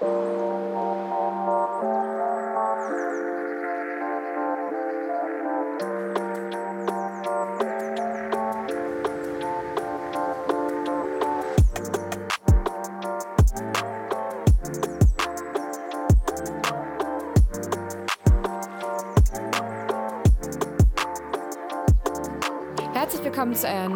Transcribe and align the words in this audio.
willkommen 0.00 0.38
zu 0.38 0.39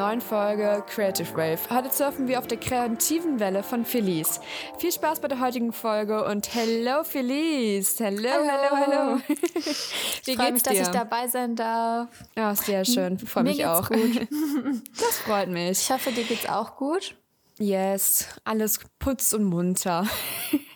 neuen 0.05 0.21
Folge 0.21 0.85
Creative 0.87 1.35
Wave. 1.35 1.59
Heute 1.71 1.91
surfen 1.91 2.29
wir 2.29 2.39
auf 2.39 2.47
der 2.47 2.59
kreativen 2.59 3.41
Welle 3.41 3.63
von 3.63 3.87
Felice. 3.87 4.39
Viel 4.79 4.93
Spaß 4.93 5.21
bei 5.21 5.29
der 5.29 5.41
heutigen 5.41 5.73
Folge 5.73 6.27
und 6.27 6.55
hello 6.55 7.05
Felice. 7.05 8.05
Hello, 8.05 8.29
hello, 8.29 8.77
hello. 8.77 9.21
Wie 9.29 10.31
ich 10.33 10.37
freue 10.37 10.53
mich, 10.53 10.63
dir? 10.63 10.73
dass 10.73 10.89
ich 10.89 10.89
dabei 10.89 11.27
sein 11.29 11.57
darf. 11.57 12.11
Ja, 12.37 12.55
sehr 12.55 12.85
schön. 12.85 13.19
Freue 13.19 13.45
mich 13.45 13.65
auch. 13.65 13.89
Gut. 13.89 14.29
Das 14.99 15.19
freut 15.25 15.49
mich. 15.49 15.71
Ich 15.71 15.91
hoffe, 15.91 16.13
dir 16.13 16.25
geht's 16.25 16.51
auch 16.51 16.77
gut. 16.77 17.17
Yes, 17.59 18.29
alles 18.45 18.81
putz 18.99 19.33
und 19.33 19.45
munter. 19.45 20.07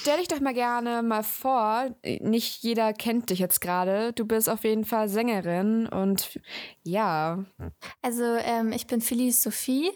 Stell 0.00 0.16
dich 0.16 0.28
doch 0.28 0.40
mal 0.40 0.54
gerne 0.54 1.02
mal 1.02 1.22
vor, 1.22 1.94
nicht 2.02 2.62
jeder 2.62 2.94
kennt 2.94 3.28
dich 3.28 3.38
jetzt 3.38 3.60
gerade. 3.60 4.14
Du 4.14 4.24
bist 4.24 4.48
auf 4.48 4.64
jeden 4.64 4.86
Fall 4.86 5.10
Sängerin 5.10 5.86
und 5.86 6.40
ja. 6.82 7.44
Also 8.00 8.24
ähm, 8.24 8.72
ich 8.72 8.86
bin 8.86 9.02
Felice 9.02 9.42
Sophie, 9.42 9.90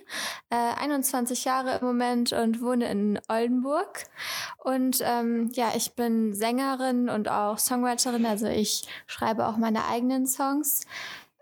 äh, 0.51 0.75
21 0.79 1.47
Jahre 1.47 1.79
im 1.79 1.87
Moment 1.87 2.35
und 2.35 2.61
wohne 2.61 2.91
in 2.91 3.19
Oldenburg. 3.31 4.05
Und 4.59 4.99
ähm, 5.03 5.51
ja, 5.55 5.73
ich 5.75 5.95
bin 5.95 6.35
Sängerin 6.35 7.09
und 7.09 7.31
auch 7.31 7.59
Songwriterin. 7.59 8.27
Also 8.27 8.47
ich 8.47 8.87
schreibe 9.07 9.49
auch 9.49 9.57
meine 9.57 9.87
eigenen 9.87 10.27
Songs. 10.27 10.83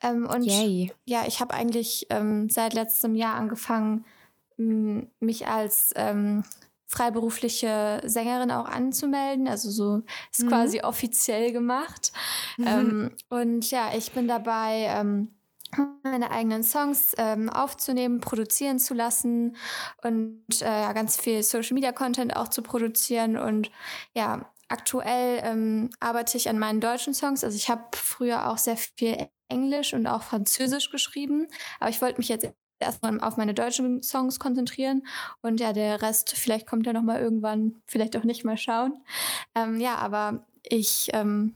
Ähm, 0.02 0.28
und 0.32 0.44
Yay. 0.44 0.92
ja, 1.04 1.24
ich 1.26 1.40
habe 1.40 1.52
eigentlich 1.54 2.06
ähm, 2.10 2.48
seit 2.48 2.74
letztem 2.74 3.16
Jahr 3.16 3.34
angefangen, 3.34 4.04
mich 4.56 5.48
als 5.48 5.92
ähm, 5.96 6.44
freiberufliche 6.92 8.02
Sängerin 8.04 8.50
auch 8.50 8.66
anzumelden. 8.66 9.48
Also 9.48 9.70
so 9.70 10.02
ist 10.30 10.42
mhm. 10.42 10.48
quasi 10.48 10.80
offiziell 10.82 11.50
gemacht. 11.50 12.12
Mhm. 12.58 12.66
Ähm, 12.66 13.10
und 13.30 13.70
ja, 13.70 13.92
ich 13.96 14.12
bin 14.12 14.28
dabei, 14.28 14.86
ähm, 14.88 15.34
meine 16.02 16.30
eigenen 16.30 16.62
Songs 16.62 17.14
ähm, 17.16 17.48
aufzunehmen, 17.48 18.20
produzieren 18.20 18.78
zu 18.78 18.92
lassen 18.92 19.56
und 20.02 20.44
äh, 20.60 20.92
ganz 20.92 21.16
viel 21.16 21.42
Social 21.42 21.72
Media 21.74 21.92
Content 21.92 22.36
auch 22.36 22.48
zu 22.48 22.60
produzieren. 22.60 23.38
Und 23.38 23.70
ja, 24.14 24.52
aktuell 24.68 25.40
ähm, 25.44 25.88
arbeite 25.98 26.36
ich 26.36 26.50
an 26.50 26.58
meinen 26.58 26.82
deutschen 26.82 27.14
Songs. 27.14 27.42
Also 27.42 27.56
ich 27.56 27.70
habe 27.70 27.84
früher 27.94 28.50
auch 28.50 28.58
sehr 28.58 28.76
viel 28.76 29.28
Englisch 29.48 29.94
und 29.94 30.06
auch 30.06 30.22
Französisch 30.22 30.90
geschrieben, 30.90 31.46
aber 31.80 31.88
ich 31.88 32.02
wollte 32.02 32.18
mich 32.18 32.28
jetzt 32.28 32.52
erstmal 32.82 33.20
auf 33.20 33.36
meine 33.36 33.54
deutschen 33.54 34.02
Songs 34.02 34.38
konzentrieren 34.38 35.06
und 35.40 35.60
ja, 35.60 35.72
der 35.72 36.02
Rest, 36.02 36.34
vielleicht 36.36 36.66
kommt 36.66 36.86
er 36.86 36.92
nochmal 36.92 37.20
irgendwann, 37.20 37.76
vielleicht 37.86 38.16
auch 38.16 38.24
nicht 38.24 38.44
mal 38.44 38.56
schauen. 38.56 38.94
Ähm, 39.54 39.80
ja, 39.80 39.96
aber 39.96 40.46
ich 40.62 41.08
ähm, 41.12 41.54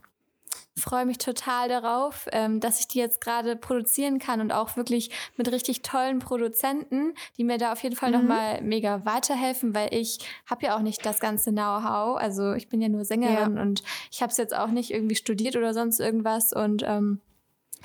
freue 0.78 1.06
mich 1.06 1.18
total 1.18 1.68
darauf, 1.68 2.28
ähm, 2.32 2.60
dass 2.60 2.80
ich 2.80 2.88
die 2.88 2.98
jetzt 2.98 3.20
gerade 3.20 3.56
produzieren 3.56 4.18
kann 4.18 4.40
und 4.40 4.52
auch 4.52 4.76
wirklich 4.76 5.10
mit 5.36 5.50
richtig 5.50 5.82
tollen 5.82 6.18
Produzenten, 6.18 7.14
die 7.38 7.44
mir 7.44 7.58
da 7.58 7.72
auf 7.72 7.82
jeden 7.82 7.96
Fall 7.96 8.10
mhm. 8.10 8.18
nochmal 8.18 8.60
mega 8.62 9.04
weiterhelfen, 9.04 9.74
weil 9.74 9.92
ich 9.92 10.18
habe 10.48 10.66
ja 10.66 10.76
auch 10.76 10.82
nicht 10.82 11.04
das 11.06 11.20
ganze 11.20 11.50
Know-how. 11.50 12.18
Also 12.18 12.52
ich 12.52 12.68
bin 12.68 12.82
ja 12.82 12.88
nur 12.88 13.04
Sängerin 13.04 13.56
ja. 13.56 13.62
und 13.62 13.82
ich 14.10 14.22
habe 14.22 14.30
es 14.30 14.36
jetzt 14.36 14.54
auch 14.54 14.68
nicht 14.68 14.90
irgendwie 14.90 15.16
studiert 15.16 15.56
oder 15.56 15.72
sonst 15.72 15.98
irgendwas 15.98 16.52
und 16.52 16.82
ähm, 16.86 17.20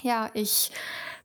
ja, 0.01 0.29
ich 0.33 0.71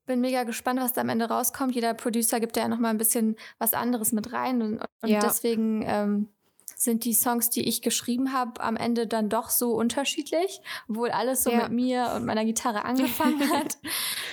bin 0.06 0.20
mega 0.20 0.44
gespannt, 0.44 0.80
was 0.80 0.92
da 0.92 1.00
am 1.00 1.08
Ende 1.08 1.26
rauskommt. 1.26 1.74
Jeder 1.74 1.94
Producer 1.94 2.40
gibt 2.40 2.56
ja 2.56 2.68
noch 2.68 2.78
mal 2.78 2.90
ein 2.90 2.98
bisschen 2.98 3.36
was 3.58 3.74
anderes 3.74 4.12
mit 4.12 4.32
rein 4.32 4.62
und, 4.62 4.80
und 5.02 5.08
ja. 5.08 5.20
deswegen 5.20 5.82
ähm, 5.86 6.28
sind 6.76 7.04
die 7.04 7.14
Songs, 7.14 7.50
die 7.50 7.66
ich 7.66 7.82
geschrieben 7.82 8.32
habe, 8.32 8.60
am 8.60 8.76
Ende 8.76 9.06
dann 9.06 9.28
doch 9.28 9.50
so 9.50 9.74
unterschiedlich, 9.74 10.60
obwohl 10.88 11.10
alles 11.10 11.42
so 11.42 11.50
ja. 11.50 11.62
mit 11.64 11.72
mir 11.72 12.12
und 12.14 12.26
meiner 12.26 12.44
Gitarre 12.44 12.84
angefangen 12.84 13.50
hat. 13.52 13.78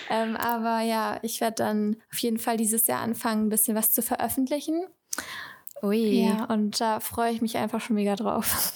ähm, 0.09 0.35
aber 0.35 0.81
ja, 0.81 1.19
ich 1.21 1.41
werde 1.41 1.55
dann 1.55 1.97
auf 2.11 2.19
jeden 2.19 2.37
Fall 2.37 2.57
dieses 2.57 2.85
Jahr 2.87 3.01
anfangen, 3.01 3.47
ein 3.47 3.49
bisschen 3.49 3.75
was 3.75 3.93
zu 3.93 4.01
veröffentlichen. 4.01 4.83
Ui. 5.81 6.25
Ja, 6.25 6.45
und 6.45 6.79
da 6.79 6.99
freue 6.99 7.31
ich 7.31 7.41
mich 7.41 7.57
einfach 7.57 7.81
schon 7.81 7.95
mega 7.95 8.15
drauf. 8.15 8.73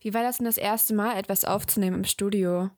Wie 0.00 0.14
war 0.14 0.22
das 0.22 0.38
denn 0.38 0.46
das 0.46 0.56
erste 0.56 0.94
Mal, 0.94 1.16
etwas 1.16 1.44
aufzunehmen 1.44 1.98
im 1.98 2.04
Studio? 2.04 2.70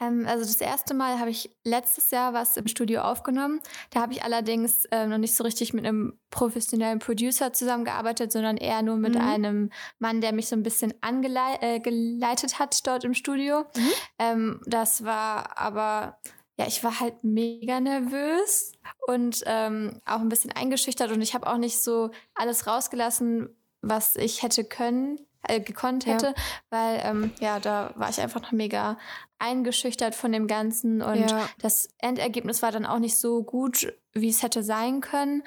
Ähm, 0.00 0.26
also 0.26 0.44
das 0.44 0.60
erste 0.60 0.94
Mal 0.94 1.18
habe 1.18 1.30
ich 1.30 1.50
letztes 1.64 2.10
Jahr 2.10 2.32
was 2.32 2.56
im 2.56 2.66
Studio 2.66 3.02
aufgenommen. 3.02 3.60
Da 3.90 4.00
habe 4.00 4.12
ich 4.12 4.24
allerdings 4.24 4.86
äh, 4.86 5.06
noch 5.06 5.18
nicht 5.18 5.36
so 5.36 5.44
richtig 5.44 5.72
mit 5.72 5.84
einem 5.84 6.18
professionellen 6.30 6.98
Producer 6.98 7.52
zusammengearbeitet, 7.52 8.32
sondern 8.32 8.56
eher 8.56 8.82
nur 8.82 8.96
mit 8.96 9.14
mhm. 9.14 9.20
einem 9.20 9.70
Mann, 9.98 10.20
der 10.20 10.32
mich 10.32 10.48
so 10.48 10.56
ein 10.56 10.62
bisschen 10.62 10.94
angeleitet 11.02 12.52
äh, 12.52 12.54
hat 12.54 12.86
dort 12.86 13.04
im 13.04 13.14
Studio. 13.14 13.64
Mhm. 13.76 13.92
Ähm, 14.18 14.60
das 14.66 15.04
war 15.04 15.58
aber 15.58 16.18
ja, 16.58 16.66
ich 16.66 16.84
war 16.84 17.00
halt 17.00 17.24
mega 17.24 17.80
nervös 17.80 18.72
und 19.06 19.42
ähm, 19.46 19.98
auch 20.04 20.20
ein 20.20 20.28
bisschen 20.28 20.52
eingeschüchtert 20.52 21.10
und 21.10 21.22
ich 21.22 21.32
habe 21.34 21.46
auch 21.46 21.56
nicht 21.56 21.82
so 21.82 22.10
alles 22.34 22.66
rausgelassen, 22.66 23.48
was 23.80 24.14
ich 24.16 24.42
hätte 24.42 24.64
können 24.64 25.18
äh, 25.48 25.60
gekonnt 25.60 26.06
hätte, 26.06 26.26
ja. 26.26 26.34
weil 26.70 27.00
ähm, 27.04 27.32
ja, 27.40 27.60
da 27.60 27.92
war 27.96 28.10
ich 28.10 28.20
einfach 28.20 28.42
noch 28.42 28.52
mega 28.52 28.98
eingeschüchtert 29.38 30.14
von 30.14 30.32
dem 30.32 30.46
Ganzen 30.46 31.00
und 31.00 31.30
ja. 31.30 31.48
das 31.58 31.88
Endergebnis 31.98 32.60
war 32.60 32.72
dann 32.72 32.84
auch 32.84 32.98
nicht 32.98 33.16
so 33.16 33.42
gut, 33.42 33.90
wie 34.12 34.28
es 34.28 34.42
hätte 34.42 34.62
sein 34.62 35.00
können. 35.00 35.42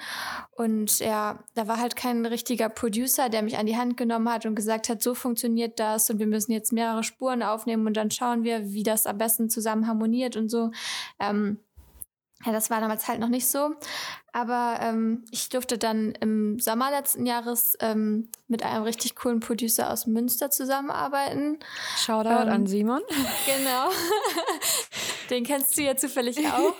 Und 0.50 0.98
ja, 0.98 1.38
da 1.54 1.68
war 1.68 1.78
halt 1.78 1.94
kein 1.94 2.26
richtiger 2.26 2.68
Producer, 2.68 3.28
der 3.28 3.42
mich 3.42 3.56
an 3.56 3.66
die 3.66 3.76
Hand 3.76 3.96
genommen 3.96 4.28
hat 4.28 4.46
und 4.46 4.56
gesagt 4.56 4.88
hat, 4.88 5.00
so 5.00 5.14
funktioniert 5.14 5.78
das 5.78 6.10
und 6.10 6.18
wir 6.18 6.26
müssen 6.26 6.50
jetzt 6.50 6.72
mehrere 6.72 7.04
Spuren 7.04 7.44
aufnehmen 7.44 7.86
und 7.86 7.96
dann 7.96 8.10
schauen 8.10 8.42
wir, 8.42 8.72
wie 8.72 8.82
das 8.82 9.06
am 9.06 9.18
besten 9.18 9.48
zusammen 9.48 9.86
harmoniert 9.86 10.36
und 10.36 10.48
so. 10.48 10.72
Ähm, 11.20 11.60
ja, 12.44 12.52
das 12.52 12.70
war 12.70 12.80
damals 12.80 13.08
halt 13.08 13.20
noch 13.20 13.28
nicht 13.28 13.48
so. 13.48 13.74
Aber 14.32 14.78
ähm, 14.82 15.24
ich 15.30 15.48
durfte 15.48 15.78
dann 15.78 16.12
im 16.20 16.58
Sommer 16.58 16.90
letzten 16.90 17.24
Jahres 17.24 17.76
ähm, 17.80 18.28
mit 18.48 18.62
einem 18.62 18.82
richtig 18.82 19.14
coolen 19.14 19.40
Producer 19.40 19.90
aus 19.90 20.06
Münster 20.06 20.50
zusammenarbeiten. 20.50 21.58
Shoutout 21.96 22.28
ähm, 22.28 22.48
an 22.48 22.66
Simon. 22.66 23.02
Genau. 23.46 23.90
Den 25.30 25.44
kennst 25.44 25.76
du 25.78 25.82
ja 25.82 25.96
zufällig 25.96 26.38
auch. 26.48 26.74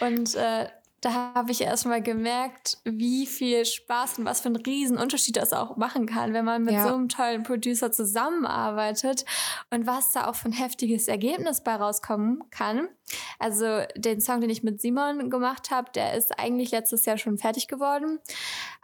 Und 0.00 0.34
äh, 0.34 0.68
da 1.04 1.34
habe 1.34 1.52
ich 1.52 1.60
erstmal 1.60 2.00
gemerkt, 2.00 2.78
wie 2.84 3.26
viel 3.26 3.66
Spaß 3.66 4.18
und 4.18 4.24
was 4.24 4.40
für 4.40 4.46
einen 4.46 4.56
riesen 4.56 4.96
Unterschied 4.96 5.36
das 5.36 5.52
auch 5.52 5.76
machen 5.76 6.06
kann, 6.06 6.32
wenn 6.32 6.46
man 6.46 6.64
mit 6.64 6.72
ja. 6.72 6.88
so 6.88 6.94
einem 6.94 7.10
tollen 7.10 7.42
Producer 7.42 7.92
zusammenarbeitet 7.92 9.26
und 9.70 9.86
was 9.86 10.12
da 10.12 10.26
auch 10.28 10.34
für 10.34 10.48
ein 10.48 10.52
heftiges 10.52 11.06
Ergebnis 11.06 11.62
bei 11.62 11.74
rauskommen 11.74 12.42
kann. 12.50 12.88
Also 13.38 13.82
den 13.96 14.22
Song, 14.22 14.40
den 14.40 14.48
ich 14.48 14.62
mit 14.62 14.80
Simon 14.80 15.28
gemacht 15.28 15.70
habe, 15.70 15.90
der 15.94 16.14
ist 16.14 16.38
eigentlich 16.38 16.70
letztes 16.70 17.04
Jahr 17.04 17.18
schon 17.18 17.36
fertig 17.36 17.68
geworden. 17.68 18.18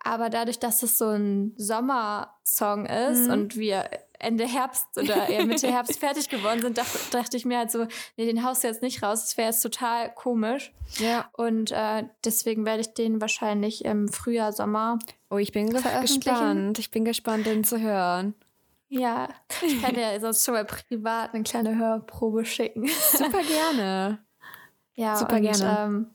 Aber 0.04 0.28
dadurch, 0.28 0.58
dass 0.58 0.82
es 0.82 0.98
so 0.98 1.08
ein 1.08 1.54
Sommersong 1.56 2.84
ist 2.84 3.28
mhm. 3.28 3.32
und 3.32 3.56
wir 3.56 3.88
Ende 4.20 4.46
Herbst 4.46 4.86
oder 4.96 5.28
eher 5.28 5.44
Mitte 5.46 5.70
Herbst 5.70 5.98
fertig 5.98 6.28
geworden 6.28 6.60
sind, 6.60 6.78
dachte, 6.78 6.98
dachte 7.10 7.36
ich 7.36 7.44
mir 7.44 7.58
halt 7.58 7.70
so, 7.70 7.86
nee, 8.16 8.26
den 8.26 8.44
haust 8.44 8.62
du 8.62 8.68
jetzt 8.68 8.82
nicht 8.82 9.02
raus, 9.02 9.22
das 9.22 9.36
wäre 9.36 9.48
jetzt 9.48 9.62
total 9.62 10.14
komisch. 10.14 10.72
Ja. 10.98 11.28
Und 11.32 11.72
äh, 11.72 12.04
deswegen 12.24 12.64
werde 12.64 12.82
ich 12.82 12.94
den 12.94 13.20
wahrscheinlich 13.20 13.84
im 13.84 14.08
Frühjahr, 14.08 14.52
Sommer. 14.52 14.98
Oh, 15.30 15.38
ich 15.38 15.52
bin 15.52 15.70
gespannt. 15.70 16.78
Ich 16.78 16.90
bin 16.90 17.04
gespannt, 17.04 17.46
den 17.46 17.64
zu 17.64 17.80
hören. 17.80 18.34
Ja, 18.88 19.28
ich 19.64 19.80
kann 19.80 19.94
dir 19.94 20.18
sonst 20.20 20.44
schon 20.44 20.54
mal 20.54 20.64
privat 20.64 21.32
eine 21.32 21.44
kleine 21.44 21.76
Hörprobe 21.76 22.44
schicken. 22.44 22.88
Super 22.88 23.42
gerne. 23.48 24.18
Ja, 24.94 25.16
super 25.16 25.36
und, 25.36 25.42
gerne. 25.42 25.78
Ähm, 25.78 26.14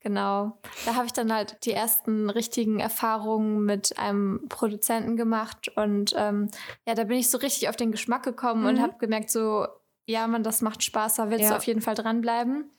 Genau. 0.00 0.58
Da 0.86 0.94
habe 0.94 1.06
ich 1.06 1.12
dann 1.12 1.32
halt 1.32 1.64
die 1.64 1.72
ersten 1.72 2.30
richtigen 2.30 2.78
Erfahrungen 2.78 3.64
mit 3.64 3.98
einem 3.98 4.48
Produzenten 4.48 5.16
gemacht 5.16 5.68
und 5.74 6.14
ähm, 6.16 6.48
ja, 6.86 6.94
da 6.94 7.04
bin 7.04 7.18
ich 7.18 7.30
so 7.30 7.38
richtig 7.38 7.68
auf 7.68 7.76
den 7.76 7.90
Geschmack 7.90 8.22
gekommen 8.22 8.62
mhm. 8.62 8.68
und 8.68 8.80
habe 8.80 8.98
gemerkt, 8.98 9.30
so, 9.30 9.66
ja, 10.06 10.26
man, 10.26 10.42
das 10.42 10.62
macht 10.62 10.84
Spaß, 10.84 11.16
da 11.16 11.30
willst 11.30 11.44
ja. 11.44 11.50
du 11.50 11.56
auf 11.56 11.64
jeden 11.64 11.82
Fall 11.82 11.96
dranbleiben. 11.96 12.70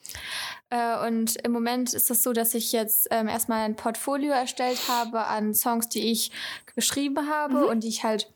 Äh, 0.69 1.07
und 1.07 1.35
im 1.45 1.51
Moment 1.51 1.89
ist 1.93 2.03
es 2.03 2.07
das 2.07 2.23
so, 2.23 2.31
dass 2.31 2.53
ich 2.53 2.71
jetzt 2.71 3.07
ähm, 3.11 3.27
erstmal 3.27 3.65
ein 3.65 3.75
Portfolio 3.75 4.31
erstellt 4.31 4.79
habe 4.87 5.25
an 5.25 5.53
Songs, 5.53 5.89
die 5.89 6.11
ich 6.11 6.31
geschrieben 6.75 7.29
habe 7.29 7.57
mhm. 7.57 7.63
und 7.65 7.83
die 7.83 7.89
ich 7.89 8.03
halt 8.03 8.31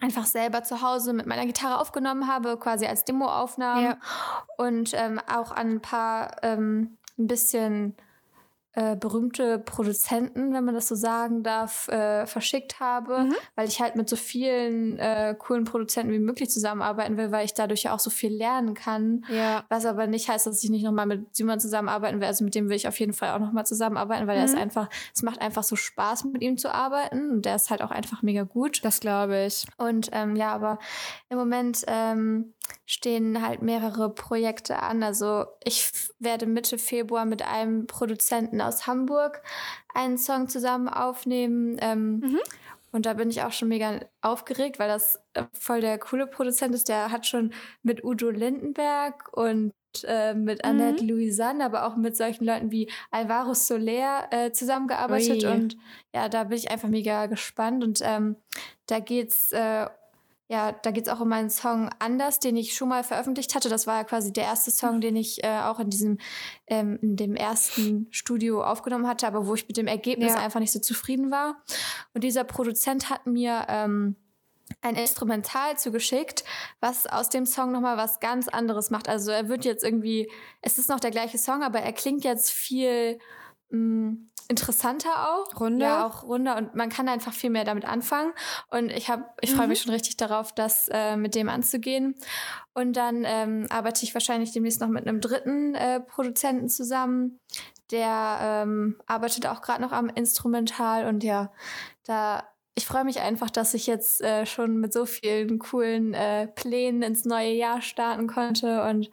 einfach 0.00 0.26
selber 0.26 0.62
zu 0.62 0.82
Hause 0.82 1.12
mit 1.12 1.26
meiner 1.26 1.46
Gitarre 1.46 1.78
aufgenommen 1.80 2.28
habe, 2.28 2.56
quasi 2.58 2.86
als 2.86 3.04
Demoaufnahmen 3.04 3.84
ja. 3.84 3.98
und 4.56 4.92
ähm, 4.94 5.20
auch 5.30 5.50
an 5.50 5.70
ein 5.70 5.80
paar 5.80 6.36
ähm, 6.42 6.96
ein 7.20 7.26
bisschen 7.26 7.94
äh, 8.72 8.94
berühmte 8.94 9.58
Produzenten, 9.58 10.52
wenn 10.52 10.64
man 10.64 10.74
das 10.74 10.86
so 10.86 10.94
sagen 10.94 11.42
darf, 11.42 11.88
äh, 11.88 12.26
verschickt 12.26 12.78
habe, 12.78 13.24
mhm. 13.24 13.34
weil 13.56 13.66
ich 13.66 13.80
halt 13.80 13.96
mit 13.96 14.08
so 14.08 14.14
vielen 14.14 14.96
äh, 14.98 15.34
coolen 15.36 15.64
Produzenten 15.64 16.12
wie 16.12 16.20
möglich 16.20 16.50
zusammenarbeiten 16.50 17.16
will, 17.16 17.32
weil 17.32 17.44
ich 17.44 17.54
dadurch 17.54 17.82
ja 17.82 17.94
auch 17.94 17.98
so 17.98 18.10
viel 18.10 18.32
lernen 18.32 18.74
kann. 18.74 19.24
Ja. 19.28 19.64
Was 19.68 19.86
aber 19.86 20.06
nicht 20.06 20.28
heißt, 20.28 20.46
dass 20.46 20.62
ich 20.62 20.70
nicht 20.70 20.84
nochmal 20.84 21.06
mit 21.06 21.34
Simon 21.34 21.58
zusammenarbeiten 21.58 22.20
will. 22.20 22.28
Also 22.28 22.44
mit 22.44 22.54
dem 22.54 22.68
will 22.68 22.76
ich 22.76 22.86
auf 22.86 23.00
jeden 23.00 23.12
Fall 23.12 23.30
auch 23.30 23.40
nochmal 23.40 23.66
zusammenarbeiten, 23.66 24.28
weil 24.28 24.36
mhm. 24.36 24.42
er 24.42 24.44
ist 24.44 24.56
einfach, 24.56 24.88
es 25.14 25.22
macht 25.22 25.40
einfach 25.40 25.64
so 25.64 25.74
Spaß, 25.74 26.24
mit 26.24 26.42
ihm 26.42 26.56
zu 26.56 26.72
arbeiten 26.72 27.30
und 27.30 27.44
der 27.46 27.56
ist 27.56 27.70
halt 27.70 27.82
auch 27.82 27.90
einfach 27.90 28.22
mega 28.22 28.44
gut. 28.44 28.84
Das 28.84 29.00
glaube 29.00 29.46
ich. 29.46 29.66
Und 29.78 30.10
ähm, 30.12 30.36
ja, 30.36 30.52
aber 30.52 30.78
im 31.28 31.38
Moment 31.38 31.84
ähm, 31.88 32.54
stehen 32.86 33.42
halt 33.46 33.62
mehrere 33.62 34.10
Projekte 34.10 34.82
an. 34.82 35.02
Also 35.02 35.46
ich 35.64 35.90
werde 36.18 36.46
Mitte 36.46 36.78
Februar 36.78 37.24
mit 37.24 37.46
einem 37.46 37.86
Produzenten 37.86 38.59
aus 38.60 38.86
Hamburg 38.86 39.42
einen 39.94 40.18
Song 40.18 40.48
zusammen 40.48 40.88
aufnehmen. 40.88 41.76
Ähm, 41.80 42.20
mhm. 42.20 42.40
Und 42.92 43.06
da 43.06 43.14
bin 43.14 43.30
ich 43.30 43.42
auch 43.42 43.52
schon 43.52 43.68
mega 43.68 44.00
aufgeregt, 44.20 44.78
weil 44.78 44.88
das 44.88 45.20
äh, 45.34 45.44
voll 45.52 45.80
der 45.80 45.98
coole 45.98 46.26
Produzent 46.26 46.74
ist. 46.74 46.88
Der 46.88 47.10
hat 47.10 47.26
schon 47.26 47.52
mit 47.82 48.02
Udo 48.04 48.30
Lindenberg 48.30 49.32
und 49.32 49.72
äh, 50.04 50.34
mit 50.34 50.64
Annette 50.64 51.04
mhm. 51.04 51.10
Louisanne, 51.10 51.64
aber 51.64 51.86
auch 51.86 51.96
mit 51.96 52.16
solchen 52.16 52.44
Leuten 52.44 52.70
wie 52.70 52.90
Alvaro 53.10 53.54
Soler 53.54 54.28
äh, 54.30 54.52
zusammengearbeitet. 54.52 55.44
Ui. 55.44 55.50
Und 55.50 55.76
ja, 56.14 56.28
da 56.28 56.44
bin 56.44 56.58
ich 56.58 56.70
einfach 56.70 56.88
mega 56.88 57.26
gespannt. 57.26 57.84
Und 57.84 58.00
ähm, 58.02 58.36
da 58.86 58.98
geht's 58.98 59.52
äh, 59.52 59.86
ja, 60.50 60.72
da 60.72 60.90
geht 60.90 61.06
es 61.06 61.12
auch 61.12 61.20
um 61.20 61.28
meinen 61.28 61.48
Song 61.48 61.90
Anders, 62.00 62.40
den 62.40 62.56
ich 62.56 62.74
schon 62.74 62.88
mal 62.88 63.04
veröffentlicht 63.04 63.54
hatte. 63.54 63.68
Das 63.68 63.86
war 63.86 63.98
ja 63.98 64.04
quasi 64.04 64.32
der 64.32 64.44
erste 64.44 64.72
Song, 64.72 65.00
den 65.00 65.14
ich 65.14 65.44
äh, 65.44 65.60
auch 65.60 65.78
in 65.78 65.90
diesem, 65.90 66.18
ähm, 66.66 66.98
in 67.00 67.14
dem 67.14 67.36
ersten 67.36 68.08
Studio 68.10 68.64
aufgenommen 68.64 69.06
hatte, 69.06 69.28
aber 69.28 69.46
wo 69.46 69.54
ich 69.54 69.68
mit 69.68 69.76
dem 69.76 69.86
Ergebnis 69.86 70.32
ja. 70.32 70.40
einfach 70.40 70.58
nicht 70.58 70.72
so 70.72 70.80
zufrieden 70.80 71.30
war. 71.30 71.62
Und 72.14 72.24
dieser 72.24 72.42
Produzent 72.42 73.10
hat 73.10 73.28
mir 73.28 73.64
ähm, 73.68 74.16
ein 74.80 74.96
Instrumental 74.96 75.78
zugeschickt, 75.78 76.42
was 76.80 77.06
aus 77.06 77.28
dem 77.28 77.46
Song 77.46 77.70
nochmal 77.70 77.96
was 77.96 78.18
ganz 78.18 78.48
anderes 78.48 78.90
macht. 78.90 79.08
Also 79.08 79.30
er 79.30 79.48
wird 79.48 79.64
jetzt 79.64 79.84
irgendwie, 79.84 80.32
es 80.62 80.78
ist 80.78 80.88
noch 80.88 80.98
der 80.98 81.12
gleiche 81.12 81.38
Song, 81.38 81.62
aber 81.62 81.78
er 81.78 81.92
klingt 81.92 82.24
jetzt 82.24 82.50
viel 82.50 83.20
mh, 83.68 83.78
mm, 83.78 84.29
interessanter 84.50 85.30
auch. 85.30 85.58
Runder. 85.58 85.86
Ja, 85.86 86.06
auch 86.06 86.24
runder 86.24 86.56
und 86.56 86.74
man 86.74 86.88
kann 86.88 87.08
einfach 87.08 87.32
viel 87.32 87.50
mehr 87.50 87.64
damit 87.64 87.84
anfangen. 87.84 88.32
Und 88.68 88.90
ich 88.90 89.08
habe, 89.08 89.24
ich 89.40 89.54
freue 89.54 89.68
mich 89.68 89.80
mhm. 89.80 89.84
schon 89.84 89.94
richtig 89.94 90.16
darauf, 90.16 90.52
das 90.52 90.88
äh, 90.92 91.16
mit 91.16 91.34
dem 91.34 91.48
anzugehen. 91.48 92.16
Und 92.74 92.94
dann 92.96 93.24
ähm, 93.24 93.66
arbeite 93.70 94.04
ich 94.04 94.12
wahrscheinlich 94.12 94.52
demnächst 94.52 94.80
noch 94.80 94.88
mit 94.88 95.06
einem 95.06 95.20
dritten 95.20 95.74
äh, 95.74 96.00
Produzenten 96.00 96.68
zusammen. 96.68 97.38
Der 97.90 98.38
ähm, 98.42 99.00
arbeitet 99.06 99.46
auch 99.46 99.62
gerade 99.62 99.82
noch 99.82 99.92
am 99.92 100.08
Instrumental 100.08 101.06
und 101.06 101.24
ja, 101.24 101.52
da 102.04 102.44
ich 102.76 102.86
freue 102.86 103.04
mich 103.04 103.20
einfach, 103.20 103.50
dass 103.50 103.74
ich 103.74 103.86
jetzt 103.86 104.22
äh, 104.22 104.46
schon 104.46 104.78
mit 104.78 104.92
so 104.92 105.04
vielen 105.04 105.58
coolen 105.58 106.14
äh, 106.14 106.46
Plänen 106.46 107.02
ins 107.02 107.24
neue 107.24 107.52
Jahr 107.52 107.82
starten 107.82 108.26
konnte 108.26 108.84
und 108.84 109.10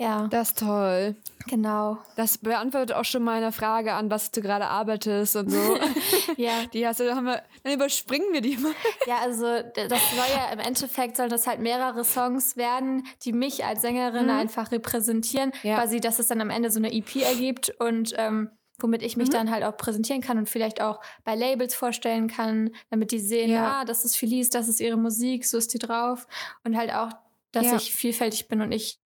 ja. 0.00 0.28
Das 0.28 0.48
ist 0.48 0.58
toll. 0.58 1.14
Genau. 1.46 1.98
Das 2.16 2.38
beantwortet 2.38 2.96
auch 2.96 3.04
schon 3.04 3.22
meine 3.22 3.52
Frage 3.52 3.92
an, 3.92 4.10
was 4.10 4.30
du 4.30 4.40
gerade 4.40 4.66
arbeitest 4.66 5.36
und 5.36 5.50
so. 5.50 5.58
ja. 6.38 6.64
Die 6.72 6.86
hast 6.86 7.00
du, 7.00 7.14
haben 7.14 7.26
wir, 7.26 7.42
dann 7.62 7.74
überspringen 7.74 8.32
wir 8.32 8.40
die 8.40 8.56
mal. 8.56 8.72
Ja, 9.06 9.18
also 9.22 9.44
das 9.74 9.88
soll 9.88 10.26
ja 10.34 10.52
im 10.52 10.58
Endeffekt 10.58 11.18
soll 11.18 11.28
das 11.28 11.46
halt 11.46 11.60
mehrere 11.60 12.04
Songs 12.04 12.56
werden, 12.56 13.06
die 13.24 13.34
mich 13.34 13.64
als 13.66 13.82
Sängerin 13.82 14.24
mhm. 14.24 14.30
einfach 14.30 14.72
repräsentieren. 14.72 15.52
Ja. 15.62 15.76
Quasi, 15.76 16.00
dass 16.00 16.18
es 16.18 16.28
dann 16.28 16.40
am 16.40 16.48
Ende 16.50 16.70
so 16.70 16.78
eine 16.78 16.92
EP 16.94 17.16
ergibt 17.16 17.74
und 17.78 18.14
ähm, 18.16 18.50
womit 18.78 19.02
ich 19.02 19.18
mich 19.18 19.28
mhm. 19.28 19.32
dann 19.32 19.50
halt 19.50 19.64
auch 19.64 19.76
präsentieren 19.76 20.22
kann 20.22 20.38
und 20.38 20.48
vielleicht 20.48 20.80
auch 20.80 21.00
bei 21.24 21.34
Labels 21.34 21.74
vorstellen 21.74 22.28
kann, 22.28 22.70
damit 22.88 23.12
die 23.12 23.18
sehen, 23.20 23.50
ja, 23.50 23.80
ah, 23.80 23.84
das 23.84 24.06
ist 24.06 24.16
Felice, 24.16 24.48
das 24.48 24.66
ist 24.68 24.80
ihre 24.80 24.96
Musik, 24.96 25.44
so 25.44 25.58
ist 25.58 25.74
die 25.74 25.78
drauf. 25.78 26.26
Und 26.64 26.74
halt 26.76 26.90
auch, 26.90 27.10
dass 27.52 27.66
ja. 27.66 27.76
ich 27.76 27.94
vielfältig 27.94 28.48
bin 28.48 28.62
und 28.62 28.72
ich 28.72 28.99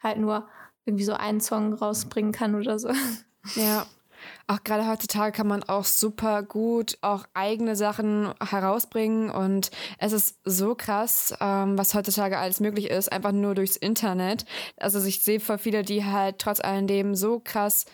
halt 0.00 0.18
nur 0.18 0.48
irgendwie 0.84 1.04
so 1.04 1.14
einen 1.14 1.40
Song 1.40 1.72
rausbringen 1.74 2.32
kann 2.32 2.54
oder 2.54 2.78
so. 2.78 2.90
Ja. 3.54 3.86
Auch 4.46 4.64
gerade 4.64 4.88
heutzutage 4.88 5.32
kann 5.32 5.46
man 5.46 5.62
auch 5.62 5.84
super 5.84 6.42
gut 6.42 6.98
auch 7.02 7.24
eigene 7.34 7.76
Sachen 7.76 8.32
herausbringen 8.40 9.30
und 9.30 9.70
es 9.98 10.12
ist 10.12 10.40
so 10.44 10.74
krass, 10.74 11.34
ähm, 11.40 11.78
was 11.78 11.94
heutzutage 11.94 12.38
alles 12.38 12.60
möglich 12.60 12.90
ist, 12.90 13.12
einfach 13.12 13.32
nur 13.32 13.54
durchs 13.54 13.76
Internet. 13.76 14.44
Also 14.76 15.02
ich 15.04 15.22
sehe 15.22 15.40
voll 15.40 15.58
viele, 15.58 15.82
die 15.82 16.04
halt 16.04 16.38
trotz 16.38 16.60
alledem 16.60 17.14
so 17.14 17.40
krass 17.40 17.84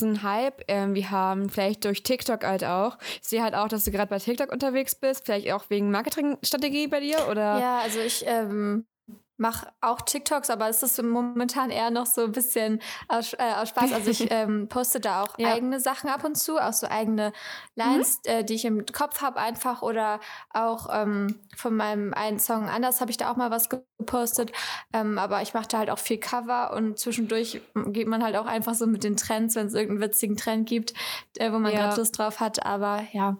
einen 0.00 0.22
Hype 0.22 0.62
irgendwie 0.68 1.06
haben, 1.06 1.50
vielleicht 1.50 1.84
durch 1.84 2.02
TikTok 2.02 2.44
halt 2.44 2.64
auch. 2.64 2.98
Ich 3.20 3.28
sehe 3.28 3.42
halt 3.42 3.54
auch, 3.54 3.68
dass 3.68 3.84
du 3.84 3.90
gerade 3.90 4.08
bei 4.08 4.18
TikTok 4.18 4.52
unterwegs 4.52 4.94
bist, 4.94 5.26
vielleicht 5.26 5.52
auch 5.52 5.68
wegen 5.68 5.90
Marketingstrategie 5.90 6.86
bei 6.86 7.00
dir 7.00 7.28
oder? 7.30 7.58
Ja, 7.60 7.78
also 7.80 7.98
ich 8.00 8.24
ähm, 8.26 8.86
mache 9.36 9.68
auch 9.80 10.00
TikToks, 10.00 10.50
aber 10.50 10.68
es 10.68 10.82
ist 10.82 11.02
momentan 11.02 11.70
eher 11.70 11.90
noch 11.90 12.06
so 12.06 12.24
ein 12.24 12.32
bisschen 12.32 12.80
aus, 13.08 13.34
äh, 13.34 13.52
aus 13.56 13.68
Spaß. 13.68 13.92
Also 13.92 14.10
ich 14.10 14.26
ähm, 14.30 14.68
poste 14.68 15.00
da 15.00 15.22
auch 15.22 15.38
ja. 15.38 15.52
eigene 15.52 15.80
Sachen 15.80 16.08
ab 16.08 16.24
und 16.24 16.36
zu, 16.36 16.58
auch 16.58 16.72
so 16.72 16.86
eigene 16.86 17.32
Lines, 17.74 18.20
mhm. 18.24 18.32
äh, 18.32 18.44
die 18.44 18.54
ich 18.54 18.64
im 18.64 18.86
Kopf 18.86 19.20
habe 19.20 19.38
einfach 19.38 19.82
oder 19.82 20.20
auch 20.50 20.88
ähm, 20.90 21.40
von 21.54 21.76
meinem 21.76 22.14
einen 22.14 22.38
Song 22.38 22.68
anders 22.68 23.00
habe 23.00 23.10
ich 23.10 23.16
da 23.16 23.30
auch 23.30 23.36
mal 23.36 23.50
was 23.50 23.68
gepostet. 23.68 24.52
Ähm, 24.92 25.18
aber 25.18 25.42
ich 25.42 25.54
mache 25.54 25.68
da 25.68 25.78
halt 25.78 25.90
auch 25.90 25.98
viel 25.98 26.18
Cover 26.18 26.72
und 26.74 26.98
zwischendurch 26.98 27.60
geht 27.86 28.08
man 28.08 28.22
halt 28.22 28.36
auch 28.36 28.46
einfach 28.46 28.74
so 28.74 28.86
mit 28.86 29.04
den 29.04 29.16
Trends, 29.16 29.54
wenn 29.54 29.66
es 29.66 29.74
irgendeinen 29.74 30.10
witzigen 30.10 30.36
Trend 30.36 30.68
gibt, 30.68 30.94
äh, 31.36 31.52
wo 31.52 31.58
man 31.58 31.72
ja. 31.72 31.80
gerade 31.80 31.96
Lust 32.00 32.18
drauf 32.18 32.40
hat. 32.40 32.64
Aber 32.64 33.04
ja, 33.12 33.36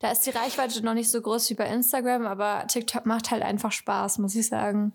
da 0.00 0.10
ist 0.10 0.26
die 0.26 0.30
Reichweite 0.30 0.84
noch 0.84 0.94
nicht 0.94 1.10
so 1.10 1.20
groß 1.20 1.50
wie 1.50 1.54
bei 1.54 1.66
Instagram, 1.66 2.26
aber 2.26 2.66
TikTok 2.68 3.06
macht 3.06 3.30
halt 3.30 3.42
einfach 3.42 3.72
Spaß, 3.72 4.18
muss 4.18 4.34
ich 4.34 4.46
sagen. 4.46 4.92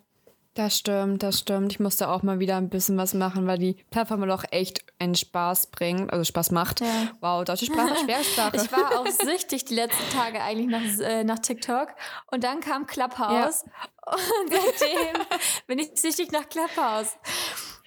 Das 0.58 0.76
stimmt, 0.76 1.22
das 1.22 1.38
stimmt. 1.38 1.72
Ich 1.72 1.80
musste 1.80 2.10
auch 2.10 2.24
mal 2.24 2.40
wieder 2.40 2.58
ein 2.58 2.70
bisschen 2.70 2.98
was 2.98 3.14
machen, 3.14 3.46
weil 3.46 3.60
die 3.60 3.76
Plattform 3.92 4.28
doch 4.28 4.44
echt 4.50 4.84
einen 4.98 5.14
Spaß 5.14 5.68
bringt, 5.68 6.12
also 6.12 6.24
Spaß 6.24 6.50
macht. 6.50 6.82
Ja. 6.82 7.12
Wow, 7.22 7.44
deutsche 7.44 7.68
Sprache, 7.68 7.96
schwere 8.04 8.24
Sprache. 8.24 8.56
ich 8.56 8.72
war 8.72 9.00
auch 9.00 9.06
süchtig 9.06 9.66
die 9.66 9.76
letzten 9.76 10.12
Tage 10.12 10.42
eigentlich 10.42 10.68
nach, 10.68 11.06
äh, 11.06 11.24
nach 11.24 11.38
TikTok. 11.38 11.90
Und 12.32 12.44
dann 12.44 12.62
kam 12.62 12.88
Clubhouse. 12.88 13.66
Ja. 13.66 14.14
Und 14.42 14.52
seitdem 14.52 15.22
bin 15.68 15.78
ich 15.78 15.92
süchtig 15.94 16.32
nach 16.32 16.50
Clubhouse. 16.50 17.18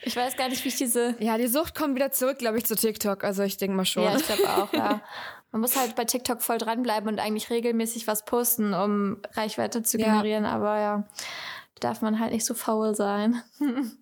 Ich 0.02 0.14
weiß 0.14 0.37
gar 0.37 0.49
nicht, 0.49 0.62
wie 0.64 0.69
ich 0.69 0.76
diese. 0.76 1.17
Ja, 1.19 1.38
die 1.38 1.49
Sucht 1.49 1.75
kommt 1.75 1.96
wieder 1.96 2.12
zurück, 2.12 2.38
glaube 2.38 2.58
ich, 2.58 2.67
zu 2.67 2.76
TikTok. 2.76 3.25
Also 3.25 3.43
ich 3.43 3.56
denke 3.56 3.76
mal 3.76 3.84
schon. 3.84 4.05
Ja, 4.05 4.14
ich 4.14 4.25
glaube 4.25 4.49
auch, 4.49 4.72
ja. 4.72 5.00
Man 5.50 5.62
muss 5.62 5.75
halt 5.75 5.96
bei 5.96 6.05
TikTok 6.05 6.40
voll 6.40 6.58
dranbleiben 6.58 7.08
und 7.08 7.19
eigentlich 7.19 7.50
regelmäßig 7.50 8.06
was 8.06 8.25
posten, 8.25 8.72
um 8.75 9.17
Reichweite 9.32 9.82
zu 9.82 9.99
generieren. 9.99 10.44
Ja. 10.44 10.53
Aber 10.53 10.79
ja 10.79 11.05
darf 11.79 12.03
man 12.03 12.19
halt 12.19 12.32
nicht 12.32 12.44
so 12.44 12.55
faul 12.55 12.94
sein. 12.94 13.43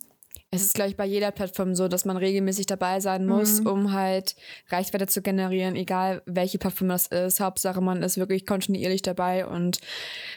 es 0.50 0.62
ist, 0.62 0.74
glaube 0.74 0.90
ich, 0.90 0.96
bei 0.96 1.04
jeder 1.04 1.30
Plattform 1.30 1.74
so, 1.74 1.88
dass 1.88 2.06
man 2.06 2.16
regelmäßig 2.16 2.66
dabei 2.66 3.00
sein 3.00 3.26
muss, 3.26 3.60
mhm. 3.60 3.66
um 3.66 3.92
halt 3.92 4.34
Reichweite 4.70 5.06
zu 5.06 5.20
generieren, 5.20 5.76
egal 5.76 6.22
welche 6.24 6.58
Plattform 6.58 6.88
das 6.88 7.06
ist. 7.06 7.40
Hauptsache, 7.40 7.80
man 7.82 8.02
ist 8.02 8.16
wirklich 8.16 8.46
kontinuierlich 8.46 9.02
dabei 9.02 9.46
und 9.46 9.78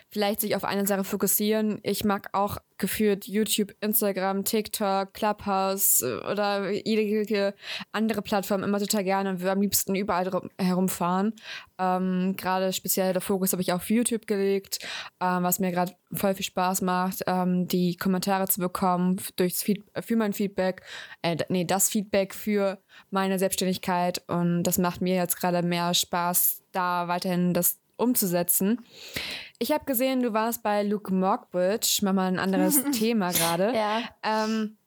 vielleicht 0.09 0.41
sich 0.41 0.55
auf 0.55 0.65
eine 0.65 0.85
Sache 0.85 1.05
fokussieren. 1.05 1.79
Ich 1.83 2.03
mag 2.03 2.29
auch 2.33 2.57
geführt 2.81 3.27
YouTube, 3.27 3.73
Instagram, 3.79 4.43
TikTok, 4.43 5.13
Clubhouse 5.13 6.01
äh, 6.01 6.17
oder 6.29 6.69
jede 6.69 7.53
andere 7.93 8.21
Plattform 8.21 8.63
immer 8.63 8.79
total 8.79 9.05
gerne 9.05 9.29
und 9.29 9.39
würde 9.39 9.51
am 9.51 9.61
liebsten 9.61 9.95
überall 9.95 10.29
herumfahren. 10.57 11.33
Ähm, 11.79 12.35
gerade 12.35 12.73
speziell 12.73 13.13
der 13.13 13.21
Fokus 13.21 13.53
habe 13.53 13.61
ich 13.61 13.71
auf 13.71 13.89
YouTube 13.89 14.27
gelegt, 14.27 14.79
ähm, 15.21 15.43
was 15.43 15.59
mir 15.59 15.71
gerade 15.71 15.93
voll 16.11 16.35
viel 16.35 16.45
Spaß 16.45 16.81
macht, 16.81 17.21
ähm, 17.27 17.67
die 17.67 17.95
Kommentare 17.95 18.47
zu 18.47 18.59
bekommen 18.59 19.21
durchs 19.37 19.63
Feed 19.63 19.83
für 20.01 20.17
mein 20.17 20.33
Feedback, 20.33 20.81
äh, 21.21 21.37
nee, 21.47 21.63
das 21.63 21.89
Feedback 21.89 22.33
für 22.33 22.79
meine 23.09 23.39
Selbstständigkeit 23.39 24.21
und 24.27 24.63
das 24.63 24.77
macht 24.77 25.01
mir 25.01 25.15
jetzt 25.15 25.37
gerade 25.37 25.61
mehr 25.61 25.93
Spaß, 25.93 26.63
da 26.71 27.07
weiterhin 27.07 27.53
das 27.53 27.80
umzusetzen. 28.01 28.83
Ich 29.59 29.71
habe 29.71 29.85
gesehen, 29.85 30.23
du 30.23 30.33
warst 30.33 30.63
bei 30.63 30.83
Luke 30.83 31.13
Mockbridge, 31.13 31.99
mach 32.01 32.13
mal 32.13 32.27
ein 32.27 32.39
anderes 32.39 32.83
Thema 32.91 33.31
gerade. 33.31 33.73
Ja. 33.75 34.01
Ähm, 34.23 34.77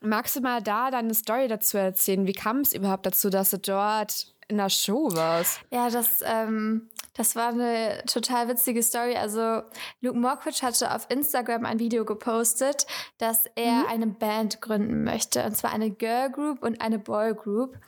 magst 0.00 0.36
du 0.36 0.40
mal 0.40 0.62
da 0.62 0.90
deine 0.90 1.14
Story 1.14 1.48
dazu 1.48 1.78
erzählen? 1.78 2.26
Wie 2.26 2.32
kam 2.32 2.60
es 2.60 2.74
überhaupt 2.74 3.06
dazu, 3.06 3.30
dass 3.30 3.50
du 3.50 3.58
dort 3.58 4.34
in 4.48 4.58
der 4.58 4.68
Show 4.68 5.10
warst? 5.14 5.60
Ja, 5.70 5.88
das 5.88 6.22
ähm, 6.26 6.89
Das 7.14 7.34
war 7.34 7.48
eine 7.48 8.02
total 8.06 8.48
witzige 8.48 8.82
Story. 8.82 9.16
Also 9.16 9.62
Luke 10.00 10.16
Mockridge 10.16 10.60
hatte 10.62 10.94
auf 10.94 11.06
Instagram 11.10 11.64
ein 11.64 11.78
Video 11.78 12.04
gepostet, 12.04 12.86
dass 13.18 13.46
er 13.56 13.72
mhm. 13.72 13.86
eine 13.88 14.06
Band 14.06 14.60
gründen 14.60 15.02
möchte. 15.02 15.44
Und 15.44 15.56
zwar 15.56 15.72
eine 15.72 15.90
Girl 15.90 16.30
Group 16.30 16.62
und 16.62 16.80
eine 16.80 16.98
Boy 16.98 17.34
Group. 17.34 17.78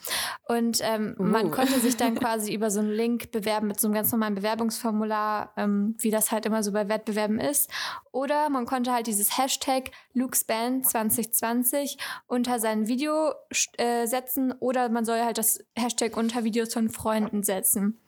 Und 0.49 0.79
ähm, 0.83 1.15
uh. 1.19 1.23
man 1.23 1.51
konnte 1.51 1.79
sich 1.79 1.97
dann 1.97 2.15
quasi 2.19 2.53
über 2.53 2.71
so 2.71 2.81
einen 2.81 2.91
Link 2.91 3.31
bewerben 3.31 3.69
mit 3.69 3.81
so 3.81 3.87
einem 3.87 3.95
ganz 3.95 4.11
normalen 4.11 4.35
Bewerbungsformular, 4.35 5.53
ähm, 5.57 5.95
wie 5.99 6.11
das 6.11 6.33
halt 6.33 6.47
immer 6.47 6.63
so 6.63 6.73
bei 6.73 6.89
Wettbewerben 6.89 7.39
ist. 7.39 7.71
Oder 8.11 8.51
man 8.51 8.67
konnte 8.67 8.93
halt 8.93 9.07
dieses 9.07 9.39
Hashtag 9.39 9.93
Luke's 10.15 10.45
Band 10.45 10.87
2020 10.87 11.97
unter 12.27 12.59
sein 12.59 12.89
Video 12.89 13.33
äh, 13.79 14.07
setzen 14.07 14.53
oder 14.53 14.89
man 14.89 15.05
soll 15.05 15.21
halt 15.21 15.39
das 15.39 15.65
Hashtag 15.77 16.17
unter 16.17 16.45
Videos 16.45 16.75
von 16.75 16.91
Freunden 16.91 17.43
setzen. 17.43 17.99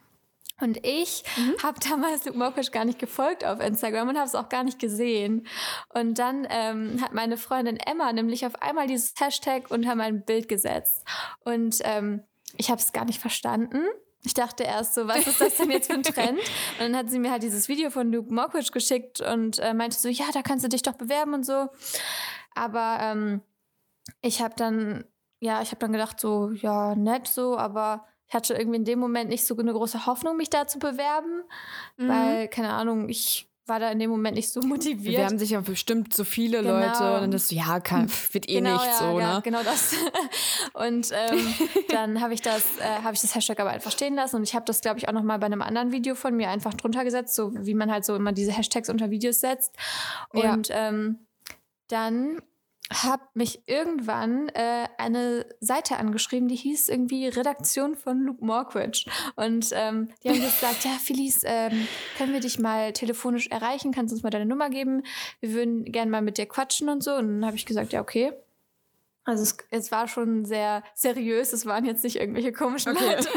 Und 0.61 0.87
ich 0.87 1.25
mhm. 1.37 1.57
habe 1.63 1.81
damals 1.81 2.25
Luke 2.25 2.39
Mockridge 2.39 2.71
gar 2.71 2.85
nicht 2.85 2.99
gefolgt 2.99 3.45
auf 3.45 3.61
Instagram 3.61 4.11
und 4.11 4.17
habe 4.17 4.27
es 4.27 4.35
auch 4.35 4.49
gar 4.49 4.63
nicht 4.63 4.79
gesehen. 4.79 5.47
Und 5.93 6.19
dann 6.19 6.47
ähm, 6.49 7.01
hat 7.03 7.13
meine 7.13 7.37
Freundin 7.37 7.77
Emma 7.77 8.13
nämlich 8.13 8.47
auf 8.47 8.63
einmal 8.63 8.87
dieses 8.87 9.15
Hashtag 9.19 9.71
unter 9.71 9.95
mein 9.97 10.25
Bild 10.25 10.49
gesetzt. 10.49 11.05
Und 11.45 11.79
ähm, 11.83 12.23
ich 12.57 12.71
habe 12.71 12.81
es 12.81 12.93
gar 12.93 13.05
nicht 13.05 13.21
verstanden. 13.21 13.81
Ich 14.23 14.33
dachte 14.33 14.63
erst 14.63 14.95
so, 14.95 15.07
was 15.07 15.27
ist 15.27 15.41
das 15.41 15.57
denn 15.57 15.71
jetzt 15.71 15.89
für 15.89 15.95
ein 15.95 16.03
Trend? 16.03 16.39
Und 16.79 16.81
dann 16.81 16.97
hat 16.97 17.11
sie 17.11 17.19
mir 17.19 17.31
halt 17.31 17.43
dieses 17.43 17.69
Video 17.69 17.91
von 17.91 18.11
Luke 18.11 18.33
Mockridge 18.33 18.71
geschickt 18.73 19.21
und 19.21 19.59
äh, 19.59 19.75
meinte 19.75 19.99
so, 19.99 20.09
ja, 20.09 20.25
da 20.33 20.41
kannst 20.41 20.65
du 20.65 20.69
dich 20.69 20.81
doch 20.81 20.95
bewerben 20.95 21.35
und 21.35 21.45
so. 21.45 21.69
Aber 22.55 22.99
ähm, 23.03 23.43
ich 24.23 24.41
habe 24.41 24.55
dann, 24.57 25.05
ja, 25.41 25.61
ich 25.61 25.73
habe 25.73 25.81
dann 25.81 25.93
gedacht 25.93 26.19
so, 26.19 26.53
ja, 26.53 26.95
nett 26.95 27.29
so, 27.29 27.59
aber 27.59 28.07
ich 28.35 28.37
hatte 28.37 28.55
irgendwie 28.55 28.79
in 28.79 28.85
dem 28.85 28.99
Moment 28.99 29.31
nicht 29.31 29.47
so 29.47 29.57
eine 29.57 29.73
große 29.73 30.07
Hoffnung, 30.07 30.37
mich 30.37 30.51
da 30.51 30.67
zu 30.67 30.81
bewerben, 30.81 31.45
mhm. 31.97 32.09
weil, 32.09 32.49
keine 32.49 32.73
Ahnung, 32.73 33.09
ich 33.09 33.49
war 33.67 33.79
da 33.79 33.93
in 33.93 34.01
dem 34.01 34.11
Moment 34.11 34.35
nicht 34.35 34.51
so 34.51 34.61
motiviert. 34.61 35.19
Wir 35.19 35.25
haben 35.25 35.39
sich 35.39 35.51
ja 35.51 35.61
bestimmt 35.61 36.13
so 36.13 36.25
viele 36.25 36.61
genau. 36.61 36.75
Leute 36.75 37.15
und 37.15 37.21
dann 37.21 37.31
das 37.31 37.49
so, 37.49 37.55
ja, 37.55 37.79
kann, 37.79 38.11
wird 38.33 38.49
eh 38.49 38.55
genau, 38.55 38.73
nicht 38.73 38.87
ja, 38.87 38.99
so, 38.99 39.21
ja, 39.21 39.35
ne? 39.37 39.43
Genau 39.43 39.63
das. 39.63 39.95
und 40.73 41.13
ähm, 41.13 41.55
dann 41.91 42.21
habe 42.21 42.35
ich 42.35 42.43
das, 42.43 42.65
äh, 42.79 43.03
habe 43.05 43.15
ich 43.15 43.21
das 43.21 43.37
Hashtag 43.37 43.61
aber 43.61 43.71
einfach 43.71 43.93
stehen 43.93 44.17
lassen 44.17 44.35
und 44.35 44.43
ich 44.43 44.57
habe 44.57 44.65
das, 44.65 44.81
glaube 44.81 44.99
ich, 44.99 45.09
auch 45.09 45.13
noch 45.13 45.23
mal 45.23 45.39
bei 45.39 45.47
einem 45.47 45.63
anderen 45.63 45.93
Video 45.93 46.17
von 46.17 46.37
mir 46.37 46.51
einfach 46.51 46.75
drunter 46.75 47.05
gesetzt, 47.05 47.37
so 47.37 47.53
wie 47.55 47.75
man 47.75 47.93
halt 47.93 48.05
so 48.05 48.17
immer 48.17 48.33
diese 48.33 48.51
Hashtags 48.51 48.91
unter 48.91 49.11
Videos 49.11 49.39
setzt. 49.39 49.77
Und 50.31 50.69
ja. 50.69 50.89
ähm, 50.89 51.21
dann 51.87 52.43
habe 52.93 53.23
mich 53.35 53.63
irgendwann 53.67 54.49
äh, 54.51 54.89
eine 54.99 55.47
Seite 55.61 55.97
angeschrieben, 55.97 56.49
die 56.49 56.57
hieß 56.57 56.89
irgendwie 56.89 57.29
Redaktion 57.29 57.97
von 57.97 58.23
Luke 58.23 58.45
Mockridge. 58.45 59.11
Und 59.37 59.71
ähm, 59.73 60.11
die 60.23 60.29
haben 60.29 60.41
gesagt, 60.41 60.85
ja, 60.85 60.93
Phyllis, 61.03 61.43
ähm, 61.45 61.89
können 62.19 62.33
wir 62.33 62.41
dich 62.41 62.59
mal 62.59 62.93
telefonisch 62.93 63.49
erreichen? 63.49 63.93
Kannst 63.93 64.13
du 64.13 64.17
uns 64.17 64.23
mal 64.23 64.31
deine 64.31 64.47
Nummer 64.47 64.69
geben? 64.69 65.03
Wir 65.41 65.53
würden 65.55 65.85
gerne 65.85 66.11
mal 66.11 66.23
mit 66.23 66.37
dir 66.37 66.47
quatschen 66.47 66.89
und 66.89 67.03
so. 67.03 67.15
Und 67.15 67.29
dann 67.29 67.47
habe 67.47 67.57
ich 67.57 67.67
gesagt, 67.67 67.93
ja, 67.93 68.01
okay. 68.01 68.33
Also 69.25 69.43
es, 69.43 69.57
es, 69.71 69.91
war 69.91 70.07
schon 70.07 70.45
sehr 70.45 70.83
seriös, 70.95 71.53
es 71.55 71.65
waren 71.65 71.87
jetzt 71.87 72.05
nicht 72.05 72.17
irgendwelche 72.17 72.53
komischen 72.53 72.95
okay. 72.95 73.17
Leute. 73.17 73.29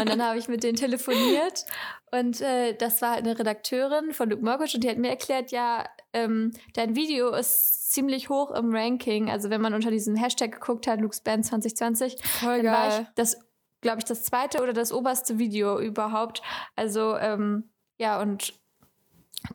Und 0.00 0.08
dann 0.08 0.22
habe 0.22 0.38
ich 0.38 0.48
mit 0.48 0.64
denen 0.64 0.76
telefoniert 0.76 1.64
und 2.10 2.40
äh, 2.40 2.74
das 2.74 3.02
war 3.02 3.12
halt 3.12 3.24
eine 3.24 3.38
Redakteurin 3.38 4.12
von 4.12 4.30
Luke 4.30 4.44
Mortgage 4.44 4.74
und 4.74 4.84
die 4.84 4.90
hat 4.90 4.98
mir 4.98 5.10
erklärt, 5.10 5.52
ja, 5.52 5.84
ähm, 6.12 6.52
dein 6.74 6.96
Video 6.96 7.30
ist 7.30 7.92
ziemlich 7.92 8.28
hoch 8.28 8.50
im 8.50 8.74
Ranking. 8.74 9.30
Also 9.30 9.50
wenn 9.50 9.60
man 9.60 9.74
unter 9.74 9.90
diesem 9.90 10.16
Hashtag 10.16 10.52
geguckt 10.52 10.86
hat, 10.86 11.00
Luke's 11.00 11.20
Band 11.20 11.46
2020, 11.46 12.16
Voll 12.24 12.62
dann 12.62 12.72
war 12.72 13.00
ich 13.00 13.06
das, 13.14 13.38
glaube 13.80 13.98
ich, 13.98 14.04
das 14.04 14.24
zweite 14.24 14.62
oder 14.62 14.72
das 14.72 14.92
oberste 14.92 15.38
Video 15.38 15.78
überhaupt. 15.78 16.42
Also 16.76 17.16
ähm, 17.16 17.70
ja, 17.98 18.20
und 18.20 18.57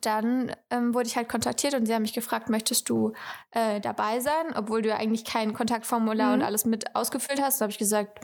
dann 0.00 0.54
ähm, 0.70 0.94
wurde 0.94 1.08
ich 1.08 1.16
halt 1.16 1.28
kontaktiert 1.28 1.74
und 1.74 1.86
sie 1.86 1.94
haben 1.94 2.02
mich 2.02 2.12
gefragt, 2.12 2.48
möchtest 2.48 2.88
du 2.88 3.12
äh, 3.52 3.80
dabei 3.80 4.20
sein, 4.20 4.54
obwohl 4.54 4.82
du 4.82 4.88
ja 4.88 4.96
eigentlich 4.96 5.24
kein 5.24 5.52
Kontaktformular 5.52 6.28
mhm. 6.28 6.34
und 6.34 6.42
alles 6.42 6.64
mit 6.64 6.94
ausgefüllt 6.94 7.40
hast. 7.40 7.60
Da 7.60 7.64
habe 7.64 7.72
ich 7.72 7.78
gesagt, 7.78 8.20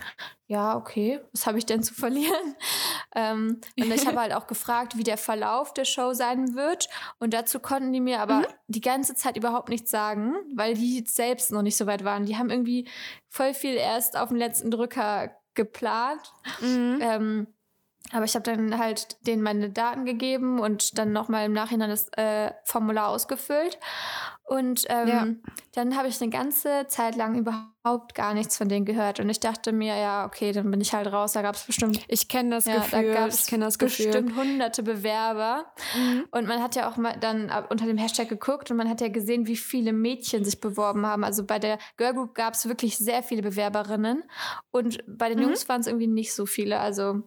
ja, 0.46 0.76
okay, 0.76 1.20
was 1.32 1.46
habe 1.46 1.58
ich 1.58 1.66
denn 1.66 1.82
zu 1.82 1.94
verlieren? 2.00 2.56
ähm, 3.14 3.60
und 3.78 3.92
ich 3.92 4.06
habe 4.06 4.20
halt 4.20 4.32
auch 4.32 4.46
gefragt, 4.46 4.96
wie 4.96 5.04
der 5.04 5.18
Verlauf 5.18 5.72
der 5.72 5.84
Show 5.84 6.12
sein 6.12 6.54
wird. 6.54 6.88
Und 7.18 7.34
dazu 7.34 7.60
konnten 7.60 7.92
die 7.92 8.00
mir 8.00 8.20
aber 8.20 8.40
mhm. 8.40 8.46
die 8.68 8.80
ganze 8.80 9.14
Zeit 9.14 9.36
überhaupt 9.36 9.68
nichts 9.68 9.90
sagen, 9.90 10.34
weil 10.54 10.74
die 10.74 11.04
selbst 11.06 11.52
noch 11.52 11.62
nicht 11.62 11.76
so 11.76 11.86
weit 11.86 12.04
waren. 12.04 12.26
Die 12.26 12.36
haben 12.36 12.50
irgendwie 12.50 12.88
voll 13.28 13.54
viel 13.54 13.74
erst 13.74 14.16
auf 14.16 14.28
den 14.28 14.38
letzten 14.38 14.70
Drücker 14.70 15.30
geplant. 15.54 16.32
Mhm. 16.60 16.98
Ähm, 17.00 17.46
aber 18.12 18.25
ich 18.25 18.35
habe 18.35 18.42
dann 18.42 18.78
halt 18.78 19.25
denen 19.26 19.42
meine 19.42 19.71
Daten 19.71 20.04
gegeben 20.04 20.59
und 20.59 20.99
dann 20.99 21.12
nochmal 21.12 21.47
im 21.47 21.52
Nachhinein 21.52 21.90
das 21.90 22.09
äh, 22.16 22.50
Formular 22.64 23.09
ausgefüllt. 23.09 23.78
Und 24.45 24.85
ähm, 24.88 25.09
ja. 25.09 25.26
dann 25.75 25.97
habe 25.97 26.09
ich 26.09 26.21
eine 26.21 26.28
ganze 26.28 26.88
Zeit 26.88 27.14
lang 27.14 27.38
überhaupt 27.38 28.16
gar 28.16 28.35
nichts 28.35 28.57
von 28.57 28.69
denen 28.69 28.85
gehört. 28.85 29.21
Und 29.21 29.30
ich 29.30 29.38
dachte 29.38 29.71
mir, 29.71 29.97
ja, 29.97 30.26
okay, 30.26 30.50
dann 30.50 30.69
bin 30.73 30.80
ich 30.80 30.92
halt 30.92 31.12
raus. 31.12 31.35
Da 31.35 31.42
gab 31.42 31.54
es 31.54 31.62
bestimmt. 31.62 32.00
Ich 32.09 32.26
kenne 32.26 32.57
das 32.57 32.64
ja, 32.64 32.78
Gefühl. 32.78 33.12
Da 33.12 33.14
gab 33.14 33.28
es 33.28 33.78
bestimmt 33.78 34.35
hunderte 34.35 34.83
Bewerber. 34.83 35.66
Mhm. 35.97 36.25
Und 36.33 36.49
man 36.49 36.61
hat 36.61 36.75
ja 36.75 36.90
auch 36.90 36.97
mal 36.97 37.16
dann 37.21 37.52
unter 37.69 37.87
dem 37.87 37.97
Hashtag 37.97 38.28
geguckt 38.28 38.73
und 38.73 38.76
man 38.76 38.88
hat 38.88 39.00
ja 39.00 39.07
gesehen, 39.07 39.47
wie 39.47 39.57
viele 39.57 39.92
Mädchen 39.92 40.45
sich 40.45 40.61
beworben 40.61 41.07
haben. 41.07 41.23
Also 41.23 41.47
bei 41.47 41.61
der 41.61 41.78
Girl 41.97 42.14
Group 42.14 42.35
gab 42.35 42.54
es 42.54 42.66
wirklich 42.66 42.99
sehr 42.99 43.23
viele 43.23 43.42
Bewerberinnen. 43.42 44.25
Und 44.73 44.99
bei 45.07 45.28
den 45.28 45.38
mhm. 45.38 45.45
Jungs 45.45 45.69
waren 45.69 45.80
es 45.80 45.87
irgendwie 45.87 46.09
nicht 46.09 46.35
so 46.35 46.45
viele. 46.45 46.80
Also 46.80 47.23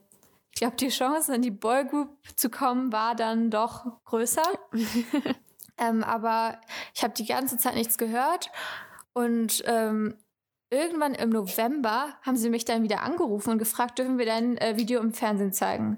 ich 0.53 0.60
glaube, 0.60 0.75
die 0.75 0.89
Chance, 0.89 1.33
in 1.33 1.41
die 1.41 1.51
Boygroup 1.51 2.15
zu 2.36 2.50
kommen, 2.50 2.93
war 2.93 3.15
dann 3.15 3.50
doch 3.50 3.86
größer. 4.05 4.43
ähm, 5.79 6.03
aber 6.03 6.62
ich 6.93 7.03
habe 7.03 7.15
die 7.15 7.25
ganze 7.25 7.57
Zeit 7.57 7.74
nichts 7.74 7.98
gehört. 7.98 8.51
Und 9.13 9.63
ähm, 9.65 10.15
irgendwann 10.69 11.15
im 11.15 11.31
November 11.31 12.15
haben 12.22 12.38
sie 12.38 12.51
mich 12.51 12.65
dann 12.65 12.83
wieder 12.83 13.01
angerufen 13.01 13.50
und 13.50 13.57
gefragt, 13.57 13.98
dürfen 13.98 14.19
wir 14.19 14.27
dein 14.27 14.57
äh, 14.57 14.77
Video 14.77 15.01
im 15.01 15.12
Fernsehen 15.13 15.53
zeigen? 15.53 15.98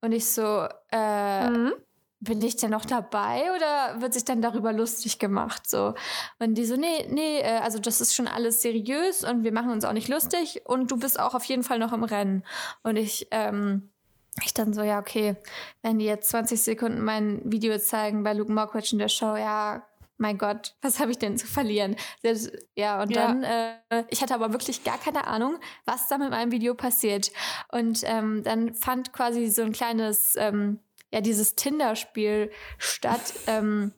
Und 0.00 0.12
ich 0.12 0.26
so, 0.26 0.66
äh, 0.90 1.48
mhm 1.48 1.72
bin 2.20 2.42
ich 2.42 2.56
denn 2.56 2.70
noch 2.70 2.84
dabei 2.84 3.44
oder 3.56 4.00
wird 4.00 4.12
sich 4.12 4.24
dann 4.24 4.42
darüber 4.42 4.72
lustig 4.72 5.18
gemacht? 5.18 5.68
So. 5.68 5.94
Und 6.38 6.54
die 6.54 6.66
so, 6.66 6.76
nee, 6.76 7.06
nee, 7.08 7.40
äh, 7.40 7.58
also 7.62 7.78
das 7.78 8.00
ist 8.00 8.14
schon 8.14 8.28
alles 8.28 8.60
seriös 8.60 9.24
und 9.24 9.42
wir 9.42 9.52
machen 9.52 9.70
uns 9.70 9.84
auch 9.84 9.94
nicht 9.94 10.08
lustig 10.08 10.62
und 10.66 10.90
du 10.90 10.98
bist 10.98 11.18
auch 11.18 11.34
auf 11.34 11.44
jeden 11.44 11.62
Fall 11.62 11.78
noch 11.78 11.94
im 11.94 12.04
Rennen. 12.04 12.44
Und 12.82 12.96
ich, 12.96 13.28
ähm, 13.30 13.88
ich 14.44 14.52
dann 14.52 14.74
so, 14.74 14.82
ja, 14.82 14.98
okay, 14.98 15.36
wenn 15.82 15.98
die 15.98 16.04
jetzt 16.04 16.28
20 16.28 16.62
Sekunden 16.62 17.02
mein 17.02 17.40
Video 17.44 17.78
zeigen 17.78 18.22
bei 18.22 18.34
Luke 18.34 18.52
Mockridge 18.52 18.90
in 18.92 18.98
der 18.98 19.08
Show, 19.08 19.36
ja, 19.36 19.82
mein 20.18 20.36
Gott, 20.36 20.74
was 20.82 21.00
habe 21.00 21.10
ich 21.10 21.18
denn 21.18 21.38
zu 21.38 21.46
verlieren? 21.46 21.96
Ja, 22.76 23.02
und 23.02 23.10
ja. 23.10 23.26
dann, 23.26 23.42
äh, 23.42 24.04
ich 24.10 24.20
hatte 24.20 24.34
aber 24.34 24.52
wirklich 24.52 24.84
gar 24.84 24.98
keine 24.98 25.26
Ahnung, 25.26 25.56
was 25.86 26.08
da 26.08 26.18
mit 26.18 26.28
meinem 26.28 26.52
Video 26.52 26.74
passiert. 26.74 27.32
Und 27.72 28.02
ähm, 28.04 28.42
dann 28.42 28.74
fand 28.74 29.14
quasi 29.14 29.48
so 29.48 29.62
ein 29.62 29.72
kleines 29.72 30.36
ähm, 30.36 30.80
ja 31.10 31.20
dieses 31.20 31.54
Tinder-Spiel 31.54 32.50
statt. 32.78 33.34
ähm, 33.46 33.92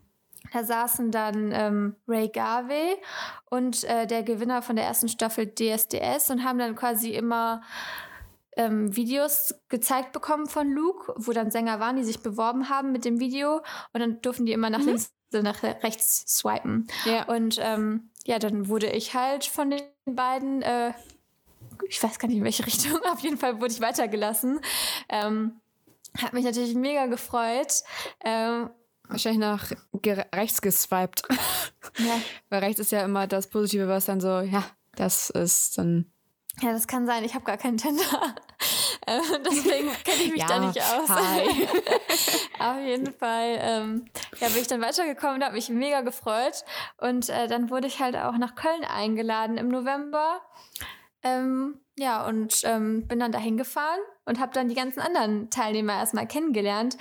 da 0.53 0.65
saßen 0.65 1.11
dann 1.11 1.53
ähm, 1.53 1.97
Ray 2.07 2.29
Garvey 2.29 2.97
und 3.49 3.85
äh, 3.85 4.07
der 4.07 4.23
Gewinner 4.23 4.61
von 4.61 4.77
der 4.77 4.85
ersten 4.85 5.09
Staffel 5.09 5.47
DSDS 5.47 6.31
und 6.31 6.45
haben 6.45 6.59
dann 6.59 6.77
quasi 6.77 7.11
immer 7.11 7.63
ähm, 8.57 8.95
Videos 8.95 9.55
gezeigt 9.69 10.13
bekommen 10.13 10.47
von 10.47 10.71
Luke, 10.71 11.15
wo 11.17 11.33
dann 11.33 11.51
Sänger 11.51 11.81
waren, 11.81 11.97
die 11.97 12.05
sich 12.05 12.21
beworben 12.21 12.69
haben 12.69 12.93
mit 12.93 13.05
dem 13.05 13.19
Video 13.19 13.63
und 13.93 14.01
dann 14.01 14.21
durften 14.21 14.47
die 14.47 14.53
immer 14.53 14.69
nach 14.69 14.81
mhm. 14.81 14.89
links, 14.89 15.13
nach 15.33 15.63
rechts 15.63 16.25
swipen. 16.27 16.87
Ja. 17.07 17.25
Und 17.25 17.59
ähm, 17.61 18.11
ja, 18.25 18.39
dann 18.39 18.69
wurde 18.69 18.91
ich 18.91 19.15
halt 19.15 19.45
von 19.45 19.71
den 19.71 19.83
beiden, 20.05 20.61
äh, 20.63 20.93
ich 21.89 22.03
weiß 22.03 22.19
gar 22.19 22.29
nicht 22.29 22.39
in 22.39 22.45
welche 22.45 22.67
Richtung, 22.67 23.01
auf 23.11 23.21
jeden 23.21 23.39
Fall 23.39 23.61
wurde 23.61 23.73
ich 23.73 23.81
weitergelassen. 23.81 24.61
Ähm, 25.09 25.62
hat 26.19 26.33
mich 26.33 26.45
natürlich 26.45 26.75
mega 26.75 27.07
gefreut. 27.07 27.83
Ähm, 28.25 28.71
Wahrscheinlich 29.09 29.41
nach 29.41 29.71
rechts 30.35 30.63
geswiped. 30.63 31.23
Ja. 31.99 32.21
Weil 32.49 32.61
rechts 32.61 32.81
ist 32.81 32.93
ja 32.93 33.05
immer 33.05 33.27
das 33.27 33.49
Positive, 33.49 33.89
was 33.89 34.07
dann 34.07 34.21
so, 34.21 34.41
ja, 34.41 34.65
das 34.97 35.31
ist 35.31 35.77
dann. 35.79 36.11
Ja, 36.61 36.73
das 36.73 36.87
kann 36.87 37.07
sein. 37.07 37.25
Ich 37.25 37.35
habe 37.35 37.45
gar 37.45 37.57
keinen 37.57 37.79
Tinder. 37.79 38.03
äh, 39.07 39.21
deswegen 39.45 39.91
kenne 40.05 40.23
ich 40.23 40.33
mich 40.33 40.41
ja, 40.41 40.47
da 40.47 40.61
nicht 40.61 40.81
aus. 40.81 41.11
Auf 42.59 42.81
jeden 42.81 43.13
Fall 43.13 43.59
ähm, 43.61 44.05
ja, 44.39 44.49
bin 44.49 44.63
ich 44.63 44.69
dann 44.69 44.81
weitergekommen 44.81 45.37
und 45.37 45.45
habe 45.45 45.57
mich 45.57 45.69
mega 45.69 46.03
gefreut. 46.03 46.65
Und 46.99 47.29
äh, 47.29 47.49
dann 47.49 47.71
wurde 47.71 47.89
ich 47.89 48.01
halt 48.01 48.17
auch 48.17 48.37
nach 48.39 48.55
Köln 48.55 48.85
eingeladen 48.85 49.59
im 49.59 49.69
November. 49.69 50.41
Ähm, 51.23 51.82
ja, 51.99 52.27
und 52.27 52.63
ähm, 52.65 53.07
bin 53.07 53.21
dann 53.21 53.33
dahin 53.33 53.57
gefahren 53.57 54.01
und 54.25 54.41
habe 54.41 54.53
dann 54.55 54.69
die 54.69 54.75
ganzen 54.75 55.01
anderen 55.01 55.51
Teilnehmer 55.51 55.95
erstmal 55.95 56.27
kennengelernt. 56.27 56.97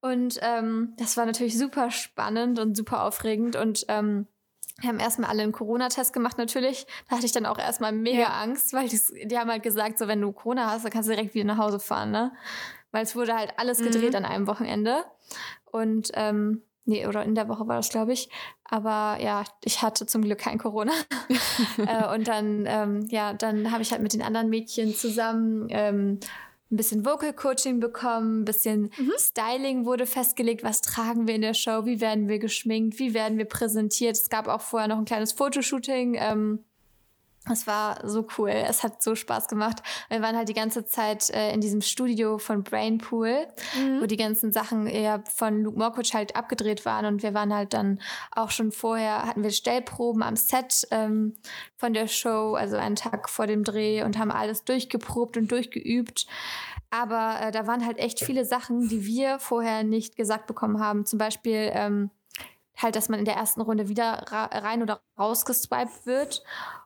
Und 0.00 0.38
ähm, 0.42 0.94
das 0.98 1.16
war 1.16 1.26
natürlich 1.26 1.56
super 1.56 1.90
spannend 1.90 2.58
und 2.58 2.76
super 2.76 3.04
aufregend. 3.04 3.56
Und 3.56 3.84
ähm, 3.88 4.26
wir 4.80 4.88
haben 4.88 4.98
erstmal 4.98 5.30
alle 5.30 5.42
einen 5.42 5.52
Corona-Test 5.52 6.12
gemacht, 6.12 6.38
natürlich. 6.38 6.86
Da 7.08 7.16
hatte 7.16 7.26
ich 7.26 7.32
dann 7.32 7.46
auch 7.46 7.58
erstmal 7.58 7.92
mega 7.92 8.20
ja. 8.20 8.40
Angst, 8.40 8.72
weil 8.72 8.88
die, 8.88 9.00
die, 9.26 9.38
haben 9.38 9.50
halt 9.50 9.62
gesagt, 9.62 9.98
so 9.98 10.08
wenn 10.08 10.20
du 10.20 10.32
Corona 10.32 10.70
hast, 10.70 10.84
dann 10.84 10.90
kannst 10.90 11.08
du 11.08 11.14
direkt 11.14 11.34
wieder 11.34 11.44
nach 11.44 11.58
Hause 11.58 11.78
fahren, 11.78 12.10
ne? 12.10 12.32
weil 12.92 13.02
es 13.02 13.16
wurde 13.16 13.34
halt 13.34 13.54
alles 13.56 13.78
gedreht 13.78 14.10
mhm. 14.10 14.16
an 14.16 14.24
einem 14.24 14.46
Wochenende. 14.46 15.04
Und 15.64 16.10
ähm, 16.14 16.62
Nee, 16.84 17.06
oder 17.06 17.22
in 17.22 17.34
der 17.34 17.48
Woche 17.48 17.68
war 17.68 17.76
das, 17.76 17.90
glaube 17.90 18.12
ich. 18.12 18.28
Aber 18.64 19.18
ja, 19.22 19.44
ich 19.62 19.82
hatte 19.82 20.06
zum 20.06 20.22
Glück 20.22 20.38
kein 20.38 20.58
Corona. 20.58 20.92
äh, 21.78 22.12
und 22.14 22.26
dann, 22.26 22.64
ähm, 22.66 23.06
ja, 23.08 23.34
dann 23.34 23.70
habe 23.70 23.82
ich 23.82 23.92
halt 23.92 24.02
mit 24.02 24.14
den 24.14 24.22
anderen 24.22 24.48
Mädchen 24.48 24.94
zusammen 24.94 25.68
ähm, 25.70 26.18
ein 26.72 26.76
bisschen 26.76 27.04
Vocal 27.04 27.34
Coaching 27.34 27.80
bekommen, 27.80 28.40
ein 28.40 28.44
bisschen 28.44 28.90
mhm. 28.96 29.12
Styling 29.18 29.84
wurde 29.84 30.06
festgelegt, 30.06 30.64
was 30.64 30.80
tragen 30.80 31.28
wir 31.28 31.34
in 31.34 31.42
der 31.42 31.54
Show, 31.54 31.84
wie 31.84 32.00
werden 32.00 32.28
wir 32.28 32.38
geschminkt, 32.38 32.98
wie 32.98 33.14
werden 33.14 33.38
wir 33.38 33.44
präsentiert. 33.44 34.16
Es 34.16 34.30
gab 34.30 34.48
auch 34.48 34.62
vorher 34.62 34.88
noch 34.88 34.98
ein 34.98 35.04
kleines 35.04 35.32
Fotoshooting. 35.32 36.16
Ähm, 36.18 36.64
es 37.50 37.66
war 37.66 38.06
so 38.08 38.26
cool. 38.38 38.50
Es 38.50 38.84
hat 38.84 39.02
so 39.02 39.16
Spaß 39.16 39.48
gemacht. 39.48 39.82
Wir 40.08 40.22
waren 40.22 40.36
halt 40.36 40.48
die 40.48 40.54
ganze 40.54 40.84
Zeit 40.86 41.28
äh, 41.30 41.52
in 41.52 41.60
diesem 41.60 41.80
Studio 41.80 42.38
von 42.38 42.62
Brainpool, 42.62 43.48
mhm. 43.76 44.00
wo 44.00 44.06
die 44.06 44.16
ganzen 44.16 44.52
Sachen 44.52 44.86
eher 44.86 45.24
von 45.26 45.62
Luke 45.62 45.76
Mockridge 45.76 46.12
halt 46.14 46.36
abgedreht 46.36 46.84
waren. 46.84 47.04
Und 47.04 47.24
wir 47.24 47.34
waren 47.34 47.52
halt 47.52 47.74
dann 47.74 48.00
auch 48.30 48.50
schon 48.50 48.70
vorher, 48.70 49.26
hatten 49.26 49.42
wir 49.42 49.50
Stellproben 49.50 50.22
am 50.22 50.36
Set 50.36 50.86
ähm, 50.92 51.34
von 51.76 51.92
der 51.92 52.06
Show, 52.06 52.54
also 52.54 52.76
einen 52.76 52.96
Tag 52.96 53.28
vor 53.28 53.48
dem 53.48 53.64
Dreh 53.64 54.04
und 54.04 54.18
haben 54.18 54.30
alles 54.30 54.64
durchgeprobt 54.64 55.36
und 55.36 55.50
durchgeübt. 55.50 56.26
Aber 56.90 57.38
äh, 57.40 57.50
da 57.50 57.66
waren 57.66 57.84
halt 57.84 57.98
echt 57.98 58.20
viele 58.20 58.44
Sachen, 58.44 58.88
die 58.88 59.04
wir 59.04 59.40
vorher 59.40 59.82
nicht 59.82 60.14
gesagt 60.14 60.46
bekommen 60.46 60.78
haben. 60.78 61.06
Zum 61.06 61.18
Beispiel 61.18 61.70
ähm, 61.72 62.10
halt, 62.76 62.94
dass 62.94 63.08
man 63.08 63.18
in 63.18 63.24
der 63.24 63.34
ersten 63.34 63.60
Runde 63.60 63.88
wieder 63.88 64.24
rein 64.30 64.82
oder 64.82 65.00
rausgeswiped 65.18 66.06
wird. 66.06 66.42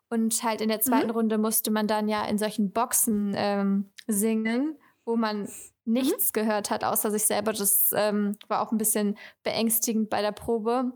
Und 0.08 0.42
halt 0.42 0.60
in 0.60 0.68
der 0.68 0.80
zweiten 0.80 1.08
mhm. 1.08 1.14
Runde 1.14 1.38
musste 1.38 1.70
man 1.70 1.86
dann 1.86 2.08
ja 2.08 2.24
in 2.26 2.38
solchen 2.38 2.70
Boxen 2.70 3.34
ähm, 3.36 3.90
singen, 4.06 4.78
wo 5.04 5.16
man 5.16 5.42
mhm. 5.42 5.48
nichts 5.84 6.28
mhm. 6.28 6.40
gehört 6.40 6.70
hat, 6.70 6.84
außer 6.84 7.10
sich 7.10 7.24
selber. 7.24 7.52
Das 7.52 7.90
ähm, 7.94 8.36
war 8.48 8.62
auch 8.62 8.72
ein 8.72 8.78
bisschen 8.78 9.16
beängstigend 9.42 10.10
bei 10.10 10.22
der 10.22 10.32
Probe. 10.32 10.92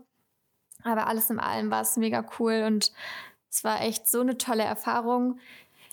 Aber 0.83 1.07
alles 1.07 1.29
in 1.29 1.39
allem 1.39 1.69
war 1.69 1.81
es 1.81 1.97
mega 1.97 2.25
cool 2.39 2.63
und 2.65 2.91
es 3.49 3.63
war 3.63 3.81
echt 3.81 4.07
so 4.07 4.21
eine 4.21 4.37
tolle 4.37 4.63
Erfahrung. 4.63 5.39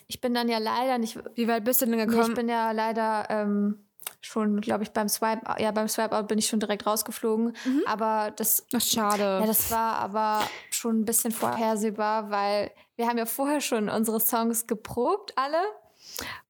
Ich 0.07 0.21
bin 0.21 0.33
dann 0.33 0.49
ja 0.49 0.59
leider 0.59 0.97
nicht. 0.99 1.19
Wie 1.35 1.49
weit 1.49 1.65
bist 1.65 1.83
du 1.83 1.87
denn 1.87 1.99
gekommen? 1.99 2.31
Ich 2.31 2.35
bin 2.35 2.49
ja 2.49 2.71
leider 2.71 3.27
ähm, 3.29 3.85
schon, 4.21 4.61
glaube 4.61 4.85
ich, 4.85 4.93
beim 4.93 5.09
Swipe, 5.09 5.43
ja, 5.59 5.71
beim 5.71 5.89
Swipe-Out 5.89 6.29
bin 6.29 6.39
ich 6.39 6.47
schon 6.47 6.61
direkt 6.61 6.87
rausgeflogen. 6.87 7.57
Mhm. 7.65 7.83
Aber 7.87 8.33
das. 8.35 8.65
Ach, 8.75 8.81
schade. 8.81 9.23
Ja, 9.41 9.47
das 9.47 9.71
war 9.71 9.97
aber 9.97 10.43
schon 10.71 11.01
ein 11.01 11.05
bisschen 11.05 11.33
vorhersehbar, 11.33 12.31
weil 12.31 12.71
wir 12.99 13.07
haben 13.07 13.17
ja 13.17 13.27
vorher 13.27 13.61
schon 13.61 13.89
unsere 13.89 14.21
Songs 14.21 14.67
geprobt, 14.67 15.33
alle. 15.37 15.63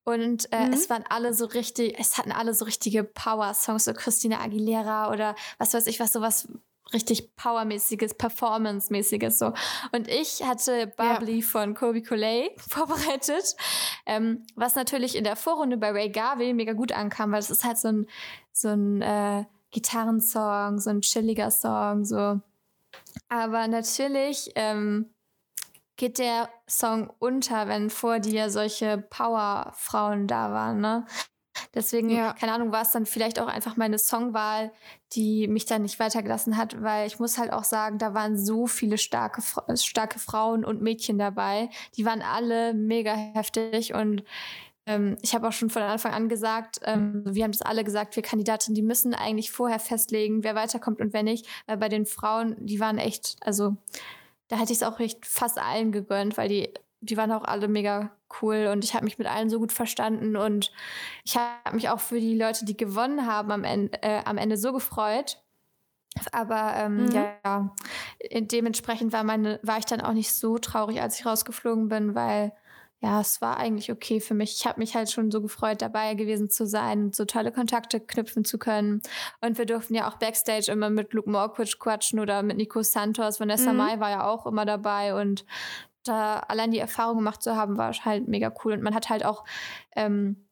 Und 0.04 0.50
äh, 0.50 0.66
mhm. 0.66 0.72
es 0.72 0.88
waren 0.88 1.04
alle 1.10 1.34
so 1.34 1.44
richtig, 1.44 1.98
es 2.00 2.16
hatten 2.16 2.32
alle 2.32 2.54
so 2.54 2.64
richtige 2.64 3.04
Power-Songs, 3.04 3.84
so 3.84 3.92
Christina 3.92 4.40
Aguilera 4.40 5.12
oder 5.12 5.36
was 5.58 5.74
weiß 5.74 5.86
ich 5.86 6.00
was, 6.00 6.12
sowas 6.12 6.48
richtig 6.94 7.36
Powermäßiges, 7.36 8.14
Performance-mäßiges 8.14 9.38
so. 9.38 9.52
Und 9.92 10.08
ich 10.08 10.42
hatte 10.42 10.86
Bubbly 10.86 11.40
ja. 11.40 11.46
von 11.46 11.74
Kobe 11.74 12.02
Collet 12.02 12.58
vorbereitet, 12.68 13.56
ähm, 14.06 14.46
was 14.56 14.74
natürlich 14.74 15.16
in 15.16 15.24
der 15.24 15.36
Vorrunde 15.36 15.76
bei 15.76 15.90
Ray 15.90 16.08
Garvey 16.08 16.54
mega 16.54 16.72
gut 16.72 16.92
ankam, 16.92 17.32
weil 17.32 17.40
es 17.40 17.50
ist 17.50 17.64
halt 17.64 17.76
so 17.76 17.88
ein, 17.88 18.06
so 18.52 18.68
ein 18.68 19.02
äh, 19.02 19.44
Gitarrensong, 19.70 20.78
so 20.78 20.88
ein 20.88 21.02
chilliger 21.02 21.50
Song, 21.50 22.06
so. 22.06 22.40
Aber 23.28 23.68
natürlich 23.68 24.50
ähm, 24.54 25.12
geht 25.98 26.18
der 26.18 26.48
Song 26.66 27.12
unter, 27.18 27.68
wenn 27.68 27.90
vor 27.90 28.20
dir 28.20 28.48
solche 28.48 28.96
Powerfrauen 28.96 30.26
da 30.26 30.52
waren, 30.52 30.80
ne? 30.80 31.04
Deswegen, 31.74 32.08
ja. 32.08 32.34
keine 32.34 32.52
Ahnung, 32.52 32.70
war 32.70 32.82
es 32.82 32.92
dann 32.92 33.04
vielleicht 33.04 33.40
auch 33.40 33.48
einfach 33.48 33.76
meine 33.76 33.98
Songwahl, 33.98 34.72
die 35.12 35.48
mich 35.48 35.66
dann 35.66 35.82
nicht 35.82 35.98
weitergelassen 35.98 36.56
hat, 36.56 36.80
weil 36.80 37.08
ich 37.08 37.18
muss 37.18 37.36
halt 37.36 37.52
auch 37.52 37.64
sagen, 37.64 37.98
da 37.98 38.14
waren 38.14 38.38
so 38.38 38.68
viele 38.68 38.96
starke, 38.96 39.42
starke 39.74 40.20
Frauen 40.20 40.64
und 40.64 40.82
Mädchen 40.82 41.18
dabei. 41.18 41.68
Die 41.96 42.04
waren 42.04 42.22
alle 42.22 42.74
mega 42.74 43.12
heftig 43.12 43.92
und 43.92 44.22
ähm, 44.86 45.16
ich 45.20 45.34
habe 45.34 45.48
auch 45.48 45.52
schon 45.52 45.68
von 45.68 45.82
Anfang 45.82 46.12
an 46.12 46.28
gesagt, 46.28 46.78
ähm, 46.84 47.22
wir 47.26 47.42
haben 47.42 47.52
das 47.52 47.62
alle 47.62 47.82
gesagt, 47.82 48.14
wir 48.14 48.22
Kandidatinnen, 48.22 48.74
die 48.74 48.82
müssen 48.82 49.14
eigentlich 49.14 49.50
vorher 49.50 49.80
festlegen, 49.80 50.44
wer 50.44 50.54
weiterkommt 50.54 51.00
und 51.00 51.12
wer 51.12 51.24
nicht, 51.24 51.46
weil 51.66 51.76
bei 51.76 51.88
den 51.88 52.06
Frauen, 52.06 52.54
die 52.58 52.78
waren 52.80 52.98
echt, 52.98 53.36
also 53.40 53.76
da 54.48 54.56
hätte 54.56 54.72
ich 54.72 54.78
es 54.78 54.82
auch 54.82 54.98
echt 55.00 55.26
fast 55.26 55.58
allen 55.58 55.92
gegönnt, 55.92 56.36
weil 56.36 56.48
die 56.48 56.72
die 57.00 57.16
waren 57.16 57.32
auch 57.32 57.44
alle 57.44 57.68
mega 57.68 58.10
cool 58.42 58.68
und 58.72 58.84
ich 58.84 58.94
habe 58.94 59.04
mich 59.04 59.18
mit 59.18 59.28
allen 59.28 59.50
so 59.50 59.58
gut 59.58 59.72
verstanden 59.72 60.36
und 60.36 60.72
ich 61.24 61.36
habe 61.36 61.74
mich 61.74 61.88
auch 61.88 62.00
für 62.00 62.20
die 62.20 62.36
Leute, 62.36 62.64
die 62.64 62.76
gewonnen 62.76 63.26
haben, 63.26 63.50
am 63.52 63.64
Ende, 63.64 64.02
äh, 64.02 64.22
am 64.24 64.38
Ende 64.38 64.56
so 64.56 64.72
gefreut. 64.72 65.42
Aber 66.32 66.72
ähm, 66.74 67.06
mhm. 67.06 67.12
ja, 67.12 67.76
dementsprechend 68.32 69.12
war 69.12 69.22
meine, 69.22 69.60
war 69.62 69.78
ich 69.78 69.84
dann 69.84 70.00
auch 70.00 70.14
nicht 70.14 70.32
so 70.32 70.58
traurig, 70.58 71.00
als 71.00 71.20
ich 71.20 71.26
rausgeflogen 71.26 71.88
bin, 71.88 72.14
weil 72.14 72.52
ja, 73.00 73.20
es 73.20 73.40
war 73.40 73.58
eigentlich 73.58 73.92
okay 73.92 74.20
für 74.20 74.34
mich. 74.34 74.56
Ich 74.56 74.66
habe 74.66 74.80
mich 74.80 74.96
halt 74.96 75.10
schon 75.10 75.30
so 75.30 75.40
gefreut, 75.40 75.82
dabei 75.82 76.14
gewesen 76.14 76.50
zu 76.50 76.66
sein 76.66 77.04
und 77.04 77.14
so 77.14 77.24
tolle 77.24 77.52
Kontakte 77.52 78.00
knüpfen 78.00 78.44
zu 78.44 78.58
können. 78.58 79.02
Und 79.40 79.56
wir 79.56 79.66
durften 79.66 79.94
ja 79.94 80.08
auch 80.08 80.16
Backstage 80.16 80.70
immer 80.72 80.90
mit 80.90 81.12
Luke 81.12 81.30
Mockridge 81.30 81.76
quatschen 81.78 82.18
oder 82.18 82.42
mit 82.42 82.56
Nico 82.56 82.82
Santos. 82.82 83.38
Vanessa 83.38 83.72
mhm. 83.72 83.78
Mai 83.78 84.00
war 84.00 84.10
ja 84.10 84.26
auch 84.28 84.46
immer 84.46 84.64
dabei 84.64 85.14
und 85.14 85.44
da 86.02 86.40
allein 86.40 86.72
die 86.72 86.78
Erfahrung 86.78 87.18
gemacht 87.18 87.42
zu 87.42 87.54
haben, 87.54 87.76
war 87.76 87.92
halt 87.92 88.26
mega 88.26 88.52
cool. 88.64 88.72
Und 88.72 88.82
man 88.82 88.94
hat 88.94 89.10
halt 89.10 89.24
auch 89.24 89.44
ähm, 89.94 90.48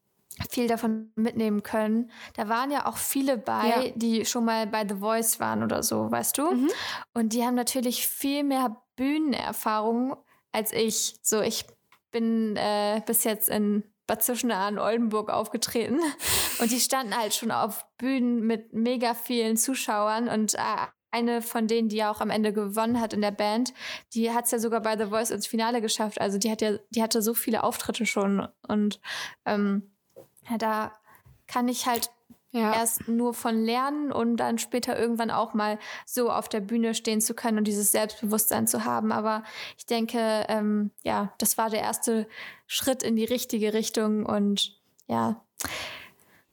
viel 0.49 0.67
davon 0.67 1.11
mitnehmen 1.15 1.63
können. 1.63 2.11
Da 2.35 2.47
waren 2.47 2.71
ja 2.71 2.85
auch 2.85 2.97
viele 2.97 3.37
bei, 3.37 3.67
ja. 3.67 3.91
die 3.95 4.23
schon 4.25 4.45
mal 4.45 4.67
bei 4.67 4.87
The 4.87 4.95
Voice 4.95 5.39
waren 5.41 5.63
oder 5.63 5.83
so, 5.83 6.09
weißt 6.09 6.37
du? 6.37 6.51
Mhm. 6.51 6.69
Und 7.13 7.33
die 7.33 7.43
haben 7.43 7.55
natürlich 7.55 8.07
viel 8.07 8.43
mehr 8.43 8.77
Bühnenerfahrung 8.95 10.15
als 10.51 10.71
ich. 10.71 11.19
So, 11.21 11.41
ich 11.41 11.65
bin 12.17 12.55
äh, 12.55 13.01
bis 13.05 13.23
jetzt 13.23 13.47
in 13.47 13.83
Bad 14.07 14.23
Zwischenahn 14.23 14.75
in 14.75 14.79
Oldenburg 14.79 15.29
aufgetreten 15.29 15.99
und 16.59 16.71
die 16.71 16.79
standen 16.79 17.15
halt 17.15 17.35
schon 17.35 17.51
auf 17.51 17.85
Bühnen 17.97 18.41
mit 18.41 18.73
mega 18.73 19.13
vielen 19.13 19.55
Zuschauern 19.55 20.27
und 20.27 20.55
äh, 20.55 20.87
eine 21.11 21.43
von 21.43 21.67
denen, 21.67 21.89
die 21.89 21.97
ja 21.97 22.11
auch 22.11 22.19
am 22.19 22.31
Ende 22.31 22.53
gewonnen 22.53 22.99
hat 22.99 23.13
in 23.13 23.21
der 23.21 23.31
Band, 23.31 23.73
die 24.13 24.31
hat 24.31 24.45
es 24.45 24.51
ja 24.51 24.59
sogar 24.59 24.81
bei 24.81 24.97
The 24.97 25.05
Voice 25.05 25.29
ins 25.29 25.47
Finale 25.47 25.79
geschafft. 25.79 26.19
Also 26.19 26.37
die 26.37 26.49
hat 26.51 26.61
ja, 26.61 26.77
die 26.89 27.03
hatte 27.03 27.21
so 27.21 27.33
viele 27.33 27.63
Auftritte 27.63 28.05
schon. 28.05 28.47
Und 28.67 28.99
ähm, 29.45 29.91
da 30.57 30.91
kann 31.47 31.67
ich 31.69 31.85
halt 31.85 32.09
ja. 32.51 32.73
erst 32.73 33.07
nur 33.07 33.33
von 33.33 33.63
lernen 33.63 34.11
und 34.11 34.37
dann 34.37 34.57
später 34.57 34.97
irgendwann 34.97 35.31
auch 35.31 35.53
mal 35.53 35.79
so 36.05 36.31
auf 36.31 36.49
der 36.49 36.61
Bühne 36.61 36.93
stehen 36.93 37.21
zu 37.21 37.33
können 37.33 37.57
und 37.57 37.67
dieses 37.67 37.91
Selbstbewusstsein 37.91 38.67
zu 38.67 38.85
haben. 38.85 39.11
Aber 39.11 39.43
ich 39.77 39.85
denke, 39.85 40.45
ähm, 40.47 40.91
ja, 41.03 41.33
das 41.37 41.57
war 41.57 41.69
der 41.69 41.81
erste 41.81 42.27
Schritt 42.65 43.03
in 43.03 43.15
die 43.15 43.25
richtige 43.25 43.73
Richtung 43.73 44.25
und 44.25 44.79
ja, 45.07 45.41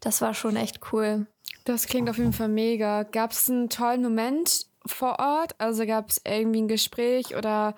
das 0.00 0.20
war 0.20 0.34
schon 0.34 0.56
echt 0.56 0.92
cool. 0.92 1.26
Das 1.64 1.86
klingt 1.86 2.10
auf 2.10 2.18
jeden 2.18 2.32
Fall 2.34 2.48
mega. 2.48 3.04
Gab 3.04 3.32
es 3.32 3.48
einen 3.48 3.70
tollen 3.70 4.02
Moment 4.02 4.66
vor 4.84 5.18
Ort? 5.18 5.58
Also 5.58 5.86
gab 5.86 6.10
es 6.10 6.20
irgendwie 6.26 6.62
ein 6.62 6.68
Gespräch 6.68 7.36
oder 7.36 7.74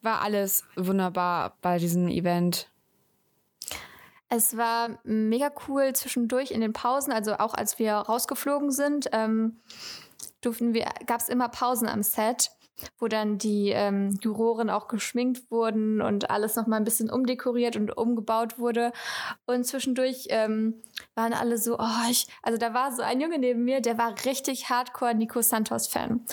war 0.00 0.22
alles 0.22 0.64
wunderbar 0.74 1.56
bei 1.60 1.78
diesem 1.78 2.08
Event? 2.08 2.70
Es 4.28 4.56
war 4.56 4.98
mega 5.04 5.52
cool 5.68 5.92
zwischendurch 5.94 6.50
in 6.50 6.60
den 6.60 6.72
Pausen, 6.72 7.12
also 7.12 7.34
auch 7.34 7.54
als 7.54 7.78
wir 7.78 7.94
rausgeflogen 7.94 8.72
sind, 8.72 9.08
ähm, 9.12 9.60
durften 10.40 10.74
wir, 10.74 10.86
gab 11.06 11.20
es 11.20 11.28
immer 11.28 11.48
Pausen 11.48 11.88
am 11.88 12.02
Set 12.02 12.50
wo 12.98 13.08
dann 13.08 13.38
die 13.38 13.70
ähm, 13.70 14.18
Juroren 14.22 14.70
auch 14.70 14.88
geschminkt 14.88 15.50
wurden 15.50 16.00
und 16.00 16.30
alles 16.30 16.56
noch 16.56 16.66
mal 16.66 16.76
ein 16.76 16.84
bisschen 16.84 17.10
umdekoriert 17.10 17.76
und 17.76 17.96
umgebaut 17.96 18.58
wurde. 18.58 18.92
Und 19.46 19.64
zwischendurch 19.64 20.26
ähm, 20.30 20.82
waren 21.14 21.32
alle 21.32 21.58
so, 21.58 21.78
oh, 21.78 22.10
ich, 22.10 22.26
also 22.42 22.58
da 22.58 22.74
war 22.74 22.92
so 22.92 23.02
ein 23.02 23.20
Junge 23.20 23.38
neben 23.38 23.64
mir, 23.64 23.80
der 23.80 23.98
war 23.98 24.14
richtig 24.24 24.68
hardcore 24.68 25.14
Nico 25.14 25.42
Santos 25.42 25.86
Fan. 25.86 26.24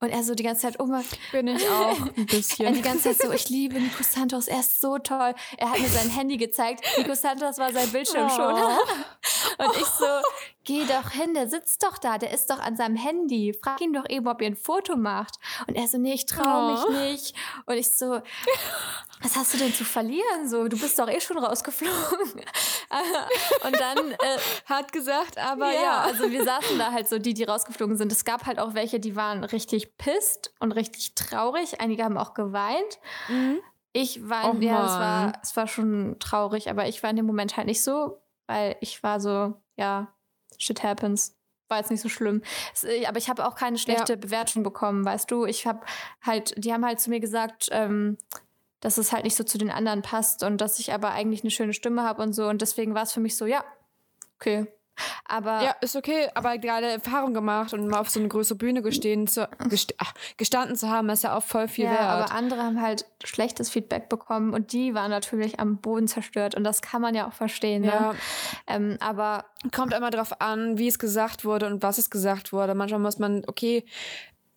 Und 0.00 0.10
er 0.10 0.24
so 0.24 0.34
die 0.34 0.42
ganze 0.42 0.62
Zeit, 0.62 0.80
oh 0.80 0.86
mein, 0.86 1.04
bin 1.30 1.48
ich 1.48 1.68
auch 1.68 1.98
ein 2.16 2.26
bisschen. 2.26 2.66
Er 2.66 2.72
die 2.72 2.82
ganze 2.82 3.10
Zeit 3.10 3.18
so, 3.18 3.32
ich 3.32 3.48
liebe 3.48 3.80
Nico 3.80 4.02
Santos, 4.02 4.48
er 4.48 4.60
ist 4.60 4.80
so 4.80 4.98
toll. 4.98 5.34
Er 5.56 5.70
hat 5.70 5.80
mir 5.80 5.88
sein 5.88 6.08
Handy 6.10 6.36
gezeigt. 6.36 6.84
Nico 6.98 7.14
Santos 7.14 7.58
war 7.58 7.72
sein 7.72 7.90
Bildschirm 7.90 8.26
oh. 8.26 8.36
schon. 8.36 8.54
und 9.58 9.76
ich 9.76 9.86
so, 9.86 10.06
geh 10.64 10.84
doch 10.84 11.10
hin, 11.10 11.34
der 11.34 11.48
sitzt 11.48 11.82
doch 11.82 11.98
da, 11.98 12.18
der 12.18 12.32
ist 12.32 12.50
doch 12.50 12.58
an 12.58 12.76
seinem 12.76 12.96
Handy. 12.96 13.56
Frag 13.62 13.80
ihn 13.80 13.92
doch 13.92 14.08
eben, 14.08 14.28
ob 14.28 14.40
er 14.40 14.48
ein 14.48 14.56
Foto 14.56 14.96
macht. 14.96 15.36
Und 15.66 15.74
er 15.74 15.86
so, 15.88 15.98
nee, 15.98 16.14
ich 16.14 16.26
traue 16.26 16.84
oh. 16.86 16.90
mich 16.90 17.12
nicht. 17.12 17.36
Und 17.66 17.76
ich 17.76 17.96
so, 17.96 18.20
was 19.22 19.36
hast 19.36 19.54
du 19.54 19.58
denn 19.58 19.72
zu 19.72 19.84
verlieren? 19.84 20.48
So, 20.48 20.68
du 20.68 20.78
bist 20.78 20.98
doch 20.98 21.08
eh 21.08 21.20
schon 21.20 21.38
rausgeflogen. 21.38 21.94
und 23.64 23.80
dann 23.80 24.12
äh, 24.12 24.38
hat 24.66 24.92
gesagt, 24.92 25.38
aber 25.38 25.72
ja, 25.72 25.82
ja, 25.82 26.00
also 26.00 26.30
wir 26.30 26.44
saßen 26.44 26.78
da 26.78 26.92
halt 26.92 27.08
so, 27.08 27.18
die, 27.18 27.34
die 27.34 27.44
rausgeflogen 27.44 27.96
sind. 27.96 28.12
Es 28.12 28.24
gab 28.24 28.46
halt 28.46 28.58
auch 28.58 28.74
welche, 28.74 29.00
die 29.00 29.16
waren 29.16 29.44
richtig 29.44 29.96
pisst 29.96 30.52
und 30.60 30.72
richtig 30.72 31.14
traurig. 31.14 31.80
Einige 31.80 32.04
haben 32.04 32.18
auch 32.18 32.34
geweint. 32.34 32.98
Mhm. 33.28 33.60
Ich 33.94 34.26
war, 34.26 34.54
oh 34.54 34.56
ja, 34.58 34.84
es 34.84 34.92
war, 34.92 35.32
es 35.42 35.56
war 35.56 35.68
schon 35.68 36.16
traurig, 36.18 36.70
aber 36.70 36.88
ich 36.88 37.02
war 37.02 37.10
in 37.10 37.16
dem 37.16 37.26
Moment 37.26 37.58
halt 37.58 37.66
nicht 37.66 37.82
so, 37.82 38.21
weil 38.46 38.76
ich 38.80 39.02
war 39.02 39.20
so, 39.20 39.54
ja, 39.76 40.12
shit 40.58 40.82
happens. 40.82 41.36
War 41.68 41.78
jetzt 41.78 41.90
nicht 41.90 42.02
so 42.02 42.08
schlimm. 42.08 42.42
Es, 42.74 42.84
äh, 42.84 43.06
aber 43.06 43.18
ich 43.18 43.30
habe 43.30 43.46
auch 43.46 43.54
keine 43.54 43.78
schlechte 43.78 44.12
ja. 44.14 44.18
Bewertung 44.18 44.62
bekommen, 44.62 45.04
weißt 45.04 45.30
du. 45.30 45.46
Ich 45.46 45.66
habe 45.66 45.80
halt, 46.20 46.54
die 46.62 46.72
haben 46.72 46.84
halt 46.84 47.00
zu 47.00 47.08
mir 47.08 47.20
gesagt, 47.20 47.68
ähm, 47.72 48.18
dass 48.80 48.98
es 48.98 49.12
halt 49.12 49.24
nicht 49.24 49.36
so 49.36 49.44
zu 49.44 49.58
den 49.58 49.70
anderen 49.70 50.02
passt 50.02 50.42
und 50.42 50.60
dass 50.60 50.78
ich 50.78 50.92
aber 50.92 51.12
eigentlich 51.12 51.42
eine 51.42 51.50
schöne 51.50 51.72
Stimme 51.72 52.02
habe 52.02 52.22
und 52.22 52.32
so. 52.34 52.48
Und 52.48 52.60
deswegen 52.60 52.94
war 52.94 53.04
es 53.04 53.12
für 53.12 53.20
mich 53.20 53.36
so, 53.36 53.46
ja, 53.46 53.64
okay, 54.36 54.66
aber 55.24 55.62
ja, 55.62 55.76
ist 55.80 55.96
okay, 55.96 56.28
aber 56.34 56.58
gerade 56.58 56.86
Erfahrung 56.86 57.34
gemacht 57.34 57.72
und 57.72 57.88
mal 57.88 58.00
auf 58.00 58.10
so 58.10 58.20
eine 58.20 58.28
größere 58.28 58.58
Bühne 58.58 58.82
gestehen 58.82 59.26
zu, 59.26 59.48
gest 59.68 59.94
ach, 59.98 60.12
gestanden 60.36 60.76
zu 60.76 60.90
haben, 60.90 61.08
ist 61.08 61.24
ja 61.24 61.36
auch 61.36 61.42
voll 61.42 61.68
viel 61.68 61.86
ja, 61.86 61.92
wert. 61.92 62.02
Aber 62.02 62.32
andere 62.32 62.62
haben 62.62 62.80
halt 62.80 63.06
schlechtes 63.24 63.70
Feedback 63.70 64.08
bekommen 64.08 64.52
und 64.52 64.72
die 64.72 64.94
waren 64.94 65.10
natürlich 65.10 65.60
am 65.60 65.78
Boden 65.78 66.08
zerstört 66.08 66.54
und 66.54 66.64
das 66.64 66.82
kann 66.82 67.00
man 67.00 67.14
ja 67.14 67.26
auch 67.28 67.32
verstehen. 67.32 67.82
Ne? 67.82 67.88
Ja. 67.88 68.12
Ne? 68.12 68.18
Ähm, 68.66 68.96
aber 69.00 69.46
kommt 69.74 69.94
immer 69.94 70.10
darauf 70.10 70.40
an, 70.40 70.78
wie 70.78 70.88
es 70.88 70.98
gesagt 70.98 71.44
wurde 71.44 71.66
und 71.66 71.82
was 71.82 71.98
es 71.98 72.10
gesagt 72.10 72.52
wurde. 72.52 72.74
Manchmal 72.74 73.00
muss 73.00 73.18
man, 73.18 73.42
okay, 73.46 73.84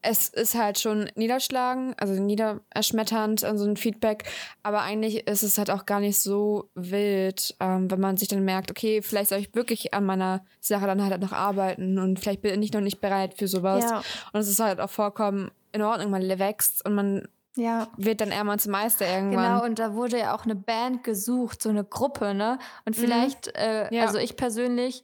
es 0.06 0.30
ist 0.30 0.56
halt 0.56 0.80
schon 0.80 1.10
niederschlagen, 1.16 1.96
also 1.98 2.14
niedererschmetternd, 2.14 3.42
so 3.42 3.48
also 3.48 3.66
ein 3.66 3.78
Feedback, 3.78 4.26
aber 4.64 4.82
eigentlich 4.82 5.28
ist 5.28 5.44
es 5.44 5.58
halt 5.58 5.72
auch 5.72 5.86
gar 5.86 6.00
nicht 6.00 6.20
so 6.20 6.70
wild, 6.76 7.56
ähm, 7.60 7.90
wenn 7.90 8.00
man 8.00 8.18
sich 8.18 8.28
dann 8.28 8.46
merkt, 8.46 8.72
okay, 8.72 9.02
vielleicht 9.02 9.30
soll 9.30 9.40
ich 9.40 9.56
wirklich 9.56 9.94
an 9.94 10.06
meiner 10.06 10.46
Sache 10.62 10.86
dann 10.86 11.04
halt 11.04 11.22
noch 11.22 11.34
arbeiten 11.34 11.98
und 12.00 12.20
vielleicht 12.20 12.42
bin 12.42 12.62
ich 12.62 12.74
noch 12.74 12.82
nicht 12.82 13.02
bereit 13.02 13.34
für 13.36 13.48
sowas. 13.48 13.84
Ja. 13.84 14.04
Und 14.34 14.40
es 14.40 14.48
ist 14.48 14.60
halt 14.60 14.80
auch 14.80 14.90
vollkommen 14.90 15.52
in 15.72 15.82
Ordnung, 15.82 16.12
man 16.12 16.22
wächst 16.40 16.86
und 16.86 16.96
man 16.96 17.28
ja. 17.56 17.88
wird 17.98 18.22
dann 18.22 18.32
eher 18.32 18.44
mal 18.44 18.60
zum 18.60 18.74
Meister 18.74 19.08
irgendwann. 19.08 19.54
Genau, 19.54 19.66
und 19.66 19.80
da 19.80 19.94
wurde 19.94 20.20
ja 20.20 20.36
auch 20.36 20.46
eine 20.46 20.56
Band 20.56 21.04
gesucht, 21.04 21.62
so 21.62 21.70
eine 21.70 21.84
Gruppe, 21.84 22.34
ne? 22.34 22.60
Und 22.86 22.98
mhm. 22.98 23.02
vielleicht, 23.02 23.48
mhm. 23.48 23.54
äh, 23.56 23.96
ja. 23.96 24.06
also 24.06 24.18
ich 24.18 24.36
persönlich 24.36 25.04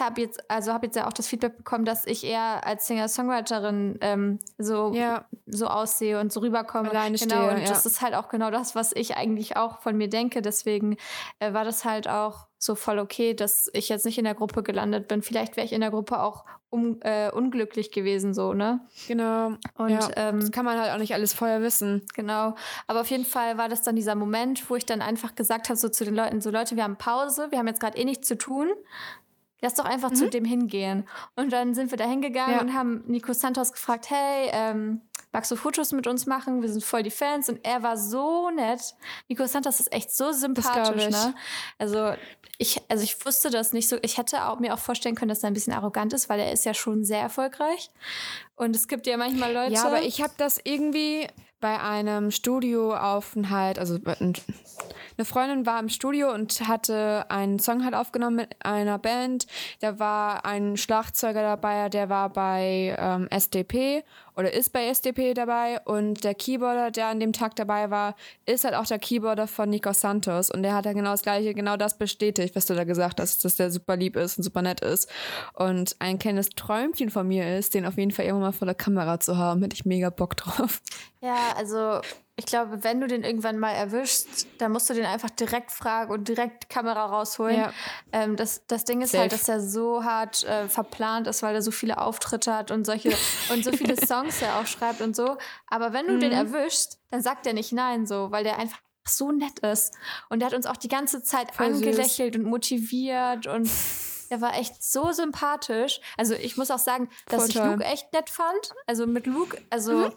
habe 0.00 0.20
jetzt, 0.20 0.50
also 0.50 0.72
habe 0.72 0.86
jetzt 0.86 0.96
ja 0.96 1.06
auch 1.06 1.12
das 1.12 1.26
Feedback 1.26 1.56
bekommen, 1.56 1.84
dass 1.84 2.06
ich 2.06 2.24
eher 2.24 2.66
als 2.66 2.86
Singer-Songwriterin 2.86 3.98
ähm, 4.00 4.38
so, 4.58 4.92
ja. 4.94 5.24
so 5.46 5.66
aussehe 5.66 6.20
und 6.20 6.32
so 6.32 6.40
rüberkomme. 6.40 6.90
Alleine 6.90 7.16
genau, 7.18 7.36
stehe, 7.36 7.50
und 7.50 7.62
ja. 7.62 7.68
das 7.68 7.86
ist 7.86 8.00
halt 8.00 8.14
auch 8.14 8.28
genau 8.28 8.50
das, 8.50 8.74
was 8.74 8.92
ich 8.94 9.16
eigentlich 9.16 9.56
auch 9.56 9.80
von 9.80 9.96
mir 9.96 10.08
denke. 10.08 10.42
Deswegen 10.42 10.96
äh, 11.38 11.52
war 11.52 11.64
das 11.64 11.84
halt 11.84 12.08
auch 12.08 12.46
so 12.58 12.74
voll 12.74 12.98
okay, 12.98 13.34
dass 13.34 13.70
ich 13.72 13.88
jetzt 13.88 14.04
nicht 14.04 14.18
in 14.18 14.24
der 14.24 14.34
Gruppe 14.34 14.62
gelandet 14.62 15.08
bin. 15.08 15.22
Vielleicht 15.22 15.56
wäre 15.56 15.64
ich 15.64 15.72
in 15.72 15.80
der 15.80 15.90
Gruppe 15.90 16.20
auch 16.20 16.44
um, 16.70 16.98
äh, 17.00 17.30
unglücklich 17.30 17.92
gewesen, 17.92 18.34
so, 18.34 18.52
ne? 18.52 18.80
Genau. 19.06 19.52
Und 19.76 19.90
ja, 19.90 20.08
ähm, 20.16 20.40
das 20.40 20.50
kann 20.50 20.64
man 20.64 20.78
halt 20.78 20.92
auch 20.92 20.98
nicht 20.98 21.14
alles 21.14 21.32
vorher 21.32 21.62
wissen. 21.62 22.04
Genau. 22.14 22.54
Aber 22.86 23.00
auf 23.00 23.10
jeden 23.10 23.24
Fall 23.24 23.56
war 23.56 23.68
das 23.68 23.82
dann 23.82 23.96
dieser 23.96 24.14
Moment, 24.14 24.68
wo 24.68 24.76
ich 24.76 24.84
dann 24.84 25.00
einfach 25.00 25.34
gesagt 25.34 25.68
habe, 25.68 25.78
so 25.78 25.88
zu 25.88 26.04
den 26.04 26.14
Leuten, 26.14 26.40
so 26.40 26.50
Leute, 26.50 26.76
wir 26.76 26.84
haben 26.84 26.96
Pause, 26.96 27.46
wir 27.50 27.58
haben 27.58 27.68
jetzt 27.68 27.80
gerade 27.80 27.96
eh 27.96 28.04
nichts 28.04 28.28
zu 28.28 28.36
tun. 28.36 28.68
Lass 29.60 29.74
doch 29.74 29.84
einfach 29.84 30.10
mhm. 30.10 30.14
zu 30.14 30.30
dem 30.30 30.44
hingehen. 30.44 31.08
Und 31.34 31.52
dann 31.52 31.74
sind 31.74 31.90
wir 31.90 31.98
da 31.98 32.04
hingegangen 32.04 32.54
ja. 32.54 32.60
und 32.60 32.74
haben 32.74 33.02
Nico 33.06 33.32
Santos 33.32 33.72
gefragt, 33.72 34.08
hey, 34.08 34.50
ähm, 34.52 35.02
magst 35.32 35.50
du 35.50 35.56
Fotos 35.56 35.92
mit 35.92 36.06
uns 36.06 36.26
machen? 36.26 36.62
Wir 36.62 36.68
sind 36.68 36.84
voll 36.84 37.02
die 37.02 37.10
Fans. 37.10 37.48
Und 37.48 37.64
er 37.64 37.82
war 37.82 37.96
so 37.96 38.50
nett. 38.50 38.94
Nico 39.28 39.46
Santos 39.46 39.80
ist 39.80 39.92
echt 39.92 40.10
so 40.14 40.32
sympathisch, 40.32 41.08
ne? 41.08 41.34
Also 41.76 42.14
ich, 42.58 42.80
also 42.88 43.02
ich 43.02 43.24
wusste 43.24 43.50
das 43.50 43.72
nicht 43.72 43.88
so. 43.88 43.98
Ich 44.02 44.16
hätte 44.16 44.46
auch, 44.46 44.60
mir 44.60 44.74
auch 44.74 44.78
vorstellen 44.78 45.14
können, 45.14 45.28
dass 45.28 45.42
er 45.42 45.48
ein 45.48 45.54
bisschen 45.54 45.72
arrogant 45.72 46.12
ist, 46.12 46.28
weil 46.28 46.40
er 46.40 46.52
ist 46.52 46.64
ja 46.64 46.74
schon 46.74 47.04
sehr 47.04 47.20
erfolgreich. 47.20 47.90
Und 48.54 48.74
es 48.76 48.88
gibt 48.88 49.06
ja 49.06 49.16
manchmal 49.16 49.52
Leute. 49.52 49.74
Ja, 49.74 49.84
aber 49.84 50.02
ich 50.02 50.22
habe 50.22 50.34
das 50.36 50.60
irgendwie 50.62 51.28
bei 51.60 51.80
einem 51.80 52.30
Studioaufenthalt, 52.30 53.78
also 53.78 53.98
eine 54.06 55.24
Freundin 55.24 55.66
war 55.66 55.80
im 55.80 55.88
Studio 55.88 56.32
und 56.32 56.68
hatte 56.68 57.26
einen 57.28 57.58
Song 57.58 57.84
halt 57.84 57.94
aufgenommen 57.94 58.36
mit 58.36 58.56
einer 58.64 58.98
Band. 58.98 59.46
Da 59.80 59.98
war 59.98 60.44
ein 60.44 60.76
Schlagzeuger 60.76 61.42
dabei, 61.42 61.88
der 61.88 62.08
war 62.08 62.28
bei 62.28 62.96
ähm, 62.98 63.26
SDP 63.30 64.04
oder 64.38 64.52
ist 64.52 64.72
bei 64.72 64.86
SDP 64.86 65.34
dabei. 65.34 65.80
Und 65.84 66.22
der 66.22 66.34
Keyboarder, 66.34 66.92
der 66.92 67.08
an 67.08 67.18
dem 67.18 67.32
Tag 67.32 67.56
dabei 67.56 67.90
war, 67.90 68.14
ist 68.46 68.64
halt 68.64 68.74
auch 68.74 68.86
der 68.86 69.00
Keyboarder 69.00 69.48
von 69.48 69.68
Nico 69.68 69.92
Santos. 69.92 70.48
Und 70.48 70.62
der 70.62 70.74
hat 70.74 70.86
ja 70.86 70.92
genau 70.92 71.10
das 71.10 71.22
gleiche, 71.22 71.54
genau 71.54 71.76
das 71.76 71.98
bestätigt, 71.98 72.54
was 72.54 72.66
du 72.66 72.74
da 72.74 72.84
gesagt 72.84 73.20
hast, 73.20 73.44
dass 73.44 73.56
der 73.56 73.72
super 73.72 73.96
lieb 73.96 74.14
ist 74.14 74.38
und 74.38 74.44
super 74.44 74.62
nett 74.62 74.80
ist. 74.80 75.10
Und 75.54 75.96
ein 75.98 76.20
kleines 76.20 76.50
Träumchen 76.50 77.10
von 77.10 77.26
mir 77.26 77.58
ist, 77.58 77.74
den 77.74 77.84
auf 77.84 77.96
jeden 77.96 78.12
Fall 78.12 78.26
irgendwann 78.26 78.50
mal 78.50 78.52
vor 78.52 78.66
der 78.66 78.76
Kamera 78.76 79.18
zu 79.18 79.36
haben, 79.36 79.60
hätte 79.62 79.74
ich 79.74 79.84
mega 79.84 80.10
Bock 80.10 80.36
drauf. 80.36 80.80
Ja, 81.20 81.54
also 81.56 82.00
ich 82.38 82.46
glaube, 82.46 82.84
wenn 82.84 83.00
du 83.00 83.08
den 83.08 83.24
irgendwann 83.24 83.58
mal 83.58 83.72
erwischst, 83.72 84.46
dann 84.58 84.70
musst 84.70 84.88
du 84.88 84.94
den 84.94 85.04
einfach 85.04 85.28
direkt 85.28 85.72
fragen 85.72 86.12
und 86.12 86.28
direkt 86.28 86.70
Kamera 86.70 87.06
rausholen. 87.06 87.56
Ja. 87.56 87.72
Ähm, 88.12 88.36
das, 88.36 88.64
das 88.68 88.84
Ding 88.84 89.02
ist 89.02 89.12
halt, 89.12 89.32
Safe. 89.32 89.32
halt, 89.32 89.32
dass 89.32 89.48
er 89.48 89.60
so 89.60 90.04
hart 90.04 90.44
äh, 90.44 90.68
verplant 90.68 91.26
ist, 91.26 91.42
weil 91.42 91.56
er 91.56 91.62
so 91.62 91.72
viele 91.72 91.98
Auftritte 91.98 92.54
hat 92.54 92.70
und 92.70 92.84
solche 92.84 93.10
und 93.52 93.64
so 93.64 93.72
viele 93.72 93.96
Songs 94.06 94.40
er 94.40 94.60
auch 94.60 94.66
schreibt 94.66 95.00
und 95.00 95.16
so. 95.16 95.36
Aber 95.66 95.92
wenn 95.92 96.06
du 96.06 96.12
mhm. 96.12 96.20
den 96.20 96.32
erwischst, 96.32 97.00
dann 97.10 97.22
sagt 97.22 97.44
er 97.44 97.54
nicht 97.54 97.72
nein, 97.72 98.06
so, 98.06 98.30
weil 98.30 98.44
der 98.44 98.56
einfach 98.56 98.78
so 99.04 99.32
nett 99.32 99.58
ist. 99.58 99.94
Und 100.28 100.38
der 100.38 100.46
hat 100.46 100.54
uns 100.54 100.66
auch 100.66 100.76
die 100.76 100.88
ganze 100.88 101.24
Zeit 101.24 101.52
Voll 101.56 101.66
angelächelt 101.66 102.34
süß. 102.34 102.44
und 102.44 102.48
motiviert 102.48 103.48
und 103.48 103.68
der 104.30 104.40
war 104.40 104.56
echt 104.56 104.80
so 104.80 105.10
sympathisch. 105.10 106.00
Also 106.16 106.34
ich 106.34 106.56
muss 106.56 106.70
auch 106.70 106.78
sagen, 106.78 107.08
dass 107.26 107.40
Voll 107.40 107.48
ich 107.48 107.54
toll. 107.56 107.70
Luke 107.70 107.84
echt 107.84 108.12
nett 108.12 108.30
fand. 108.30 108.74
Also 108.86 109.08
mit 109.08 109.26
Luke, 109.26 109.60
also 109.70 109.92
mhm 109.92 110.12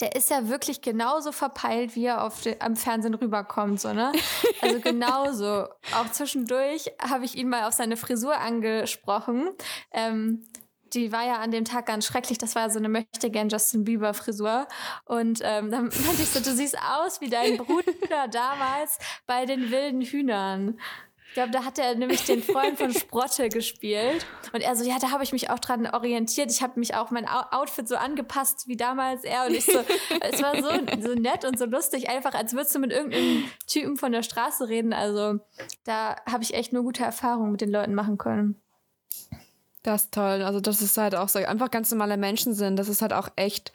der 0.00 0.14
ist 0.16 0.30
ja 0.30 0.48
wirklich 0.48 0.82
genauso 0.82 1.32
verpeilt, 1.32 1.96
wie 1.96 2.06
er 2.06 2.24
auf 2.24 2.42
de, 2.42 2.60
am 2.60 2.76
Fernsehen 2.76 3.14
rüberkommt, 3.14 3.80
so, 3.80 3.92
ne? 3.92 4.12
Also 4.60 4.80
genauso. 4.82 5.68
Auch 5.94 6.10
zwischendurch 6.12 6.90
habe 7.00 7.24
ich 7.24 7.36
ihn 7.36 7.48
mal 7.48 7.64
auf 7.64 7.74
seine 7.74 7.96
Frisur 7.96 8.36
angesprochen. 8.38 9.50
Ähm, 9.92 10.44
die 10.94 11.12
war 11.12 11.26
ja 11.26 11.36
an 11.36 11.50
dem 11.50 11.64
Tag 11.64 11.86
ganz 11.86 12.06
schrecklich. 12.06 12.38
Das 12.38 12.54
war 12.54 12.70
so 12.70 12.78
eine 12.78 12.88
möchte 12.88 13.30
gern 13.30 13.48
Justin 13.48 13.84
Bieber 13.84 14.14
Frisur. 14.14 14.66
Und 15.04 15.40
ähm, 15.42 15.70
dann 15.70 15.84
meinte 15.84 16.22
ich 16.22 16.30
so, 16.30 16.40
du 16.40 16.54
siehst 16.54 16.76
aus 16.78 17.20
wie 17.20 17.28
dein 17.28 17.58
Bruder 17.58 18.28
damals 18.30 18.98
bei 19.26 19.44
den 19.44 19.70
wilden 19.70 20.00
Hühnern. 20.02 20.78
Ich 21.28 21.34
glaube, 21.34 21.50
da 21.50 21.64
hat 21.64 21.78
er 21.78 21.94
nämlich 21.94 22.24
den 22.24 22.42
Freund 22.42 22.78
von 22.78 22.92
Sprotte 22.92 23.48
gespielt. 23.48 24.26
Und 24.52 24.62
er 24.62 24.74
so, 24.74 24.84
ja, 24.84 24.98
da 24.98 25.10
habe 25.10 25.22
ich 25.22 25.32
mich 25.32 25.50
auch 25.50 25.58
dran 25.58 25.86
orientiert. 25.86 26.50
Ich 26.50 26.62
habe 26.62 26.80
mich 26.80 26.94
auch 26.94 27.10
mein 27.10 27.28
Outfit 27.28 27.86
so 27.86 27.96
angepasst 27.96 28.66
wie 28.66 28.76
damals 28.76 29.24
er. 29.24 29.46
Und 29.46 29.54
ich 29.54 29.66
so, 29.66 29.78
es 30.20 30.42
war 30.42 30.56
so, 30.56 30.70
so 31.00 31.14
nett 31.14 31.44
und 31.44 31.58
so 31.58 31.66
lustig, 31.66 32.08
einfach 32.08 32.34
als 32.34 32.54
würdest 32.54 32.74
du 32.74 32.78
mit 32.78 32.92
irgendeinem 32.92 33.44
Typen 33.66 33.96
von 33.96 34.10
der 34.10 34.22
Straße 34.22 34.68
reden. 34.68 34.92
Also 34.92 35.38
da 35.84 36.16
habe 36.28 36.42
ich 36.42 36.54
echt 36.54 36.72
nur 36.72 36.82
gute 36.82 37.04
Erfahrungen 37.04 37.52
mit 37.52 37.60
den 37.60 37.70
Leuten 37.70 37.94
machen 37.94 38.18
können. 38.18 38.60
Das 39.82 40.04
ist 40.04 40.14
toll. 40.14 40.42
Also, 40.42 40.60
das 40.60 40.82
ist 40.82 40.98
halt 40.98 41.14
auch 41.14 41.28
so 41.28 41.38
einfach 41.38 41.70
ganz 41.70 41.90
normale 41.90 42.16
Menschen 42.16 42.52
sind. 42.52 42.76
Das 42.76 42.88
ist 42.88 43.00
halt 43.00 43.12
auch 43.12 43.28
echt, 43.36 43.72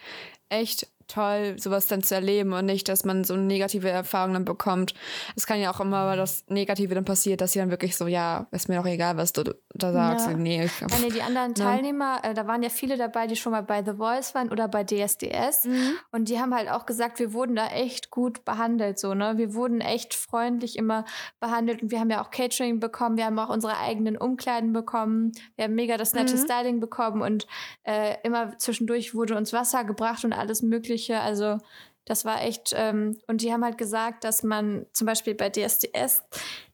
echt 0.50 0.88
toll, 1.08 1.56
sowas 1.58 1.88
dann 1.88 2.04
zu 2.04 2.16
erleben 2.16 2.54
und 2.54 2.66
nicht, 2.66 2.88
dass 2.89 3.06
man 3.06 3.24
so 3.24 3.36
negative 3.36 3.89
Erfahrungen 3.89 4.34
dann 4.34 4.46
bekommt. 4.46 4.94
Es 5.36 5.46
kann 5.46 5.60
ja 5.60 5.72
auch 5.72 5.80
immer, 5.80 6.06
weil 6.08 6.18
das 6.18 6.46
Negative 6.48 6.96
dann 6.96 7.06
passiert, 7.06 7.42
dass 7.42 7.52
sie 7.52 7.60
dann 7.60 7.70
wirklich 7.70 7.96
so, 7.96 8.08
ja, 8.08 8.48
ist 8.52 8.70
mir 8.70 8.78
doch 8.78 8.86
egal, 8.86 9.18
was 9.18 9.34
du 9.34 9.44
da 9.74 9.92
sagst. 9.92 10.28
Ja. 10.28 10.34
Nee, 10.34 10.66
ich, 10.66 10.80
ja, 10.80 10.88
nee, 11.02 11.10
die 11.10 11.22
anderen 11.22 11.54
Teilnehmer, 11.56 12.20
äh, 12.24 12.34
da 12.34 12.48
waren 12.48 12.63
ja 12.63 12.70
viele 12.70 12.98
dabei, 12.98 13.28
die 13.28 13.36
schon 13.36 13.52
mal 13.52 13.63
bei 13.63 13.84
The 13.84 13.94
Voice 13.94 14.34
waren 14.34 14.50
oder 14.50 14.68
bei 14.68 14.84
DSDS 14.84 15.66
mhm. 15.66 15.98
und 16.12 16.30
die 16.30 16.39
haben 16.39 16.56
halt 16.56 16.70
auch 16.70 16.86
gesagt, 16.86 17.20
wir 17.20 17.34
wurden 17.34 17.56
da 17.56 17.68
echt 17.68 18.10
gut 18.10 18.46
behandelt, 18.46 19.00
so, 19.00 19.13
ne? 19.13 19.34
Wir 19.38 19.54
wurden 19.54 19.82
echt 19.82 20.13
freundlich 20.13 20.78
immer 20.78 21.06
behandelt 21.39 21.84
und 21.84 21.92
wir 21.92 22.00
haben 22.00 22.10
ja 22.10 22.24
auch 22.24 22.32
Catering 22.32 22.80
bekommen, 22.80 23.18
wir 23.18 23.26
haben 23.26 23.38
auch 23.39 23.50
unsere 23.50 23.78
eigenen 23.78 24.18
Umkleiden 24.18 24.74
bekommen, 24.74 25.34
wir 25.56 25.66
haben 25.66 25.76
mega 25.76 25.98
das 25.98 26.13
nette 26.13 26.36
mhm. 26.36 26.39
Styling 26.39 26.80
bekommen 26.80 27.22
und 27.22 27.48
äh, 27.84 28.16
immer 28.24 28.58
zwischendurch 28.58 29.13
wurde 29.13 29.36
uns 29.36 29.54
Wasser 29.54 29.84
gebracht 29.84 30.24
und 30.24 30.34
alles 30.34 30.62
mögliche 30.62 30.92
Mögliche. 30.93 31.19
Also 31.19 31.58
das 32.06 32.25
war 32.25 32.41
echt, 32.41 32.73
ähm, 32.75 33.17
und 33.27 33.41
die 33.41 33.51
haben 33.51 33.63
halt 33.63 33.77
gesagt, 33.77 34.23
dass 34.23 34.43
man 34.43 34.86
zum 34.93 35.08
Beispiel 35.08 35.36
bei 35.36 35.49
DSDS 35.49 36.23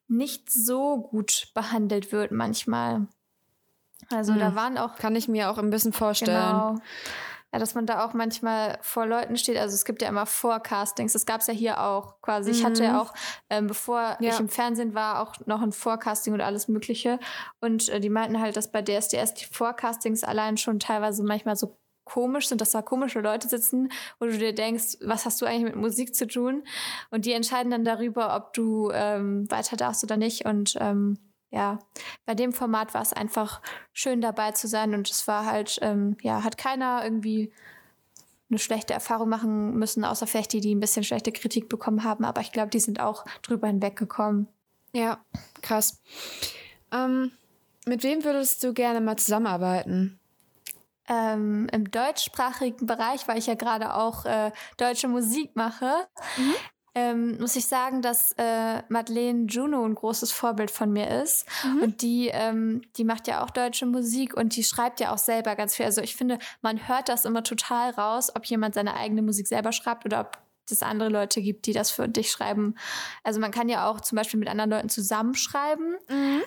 nicht 0.07 0.51
so 0.51 1.01
gut 1.01 1.51
behandelt 1.53 2.11
wird 2.11 2.31
manchmal. 2.31 3.07
Also 4.11 4.33
hm. 4.33 4.39
da 4.39 4.55
waren 4.55 4.77
auch. 4.77 4.95
Kann 4.95 5.15
ich 5.15 5.27
mir 5.27 5.51
auch 5.51 5.57
ein 5.57 5.69
bisschen 5.69 5.93
vorstellen. 5.93 6.37
Genau. 6.37 6.75
Ja, 7.51 7.57
dass 7.57 7.73
man 7.73 7.87
da 7.87 8.05
auch 8.05 8.13
manchmal 8.13 8.77
vor 8.81 9.07
Leuten 9.07 9.35
steht. 9.35 9.57
Also 9.57 9.73
es 9.73 9.83
gibt 9.83 10.03
ja 10.03 10.09
immer 10.09 10.27
Forecastings. 10.27 11.13
Das 11.13 11.25
gab 11.25 11.41
es 11.41 11.47
ja 11.47 11.53
hier 11.53 11.81
auch 11.81 12.21
quasi. 12.21 12.51
Mhm. 12.51 12.55
Ich 12.55 12.65
hatte 12.65 12.83
ja 12.83 12.93
mhm. 12.93 12.99
auch, 12.99 13.13
ähm, 13.49 13.67
bevor 13.67 14.17
ja. 14.19 14.33
ich 14.33 14.39
im 14.39 14.49
Fernsehen 14.49 14.93
war, 14.93 15.19
auch 15.21 15.35
noch 15.47 15.61
ein 15.61 15.71
Forecasting 15.71 16.33
und 16.33 16.41
alles 16.41 16.67
Mögliche. 16.67 17.19
Und 17.59 17.89
äh, 17.89 17.99
die 17.99 18.09
meinten 18.09 18.39
halt, 18.39 18.55
dass 18.55 18.71
bei 18.71 18.83
DSDS 18.83 19.33
die 19.35 19.45
Forecastings 19.45 20.23
allein 20.23 20.57
schon 20.57 20.79
teilweise 20.79 21.23
manchmal 21.23 21.55
so 21.55 21.77
komisch 22.09 22.47
sind, 22.47 22.59
dass 22.59 22.71
da 22.71 22.81
komische 22.81 23.21
Leute 23.21 23.47
sitzen, 23.47 23.91
wo 24.19 24.25
du 24.25 24.37
dir 24.37 24.53
denkst, 24.53 24.97
was 25.01 25.25
hast 25.25 25.41
du 25.41 25.45
eigentlich 25.45 25.63
mit 25.63 25.75
Musik 25.75 26.15
zu 26.15 26.27
tun? 26.27 26.63
Und 27.11 27.25
die 27.25 27.33
entscheiden 27.33 27.71
dann 27.71 27.85
darüber, 27.85 28.35
ob 28.35 28.53
du 28.53 28.89
ähm, 28.91 29.49
weiter 29.51 29.77
darfst 29.77 30.03
oder 30.03 30.17
nicht. 30.17 30.45
Und 30.45 30.75
ähm, 30.79 31.19
ja, 31.51 31.79
bei 32.25 32.35
dem 32.35 32.51
Format 32.51 32.93
war 32.93 33.01
es 33.01 33.13
einfach 33.13 33.61
schön 33.93 34.21
dabei 34.21 34.51
zu 34.51 34.67
sein 34.67 34.93
und 34.93 35.09
es 35.09 35.27
war 35.27 35.45
halt, 35.45 35.79
ähm, 35.81 36.17
ja, 36.21 36.43
hat 36.43 36.57
keiner 36.57 37.03
irgendwie 37.03 37.51
eine 38.49 38.59
schlechte 38.59 38.93
Erfahrung 38.93 39.29
machen 39.29 39.75
müssen, 39.75 40.03
außer 40.03 40.25
vielleicht 40.25 40.53
die, 40.53 40.61
die 40.61 40.73
ein 40.73 40.79
bisschen 40.79 41.03
schlechte 41.03 41.31
Kritik 41.31 41.69
bekommen 41.69 42.03
haben. 42.03 42.25
Aber 42.25 42.41
ich 42.41 42.51
glaube, 42.51 42.69
die 42.69 42.79
sind 42.79 42.99
auch 42.99 43.25
drüber 43.43 43.67
hinweggekommen. 43.67 44.47
Ja, 44.93 45.23
krass. 45.61 46.01
Ähm, 46.91 47.31
Mit 47.85 48.03
wem 48.03 48.23
würdest 48.23 48.63
du 48.63 48.73
gerne 48.73 49.01
mal 49.01 49.17
zusammenarbeiten? 49.17 50.19
Ähm, 51.09 51.67
Im 51.71 51.89
deutschsprachigen 51.89 52.85
Bereich, 52.85 53.27
weil 53.27 53.39
ich 53.39 53.47
ja 53.47 53.55
gerade 53.55 53.95
auch 53.95 54.25
äh, 54.25 54.51
deutsche 54.77 55.07
Musik 55.07 55.55
mache, 55.55 55.91
mhm. 56.37 56.53
ähm, 56.93 57.37
muss 57.39 57.55
ich 57.55 57.65
sagen, 57.65 58.03
dass 58.03 58.33
äh, 58.37 58.83
Madeleine 58.89 59.47
Juno 59.47 59.83
ein 59.85 59.95
großes 59.95 60.31
Vorbild 60.31 60.69
von 60.69 60.93
mir 60.93 61.21
ist. 61.23 61.47
Mhm. 61.63 61.81
Und 61.81 62.01
die, 62.03 62.29
ähm, 62.31 62.83
die 62.95 63.05
macht 63.05 63.27
ja 63.27 63.43
auch 63.43 63.49
deutsche 63.49 63.87
Musik 63.87 64.37
und 64.37 64.55
die 64.55 64.63
schreibt 64.63 64.99
ja 64.99 65.11
auch 65.11 65.17
selber 65.17 65.55
ganz 65.55 65.75
viel. 65.75 65.87
Also 65.87 66.01
ich 66.01 66.15
finde, 66.15 66.37
man 66.61 66.87
hört 66.87 67.09
das 67.09 67.25
immer 67.25 67.43
total 67.43 67.89
raus, 67.89 68.31
ob 68.35 68.45
jemand 68.45 68.75
seine 68.75 68.95
eigene 68.95 69.23
Musik 69.23 69.47
selber 69.47 69.71
schreibt 69.71 70.05
oder 70.05 70.21
ob 70.21 70.37
es 70.71 70.83
andere 70.83 71.09
Leute 71.09 71.41
gibt, 71.41 71.65
die 71.65 71.73
das 71.73 71.89
für 71.89 72.07
dich 72.07 72.29
schreiben. 72.29 72.75
Also 73.23 73.39
man 73.39 73.49
kann 73.49 73.69
ja 73.69 73.89
auch 73.89 74.01
zum 74.01 74.15
Beispiel 74.15 74.39
mit 74.39 74.47
anderen 74.47 74.69
Leuten 74.69 74.89
zusammenschreiben. 74.89 75.97
Mhm 76.07 76.43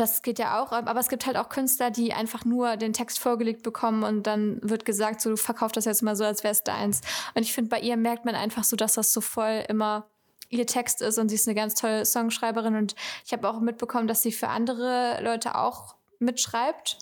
das 0.00 0.22
geht 0.22 0.38
ja 0.38 0.60
auch, 0.60 0.72
aber 0.72 1.00
es 1.00 1.08
gibt 1.08 1.26
halt 1.26 1.36
auch 1.36 1.48
Künstler, 1.48 1.90
die 1.90 2.12
einfach 2.12 2.44
nur 2.44 2.76
den 2.76 2.92
Text 2.92 3.18
vorgelegt 3.18 3.62
bekommen 3.62 4.02
und 4.02 4.26
dann 4.26 4.58
wird 4.62 4.84
gesagt, 4.84 5.20
so 5.20 5.30
du 5.30 5.36
verkauf 5.36 5.72
das 5.72 5.84
jetzt 5.84 6.02
mal 6.02 6.16
so, 6.16 6.24
als 6.24 6.44
wäre 6.44 6.52
es 6.52 6.62
deins. 6.62 7.00
Und 7.34 7.42
ich 7.42 7.52
finde, 7.52 7.70
bei 7.70 7.80
ihr 7.80 7.96
merkt 7.96 8.24
man 8.24 8.34
einfach 8.34 8.64
so, 8.64 8.76
dass 8.76 8.94
das 8.94 9.12
so 9.12 9.20
voll 9.20 9.64
immer 9.68 10.06
ihr 10.48 10.66
Text 10.66 11.02
ist 11.02 11.18
und 11.18 11.28
sie 11.28 11.34
ist 11.34 11.48
eine 11.48 11.54
ganz 11.54 11.74
tolle 11.74 12.04
Songschreiberin 12.04 12.76
und 12.76 12.94
ich 13.24 13.32
habe 13.32 13.48
auch 13.48 13.60
mitbekommen, 13.60 14.06
dass 14.06 14.22
sie 14.22 14.32
für 14.32 14.48
andere 14.48 15.20
Leute 15.22 15.56
auch 15.56 15.96
mitschreibt. 16.18 16.98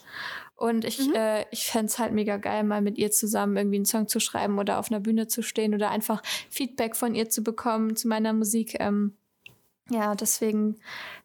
Und 0.56 0.84
ich, 0.84 1.08
mhm. 1.08 1.14
äh, 1.14 1.44
ich 1.50 1.66
fände 1.66 1.86
es 1.86 1.98
halt 1.98 2.12
mega 2.12 2.36
geil, 2.36 2.62
mal 2.62 2.80
mit 2.80 2.96
ihr 2.96 3.10
zusammen 3.10 3.56
irgendwie 3.56 3.76
einen 3.76 3.86
Song 3.86 4.06
zu 4.06 4.20
schreiben 4.20 4.58
oder 4.58 4.78
auf 4.78 4.90
einer 4.90 5.00
Bühne 5.00 5.26
zu 5.26 5.42
stehen 5.42 5.74
oder 5.74 5.90
einfach 5.90 6.22
Feedback 6.48 6.94
von 6.94 7.14
ihr 7.16 7.28
zu 7.28 7.42
bekommen 7.42 7.96
zu 7.96 8.06
meiner 8.06 8.32
Musik. 8.32 8.76
Ähm, 8.78 9.16
ja, 9.90 10.14
deswegen 10.14 10.76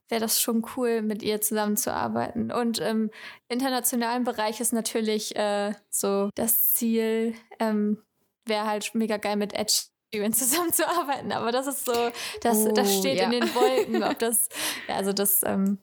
wäre 0.10 0.22
das 0.22 0.41
schon 0.41 0.65
cool, 0.76 1.02
mit 1.02 1.24
ihr 1.24 1.39
zusammenzuarbeiten. 1.39 2.52
Und 2.52 2.80
im 2.80 3.12
internationalen 3.48 4.24
Bereich 4.24 4.60
ist 4.60 4.74
natürlich 4.74 5.36
äh, 5.36 5.74
so 5.89 6.30
das 6.36 6.74
Ziel, 6.74 7.36
ähm, 7.60 8.04
wäre 8.45 8.65
halt 8.65 8.93
mega 8.95 9.17
geil 9.17 9.38
mit 9.38 9.54
Ed 9.54 9.72
Sheeran 10.12 10.34
zusammenzuarbeiten. 10.34 11.32
Aber 11.32 11.52
das 11.52 11.67
ist 11.67 11.86
so, 11.86 12.12
das, 12.41 12.58
oh, 12.58 12.72
das 12.72 12.98
steht 12.98 13.19
ja. 13.19 13.26
in 13.26 13.32
den 13.32 13.56
Wolken, 13.56 14.04
ob 14.04 14.17
das, 14.19 14.50
ja, 14.88 14.95
also 14.95 15.13
das, 15.13 15.43
ähm, 15.43 15.78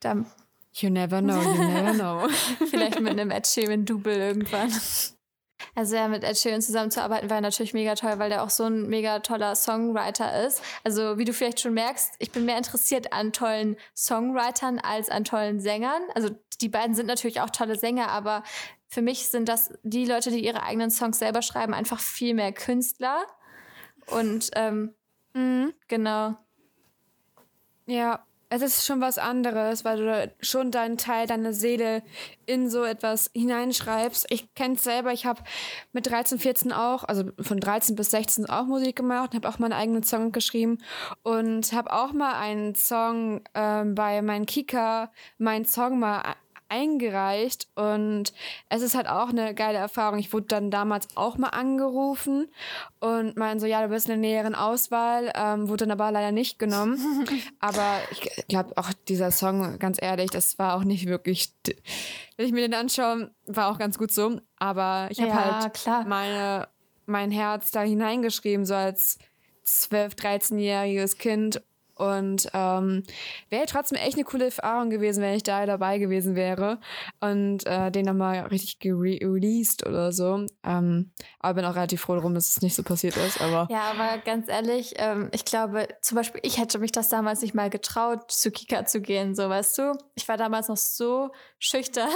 da, 0.00 0.24
You 0.80 0.90
never 0.90 1.20
know, 1.20 1.40
you 1.40 1.64
never 1.64 1.92
know. 1.92 2.28
Vielleicht 2.70 3.00
mit 3.00 3.10
einem 3.10 3.32
Ed 3.32 3.48
Sheeran-Double 3.48 4.14
irgendwann. 4.14 4.70
Also 5.74 5.96
ja, 5.96 6.08
mit 6.08 6.24
Ed 6.24 6.36
Sheeran 6.36 6.62
zusammenzuarbeiten 6.62 7.30
war 7.30 7.40
natürlich 7.40 7.74
mega 7.74 7.94
toll, 7.94 8.18
weil 8.18 8.30
der 8.30 8.42
auch 8.42 8.50
so 8.50 8.64
ein 8.64 8.88
mega 8.88 9.20
toller 9.20 9.54
Songwriter 9.54 10.46
ist. 10.46 10.62
Also 10.84 11.18
wie 11.18 11.24
du 11.24 11.32
vielleicht 11.32 11.60
schon 11.60 11.74
merkst, 11.74 12.14
ich 12.18 12.32
bin 12.32 12.44
mehr 12.44 12.58
interessiert 12.58 13.12
an 13.12 13.32
tollen 13.32 13.76
Songwritern 13.96 14.78
als 14.78 15.08
an 15.08 15.24
tollen 15.24 15.60
Sängern. 15.60 16.02
Also 16.14 16.30
die 16.60 16.68
beiden 16.68 16.94
sind 16.94 17.06
natürlich 17.06 17.40
auch 17.40 17.50
tolle 17.50 17.76
Sänger, 17.76 18.08
aber 18.08 18.42
für 18.88 19.02
mich 19.02 19.28
sind 19.28 19.48
das 19.48 19.72
die 19.82 20.06
Leute, 20.06 20.30
die 20.30 20.44
ihre 20.44 20.62
eigenen 20.62 20.90
Songs 20.90 21.18
selber 21.18 21.42
schreiben, 21.42 21.74
einfach 21.74 22.00
viel 22.00 22.34
mehr 22.34 22.52
Künstler. 22.52 23.26
Und 24.06 24.50
ähm, 24.54 24.94
mhm. 25.34 25.74
genau. 25.88 26.36
Ja, 27.86 28.26
es 28.50 28.62
ist 28.62 28.86
schon 28.86 29.00
was 29.00 29.18
anderes, 29.18 29.84
weil 29.84 29.98
du 29.98 30.32
schon 30.40 30.70
deinen 30.70 30.96
Teil, 30.96 31.26
deine 31.26 31.52
Seele 31.52 32.02
in 32.46 32.70
so 32.70 32.84
etwas 32.84 33.30
hineinschreibst. 33.34 34.26
Ich 34.30 34.54
kenne 34.54 34.74
es 34.74 34.84
selber, 34.84 35.12
ich 35.12 35.26
habe 35.26 35.42
mit 35.92 36.06
13, 36.06 36.38
14 36.38 36.72
auch, 36.72 37.04
also 37.04 37.24
von 37.40 37.60
13 37.60 37.94
bis 37.94 38.10
16 38.10 38.46
auch 38.46 38.64
Musik 38.64 38.96
gemacht, 38.96 39.34
habe 39.34 39.48
auch 39.48 39.58
meinen 39.58 39.74
eigenen 39.74 40.02
Song 40.02 40.32
geschrieben 40.32 40.78
und 41.22 41.72
habe 41.72 41.92
auch 41.92 42.12
mal 42.12 42.34
einen 42.34 42.74
Song 42.74 43.42
ähm, 43.54 43.94
bei 43.94 44.22
meinem 44.22 44.46
Kika, 44.46 45.12
meinen 45.36 45.66
Song 45.66 45.98
mal 45.98 46.22
eingereicht 46.68 47.68
und 47.74 48.32
es 48.68 48.82
ist 48.82 48.94
halt 48.94 49.08
auch 49.08 49.28
eine 49.30 49.54
geile 49.54 49.78
Erfahrung. 49.78 50.18
Ich 50.18 50.32
wurde 50.32 50.46
dann 50.46 50.70
damals 50.70 51.08
auch 51.16 51.38
mal 51.38 51.48
angerufen 51.48 52.48
und 53.00 53.36
meinen 53.36 53.60
so, 53.60 53.66
ja, 53.66 53.82
du 53.82 53.88
bist 53.88 54.06
in 54.06 54.10
der 54.10 54.30
näheren 54.30 54.54
Auswahl, 54.54 55.32
ähm, 55.34 55.68
wurde 55.68 55.86
dann 55.86 55.92
aber 55.92 56.10
leider 56.10 56.32
nicht 56.32 56.58
genommen. 56.58 57.26
aber 57.60 57.98
ich 58.10 58.46
glaube 58.48 58.76
auch 58.76 58.92
dieser 59.08 59.30
Song, 59.30 59.78
ganz 59.78 59.98
ehrlich, 60.00 60.30
das 60.30 60.58
war 60.58 60.74
auch 60.74 60.84
nicht 60.84 61.06
wirklich, 61.06 61.52
wenn 62.36 62.46
ich 62.46 62.52
mir 62.52 62.62
den 62.62 62.74
anschaue, 62.74 63.30
war 63.46 63.70
auch 63.70 63.78
ganz 63.78 63.98
gut 63.98 64.12
so. 64.12 64.40
Aber 64.56 65.08
ich 65.10 65.20
habe 65.20 65.30
ja, 65.30 65.60
halt 65.62 65.74
klar. 65.74 66.04
meine 66.04 66.68
mein 67.08 67.30
Herz 67.30 67.70
da 67.70 67.80
hineingeschrieben, 67.82 68.66
so 68.66 68.74
als 68.74 69.18
12, 69.64 70.14
13-jähriges 70.14 71.16
Kind 71.16 71.62
und 71.98 72.48
ähm, 72.54 73.02
wäre 73.50 73.66
trotzdem 73.66 73.98
echt 73.98 74.14
eine 74.14 74.24
coole 74.24 74.46
Erfahrung 74.46 74.90
gewesen, 74.90 75.22
wenn 75.22 75.34
ich 75.34 75.42
da 75.42 75.66
dabei 75.66 75.98
gewesen 75.98 76.34
wäre 76.34 76.78
und 77.20 77.66
äh, 77.66 77.90
den 77.90 78.06
nochmal 78.06 78.40
richtig 78.46 78.78
released 78.84 79.86
oder 79.86 80.12
so. 80.12 80.46
Ähm, 80.64 81.10
aber 81.40 81.54
bin 81.54 81.64
auch 81.64 81.74
relativ 81.74 82.02
froh 82.02 82.14
darum, 82.14 82.34
dass 82.34 82.48
es 82.48 82.62
nicht 82.62 82.74
so 82.74 82.82
passiert 82.82 83.16
ist. 83.16 83.40
Aber 83.40 83.66
ja, 83.70 83.90
aber 83.90 84.18
ganz 84.18 84.48
ehrlich, 84.48 84.94
ähm, 84.96 85.28
ich 85.32 85.44
glaube, 85.44 85.88
zum 86.00 86.16
Beispiel, 86.16 86.40
ich 86.44 86.58
hätte 86.58 86.78
mich 86.78 86.92
das 86.92 87.08
damals 87.08 87.42
nicht 87.42 87.54
mal 87.54 87.70
getraut, 87.70 88.30
zu 88.30 88.50
Kika 88.50 88.86
zu 88.86 89.00
gehen, 89.00 89.34
so 89.34 89.48
weißt 89.48 89.78
du. 89.78 89.92
Ich 90.14 90.28
war 90.28 90.36
damals 90.36 90.68
noch 90.68 90.76
so 90.76 91.30
schüchtern. 91.58 92.08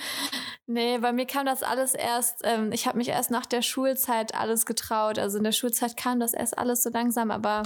nee, 0.66 0.98
bei 0.98 1.12
mir 1.12 1.26
kam 1.26 1.46
das 1.46 1.62
alles 1.62 1.94
erst, 1.94 2.40
ähm, 2.44 2.72
ich 2.72 2.86
habe 2.86 2.98
mich 2.98 3.08
erst 3.08 3.30
nach 3.30 3.46
der 3.46 3.62
Schulzeit 3.62 4.34
alles 4.34 4.66
getraut. 4.66 5.18
Also 5.18 5.38
in 5.38 5.44
der 5.44 5.52
Schulzeit 5.52 5.96
kam 5.96 6.20
das 6.20 6.34
erst 6.34 6.58
alles 6.58 6.82
so 6.82 6.90
langsam, 6.90 7.30
aber 7.30 7.62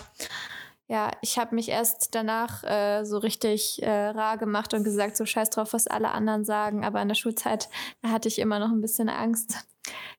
ja, 0.89 1.11
ich 1.21 1.39
habe 1.39 1.55
mich 1.55 1.69
erst 1.69 2.15
danach 2.15 2.65
äh, 2.65 3.05
so 3.05 3.19
richtig 3.19 3.83
äh, 3.83 4.09
rar 4.09 4.39
gemacht 4.39 4.73
und 4.73 4.85
gesagt, 4.85 5.19
so 5.19 5.27
scheiß 5.27 5.51
drauf, 5.51 5.75
was 5.75 5.87
alle 5.87 6.13
anderen 6.13 6.47
sagen. 6.47 6.83
Aber 6.83 7.03
in 7.03 7.09
der 7.09 7.15
Schulzeit, 7.15 7.69
da 8.01 8.09
hatte 8.09 8.29
ich 8.29 8.39
immer 8.39 8.59
noch 8.59 8.71
ein 8.71 8.81
bisschen 8.81 9.11
Angst. 9.11 9.67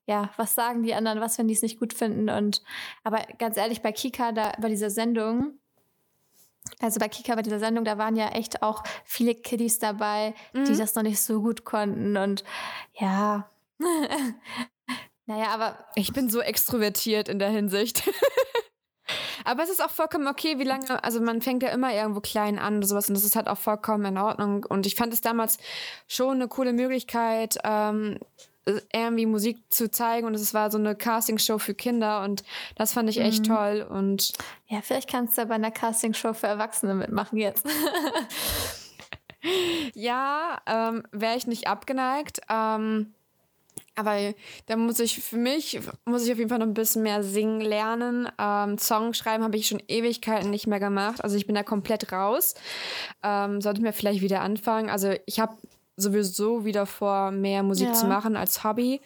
Ja, 0.06 0.30
was 0.36 0.54
sagen 0.54 0.84
die 0.84 0.94
anderen, 0.94 1.20
was, 1.20 1.38
wenn 1.38 1.48
die 1.48 1.54
es 1.54 1.62
nicht 1.62 1.80
gut 1.80 1.92
finden? 1.92 2.30
Und 2.30 2.62
aber 3.02 3.18
ganz 3.38 3.56
ehrlich, 3.56 3.82
bei 3.82 3.90
Kika, 3.90 4.30
da 4.30 4.52
bei 4.60 4.68
dieser 4.68 4.90
Sendung, 4.90 5.58
also 6.78 7.00
bei 7.00 7.08
Kika 7.08 7.34
bei 7.34 7.42
dieser 7.42 7.58
Sendung, 7.58 7.84
da 7.84 7.98
waren 7.98 8.14
ja 8.14 8.28
echt 8.28 8.62
auch 8.62 8.84
viele 9.04 9.34
Kiddies 9.34 9.80
dabei, 9.80 10.34
mhm. 10.52 10.66
die 10.66 10.76
das 10.76 10.94
noch 10.94 11.02
nicht 11.02 11.20
so 11.20 11.40
gut 11.42 11.64
konnten. 11.64 12.16
Und 12.16 12.44
ja. 12.94 13.50
naja, 15.26 15.48
aber. 15.48 15.84
Ich 15.96 16.12
bin 16.12 16.30
so 16.30 16.40
extrovertiert 16.40 17.28
in 17.28 17.40
der 17.40 17.50
Hinsicht. 17.50 18.08
Aber 19.44 19.62
es 19.62 19.70
ist 19.70 19.82
auch 19.82 19.90
vollkommen 19.90 20.26
okay, 20.26 20.58
wie 20.58 20.64
lange, 20.64 21.02
also 21.02 21.20
man 21.20 21.42
fängt 21.42 21.62
ja 21.62 21.70
immer 21.70 21.92
irgendwo 21.92 22.20
klein 22.20 22.58
an 22.58 22.78
oder 22.78 22.86
sowas 22.86 23.08
und 23.08 23.14
das 23.14 23.24
ist 23.24 23.36
halt 23.36 23.48
auch 23.48 23.58
vollkommen 23.58 24.04
in 24.04 24.18
Ordnung. 24.18 24.64
Und 24.64 24.86
ich 24.86 24.94
fand 24.94 25.12
es 25.12 25.20
damals 25.20 25.58
schon 26.06 26.36
eine 26.36 26.48
coole 26.48 26.72
Möglichkeit, 26.72 27.58
ähm, 27.64 28.18
irgendwie 28.92 29.26
Musik 29.26 29.58
zu 29.70 29.90
zeigen 29.90 30.26
und 30.26 30.34
es 30.34 30.54
war 30.54 30.70
so 30.70 30.78
eine 30.78 30.94
Castingshow 30.94 31.58
für 31.58 31.74
Kinder 31.74 32.22
und 32.22 32.44
das 32.76 32.92
fand 32.92 33.08
ich 33.08 33.18
echt 33.18 33.40
mhm. 33.40 33.54
toll 33.54 33.86
und 33.88 34.32
ja, 34.66 34.80
vielleicht 34.82 35.10
kannst 35.10 35.38
du 35.38 35.46
bei 35.46 35.54
einer 35.54 35.70
Castingshow 35.70 36.34
für 36.34 36.46
Erwachsene 36.46 36.94
mitmachen 36.94 37.38
jetzt. 37.38 37.66
ja, 39.94 40.60
ähm, 40.66 41.02
wäre 41.10 41.36
ich 41.36 41.46
nicht 41.46 41.66
abgeneigt. 41.66 42.40
Ähm, 42.48 43.14
aber 44.00 44.34
da 44.66 44.76
muss 44.76 44.98
ich 44.98 45.22
für 45.22 45.36
mich, 45.36 45.80
muss 46.04 46.24
ich 46.24 46.32
auf 46.32 46.38
jeden 46.38 46.50
Fall 46.50 46.58
noch 46.58 46.66
ein 46.66 46.74
bisschen 46.74 47.02
mehr 47.02 47.22
singen 47.22 47.60
lernen. 47.60 48.28
Ähm, 48.38 48.78
Song 48.78 49.14
schreiben 49.14 49.44
habe 49.44 49.56
ich 49.56 49.68
schon 49.68 49.82
Ewigkeiten 49.88 50.50
nicht 50.50 50.66
mehr 50.66 50.80
gemacht. 50.80 51.22
Also 51.22 51.36
ich 51.36 51.46
bin 51.46 51.54
da 51.54 51.62
komplett 51.62 52.12
raus. 52.12 52.54
Ähm, 53.22 53.60
sollte 53.60 53.80
ich 53.80 53.84
mir 53.84 53.92
vielleicht 53.92 54.20
wieder 54.20 54.40
anfangen. 54.40 54.90
Also 54.90 55.14
ich 55.26 55.40
habe 55.40 55.56
sowieso 55.96 56.64
wieder 56.64 56.86
vor, 56.86 57.30
mehr 57.30 57.62
Musik 57.62 57.88
ja. 57.88 57.92
zu 57.92 58.06
machen 58.06 58.36
als 58.36 58.64
Hobby, 58.64 59.00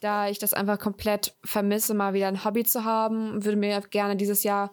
da 0.00 0.28
ich 0.28 0.38
das 0.38 0.54
einfach 0.54 0.78
komplett 0.78 1.36
vermisse, 1.44 1.94
mal 1.94 2.14
wieder 2.14 2.28
ein 2.28 2.44
Hobby 2.44 2.64
zu 2.64 2.84
haben. 2.84 3.44
Würde 3.44 3.58
mir 3.58 3.80
gerne 3.82 4.16
dieses 4.16 4.42
Jahr, 4.42 4.72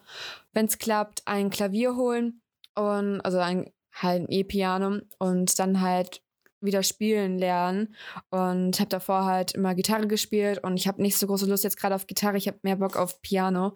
wenn 0.54 0.66
es 0.66 0.78
klappt, 0.78 1.24
ein 1.26 1.50
Klavier 1.50 1.96
holen 1.96 2.42
und 2.76 3.22
also 3.22 3.40
ein 3.40 3.72
halt 4.02 4.24
ein 4.24 4.30
E-Piano 4.30 5.00
und 5.20 5.58
dann 5.58 5.82
halt 5.82 6.22
wieder 6.66 6.84
spielen 6.84 7.38
lernen. 7.38 7.96
Und 8.30 8.80
habe 8.80 8.90
davor 8.90 9.26
halt 9.26 9.54
immer 9.54 9.76
Gitarre 9.76 10.08
gespielt 10.08 10.64
und 10.64 10.78
ich 10.78 10.88
habe 10.88 11.02
nicht 11.02 11.18
so 11.18 11.28
große 11.28 11.46
Lust 11.46 11.64
jetzt 11.64 11.78
gerade 11.78 11.96
auf 11.96 12.08
Gitarre, 12.08 12.38
ich 12.38 12.48
habe 12.48 12.60
mehr 12.64 12.76
Bock 12.76 12.98
auf 12.98 13.22
Piano. 13.22 13.76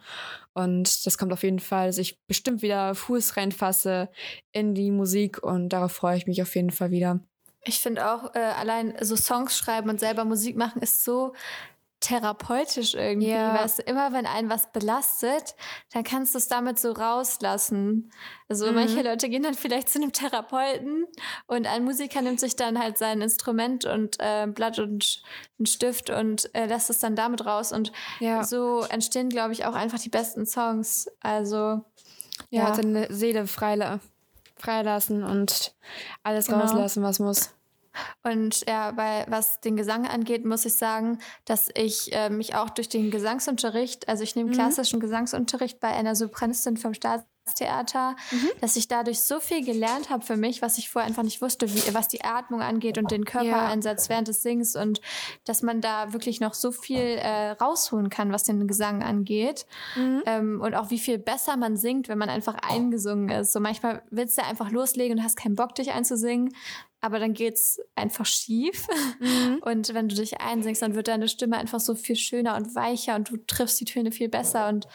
Und 0.54 1.06
das 1.06 1.18
kommt 1.18 1.34
auf 1.34 1.44
jeden 1.44 1.60
Fall, 1.60 1.88
dass 1.88 1.98
ich 1.98 2.20
bestimmt 2.26 2.62
wieder 2.62 2.96
Fuß 2.96 3.38
reinfasse 3.38 4.10
in 4.52 4.76
die 4.76 4.92
Musik 4.92 5.42
und 5.44 5.70
darauf 5.70 5.92
freue 5.92 6.18
ich 6.18 6.28
mich 6.28 6.42
auf 6.42 6.56
jeden 6.56 6.72
Fall 6.72 6.92
wieder. 6.92 7.20
Ich 7.66 7.80
finde 7.80 8.12
auch 8.12 8.34
äh, 8.36 8.40
allein 8.40 8.96
so 9.02 9.16
Songs 9.16 9.58
schreiben 9.58 9.90
und 9.90 10.00
selber 10.00 10.26
Musik 10.26 10.56
machen 10.56 10.82
ist 10.82 11.04
so 11.04 11.34
therapeutisch 12.00 12.94
irgendwie. 12.94 13.32
Ja. 13.32 13.54
Weißt 13.54 13.80
du, 13.80 13.84
immer 13.84 14.14
wenn 14.14 14.26
einen 14.26 14.50
was 14.50 14.72
belastet, 14.72 15.56
dann 15.92 16.04
kannst 16.04 16.34
du 16.34 16.38
es 16.38 16.48
damit 16.48 16.80
so 16.80 16.92
rauslassen. 16.92 18.12
Also 18.48 18.68
mhm. 18.68 18.76
manche 18.76 19.02
Leute 19.02 19.30
gehen 19.30 19.44
dann 19.44 19.54
vielleicht 19.54 19.90
zu 19.90 20.00
einem 20.00 20.14
Therapeuten 20.14 21.06
und 21.48 21.68
ein 21.68 21.84
Musiker 21.84 22.22
nimmt 22.22 22.40
sich 22.40 22.56
dann 22.56 22.80
halt 22.80 22.98
sein 22.98 23.22
Instrument 23.22 23.86
und 23.86 24.16
äh, 24.20 24.48
Blatt 24.48 24.80
und 24.80 25.22
einen 25.58 25.66
Stift 25.66 26.10
und 26.10 26.54
äh, 26.56 26.66
lässt 26.66 26.90
es 26.90 27.00
dann 27.00 27.16
damit 27.16 27.46
raus. 27.46 27.72
Und 27.72 27.92
ja. 28.20 28.44
so 28.44 28.82
entstehen, 28.90 29.30
glaube 29.30 29.54
ich, 29.54 29.66
auch 29.66 29.76
einfach 29.76 30.00
die 30.00 30.10
besten 30.10 30.46
Songs. 30.46 31.08
Also 31.20 31.58
ja, 32.50 32.70
ja. 32.70 32.76
seine 32.76 33.14
Seele 33.14 33.46
freile 33.48 34.00
freilassen 34.56 35.24
und 35.24 35.74
alles 36.24 36.48
genau. 36.48 36.60
rauslassen, 36.60 37.04
was 37.04 37.20
muss. 37.20 37.59
Und 38.24 38.68
ja, 38.68 38.92
bei 38.92 39.26
was 39.28 39.60
den 39.62 39.76
Gesang 39.76 40.08
angeht, 40.08 40.46
muss 40.46 40.66
ich 40.66 40.76
sagen, 40.76 41.20
dass 41.46 41.70
ich 41.76 42.14
äh, 42.14 42.30
mich 42.30 42.56
auch 42.56 42.70
durch 42.70 42.90
den 42.90 43.12
Gesangsunterricht, 43.12 44.08
also 44.08 44.24
ich 44.24 44.36
nehme 44.36 44.50
mhm. 44.50 44.54
klassischen 44.54 45.00
Gesangsunterricht 45.00 45.80
bei 45.80 45.90
einer 45.90 46.16
Sopranistin 46.16 46.78
vom 46.78 46.94
Staats 46.94 47.26
Theater, 47.56 48.16
mhm. 48.32 48.50
dass 48.62 48.76
ich 48.76 48.88
dadurch 48.88 49.22
so 49.22 49.40
viel 49.40 49.64
gelernt 49.64 50.10
habe 50.10 50.26
für 50.26 50.38
mich, 50.38 50.62
was 50.62 50.78
ich 50.78 50.90
vorher 50.90 51.08
einfach 51.08 51.24
nicht 51.24 51.42
wusste, 51.42 51.74
wie, 51.74 51.94
was 51.94 52.08
die 52.08 52.24
Atmung 52.24 52.62
angeht 52.62 52.98
und 52.98 53.12
den 53.12 53.26
Körpereinsatz 53.26 54.08
ja. 54.08 54.10
während 54.12 54.28
des 54.28 54.42
Sings 54.42 54.76
und 54.76 55.02
dass 55.46 55.62
man 55.62 55.82
da 55.82 56.14
wirklich 56.14 56.40
noch 56.40 56.54
so 56.54 56.72
viel 56.72 56.98
äh, 56.98 57.52
rausholen 57.52 58.10
kann, 58.10 58.32
was 58.32 58.44
den 58.44 58.68
Gesang 58.68 59.04
angeht 59.04 59.66
mhm. 59.96 60.24
ähm, 60.26 60.62
und 60.62 60.76
auch 60.76 60.90
wie 60.90 61.00
viel 61.00 61.18
besser 61.18 61.58
man 61.58 61.78
singt, 61.78 62.08
wenn 62.08 62.18
man 62.18 62.30
einfach 62.30 62.56
eingesungen 62.56 63.30
ist. 63.30 63.52
So 63.52 63.60
manchmal 63.60 64.04
willst 64.10 64.38
du 64.38 64.44
einfach 64.44 64.72
loslegen 64.72 65.18
und 65.18 65.24
hast 65.24 65.38
keinen 65.38 65.56
Bock, 65.56 65.76
dich 65.76 65.92
einzusingen, 65.92 66.54
aber 67.02 67.20
dann 67.20 67.34
geht's 67.34 67.80
einfach 67.96 68.26
schief. 68.26 68.88
Mhm. 69.20 69.60
Und 69.64 69.94
wenn 69.94 70.10
du 70.10 70.16
dich 70.16 70.42
einsingst, 70.42 70.82
dann 70.82 70.96
wird 70.96 71.08
deine 71.08 71.28
Stimme 71.28 71.58
einfach 71.58 71.80
so 71.80 71.96
viel 71.96 72.16
schöner 72.16 72.56
und 72.56 72.76
weicher 72.76 73.16
und 73.16 73.30
du 73.30 73.38
triffst 73.38 73.80
die 73.80 73.86
Töne 73.86 74.12
viel 74.12 74.30
besser. 74.30 74.68
Und 74.68 74.88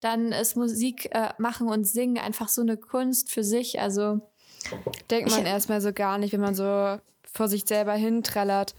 dann 0.00 0.32
ist 0.32 0.56
Musik 0.56 1.08
äh, 1.14 1.30
machen 1.38 1.68
und 1.68 1.84
singen 1.84 2.18
einfach 2.18 2.48
so 2.48 2.62
eine 2.62 2.76
Kunst 2.76 3.30
für 3.30 3.42
sich. 3.42 3.80
Also 3.80 4.20
denkt 5.10 5.30
man 5.30 5.46
erstmal 5.46 5.80
so 5.80 5.92
gar 5.92 6.18
nicht, 6.18 6.32
wenn 6.32 6.40
man 6.40 6.54
so 6.54 6.98
vor 7.32 7.48
sich 7.48 7.64
selber 7.66 7.94
hintrellert. 7.94 8.74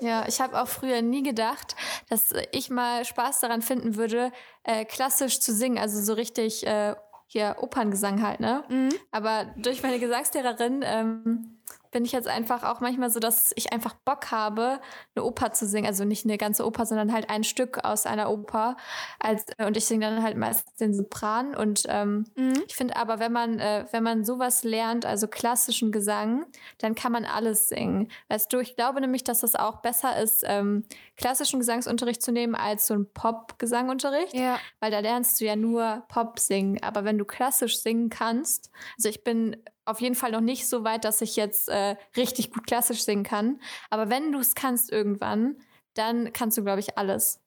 Ja, 0.00 0.26
ich 0.26 0.40
habe 0.40 0.60
auch 0.60 0.68
früher 0.68 1.00
nie 1.00 1.22
gedacht, 1.22 1.76
dass 2.08 2.34
ich 2.50 2.70
mal 2.70 3.04
Spaß 3.04 3.40
daran 3.40 3.62
finden 3.62 3.96
würde, 3.96 4.32
äh, 4.64 4.84
klassisch 4.84 5.40
zu 5.40 5.52
singen, 5.52 5.78
also 5.78 6.00
so 6.00 6.14
richtig 6.14 6.66
äh, 6.66 6.96
hier 7.26 7.56
Operngesang 7.60 8.22
halt, 8.22 8.40
ne? 8.40 8.64
Mhm. 8.68 8.90
Aber 9.10 9.46
durch 9.56 9.82
meine 9.82 10.00
Gesangslehrerin 10.00 10.82
ähm, 10.84 11.58
bin 11.92 12.04
ich 12.04 12.12
jetzt 12.12 12.26
einfach 12.26 12.64
auch 12.64 12.80
manchmal 12.80 13.10
so, 13.10 13.20
dass 13.20 13.52
ich 13.54 13.72
einfach 13.72 13.94
Bock 13.94 14.30
habe, 14.30 14.80
eine 15.14 15.24
Oper 15.24 15.52
zu 15.52 15.66
singen. 15.66 15.86
Also 15.86 16.04
nicht 16.04 16.24
eine 16.24 16.38
ganze 16.38 16.66
Oper, 16.66 16.86
sondern 16.86 17.12
halt 17.12 17.30
ein 17.30 17.44
Stück 17.44 17.84
aus 17.84 18.06
einer 18.06 18.30
Oper. 18.30 18.76
Als, 19.20 19.44
und 19.58 19.76
ich 19.76 19.84
singe 19.84 20.06
dann 20.06 20.22
halt 20.22 20.36
meistens 20.36 20.74
den 20.76 20.94
Sopran. 20.94 21.54
Und 21.54 21.84
ähm, 21.88 22.24
mhm. 22.34 22.62
ich 22.66 22.74
finde 22.74 22.96
aber, 22.96 23.20
wenn 23.20 23.32
man, 23.32 23.58
äh, 23.60 23.84
wenn 23.92 24.02
man 24.02 24.24
sowas 24.24 24.64
lernt, 24.64 25.04
also 25.04 25.28
klassischen 25.28 25.92
Gesang, 25.92 26.46
dann 26.78 26.94
kann 26.94 27.12
man 27.12 27.26
alles 27.26 27.68
singen. 27.68 28.10
Weißt 28.28 28.50
du, 28.52 28.58
ich 28.58 28.74
glaube 28.74 29.00
nämlich, 29.00 29.22
dass 29.22 29.42
es 29.42 29.54
auch 29.54 29.82
besser 29.82 30.18
ist, 30.20 30.44
ähm, 30.46 30.84
klassischen 31.16 31.60
Gesangsunterricht 31.60 32.22
zu 32.22 32.32
nehmen 32.32 32.54
als 32.54 32.86
so 32.86 32.94
ein 32.94 33.06
Pop-Gesangunterricht. 33.12 34.32
Ja. 34.32 34.58
Weil 34.80 34.90
da 34.90 35.00
lernst 35.00 35.40
du 35.40 35.44
ja 35.44 35.56
nur 35.56 36.04
Pop 36.08 36.38
singen. 36.38 36.82
Aber 36.82 37.04
wenn 37.04 37.18
du 37.18 37.26
klassisch 37.26 37.80
singen 37.80 38.08
kannst, 38.08 38.70
also 38.96 39.10
ich 39.10 39.22
bin 39.22 39.62
auf 39.84 40.00
jeden 40.00 40.14
Fall 40.14 40.30
noch 40.32 40.40
nicht 40.40 40.68
so 40.68 40.84
weit, 40.84 41.04
dass 41.04 41.20
ich 41.20 41.36
jetzt 41.36 41.68
äh, 41.68 41.96
richtig 42.16 42.52
gut 42.52 42.66
klassisch 42.66 43.04
singen 43.04 43.24
kann. 43.24 43.60
Aber 43.90 44.10
wenn 44.10 44.32
du 44.32 44.38
es 44.38 44.54
kannst 44.54 44.90
irgendwann, 44.90 45.56
dann 45.94 46.32
kannst 46.32 46.56
du, 46.56 46.62
glaube 46.62 46.80
ich, 46.80 46.96
alles. 46.98 47.40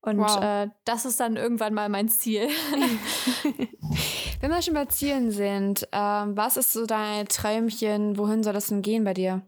Und 0.00 0.18
wow. 0.18 0.42
äh, 0.42 0.68
das 0.84 1.04
ist 1.04 1.20
dann 1.20 1.36
irgendwann 1.36 1.74
mal 1.74 1.88
mein 1.88 2.08
Ziel. 2.08 2.48
wenn 4.40 4.50
wir 4.50 4.60
schon 4.60 4.74
bei 4.74 4.86
Zielen 4.86 5.30
sind, 5.30 5.88
ähm, 5.92 6.36
was 6.36 6.56
ist 6.56 6.72
so 6.72 6.86
dein 6.86 7.28
Träumchen? 7.28 8.18
Wohin 8.18 8.42
soll 8.42 8.52
das 8.52 8.66
denn 8.66 8.82
gehen 8.82 9.04
bei 9.04 9.14
dir? 9.14 9.42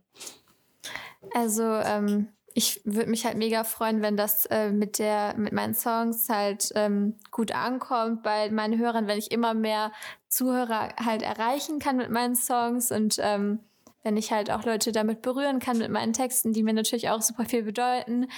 Also, 1.34 1.64
ähm, 1.64 2.28
ich 2.54 2.80
würde 2.84 3.10
mich 3.10 3.26
halt 3.26 3.36
mega 3.36 3.64
freuen, 3.64 4.00
wenn 4.00 4.16
das 4.16 4.46
äh, 4.46 4.70
mit 4.70 5.00
der 5.00 5.34
mit 5.36 5.52
meinen 5.52 5.74
Songs 5.74 6.28
halt 6.28 6.70
ähm, 6.76 7.16
gut 7.32 7.52
ankommt 7.52 8.22
bei 8.22 8.48
meinen 8.50 8.78
Hörern, 8.78 9.08
wenn 9.08 9.18
ich 9.18 9.32
immer 9.32 9.54
mehr 9.54 9.92
Zuhörer 10.28 10.94
halt 11.04 11.22
erreichen 11.22 11.80
kann 11.80 11.96
mit 11.96 12.10
meinen 12.10 12.36
Songs 12.36 12.92
und 12.92 13.16
ähm, 13.18 13.58
wenn 14.04 14.16
ich 14.16 14.30
halt 14.30 14.50
auch 14.50 14.64
Leute 14.64 14.92
damit 14.92 15.22
berühren 15.22 15.58
kann 15.58 15.78
mit 15.78 15.90
meinen 15.90 16.12
Texten, 16.12 16.52
die 16.52 16.62
mir 16.62 16.74
natürlich 16.74 17.08
auch 17.08 17.22
super 17.22 17.46
viel 17.46 17.64
bedeuten. 17.64 18.28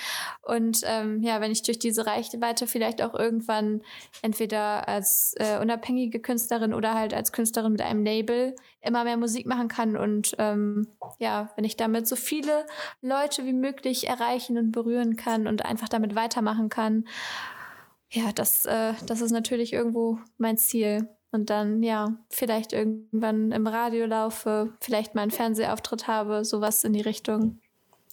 Und 0.43 0.81
ähm, 0.85 1.23
ja, 1.23 1.41
wenn 1.41 1.53
ich 1.53 1.63
durch 1.63 1.79
diese 1.79 2.07
Reichweite 2.07 2.67
vielleicht 2.67 3.03
auch 3.03 3.15
irgendwann 3.15 3.83
entweder 4.23 4.89
als 4.89 5.35
äh, 5.37 5.59
unabhängige 5.61 6.21
Künstlerin 6.21 6.73
oder 6.73 6.95
halt 6.95 7.13
als 7.13 7.33
Künstlerin 7.33 7.73
mit 7.73 7.83
einem 7.83 8.05
Label 8.05 8.55
immer 8.81 9.05
mehr 9.05 9.17
Musik 9.17 9.47
machen 9.47 9.67
kann 9.69 9.97
und 9.97 10.37
ähm, 10.39 10.87
ja, 11.19 11.51
wenn 11.57 11.65
ich 11.65 11.77
damit 11.77 12.07
so 12.07 12.15
viele 12.15 12.67
Leute 13.03 13.45
wie 13.45 13.53
möglich 13.53 14.07
erreichen 14.07 14.57
und 14.59 14.71
berühren 14.71 15.17
kann 15.17 15.49
und 15.49 15.65
einfach 15.65 15.89
damit 15.89 16.15
weitermachen 16.15 16.69
kann, 16.69 17.05
ja, 18.11 18.31
das, 18.33 18.65
äh, 18.65 18.95
das 19.07 19.21
ist 19.21 19.33
natürlich 19.33 19.73
irgendwo 19.73 20.19
mein 20.39 20.57
Ziel 20.57 21.09
und 21.37 21.51
dann 21.51 21.83
ja 21.83 22.17
vielleicht 22.31 22.73
irgendwann 22.73 23.53
im 23.53 23.67
Radio 23.67 24.07
laufe, 24.07 24.73
vielleicht 24.81 25.15
mal 25.15 25.21
einen 25.23 25.31
Fernsehauftritt 25.31 26.07
habe, 26.07 26.45
sowas 26.45 26.83
in 26.83 26.95
die 26.95 27.03
Richtung. 27.03 27.61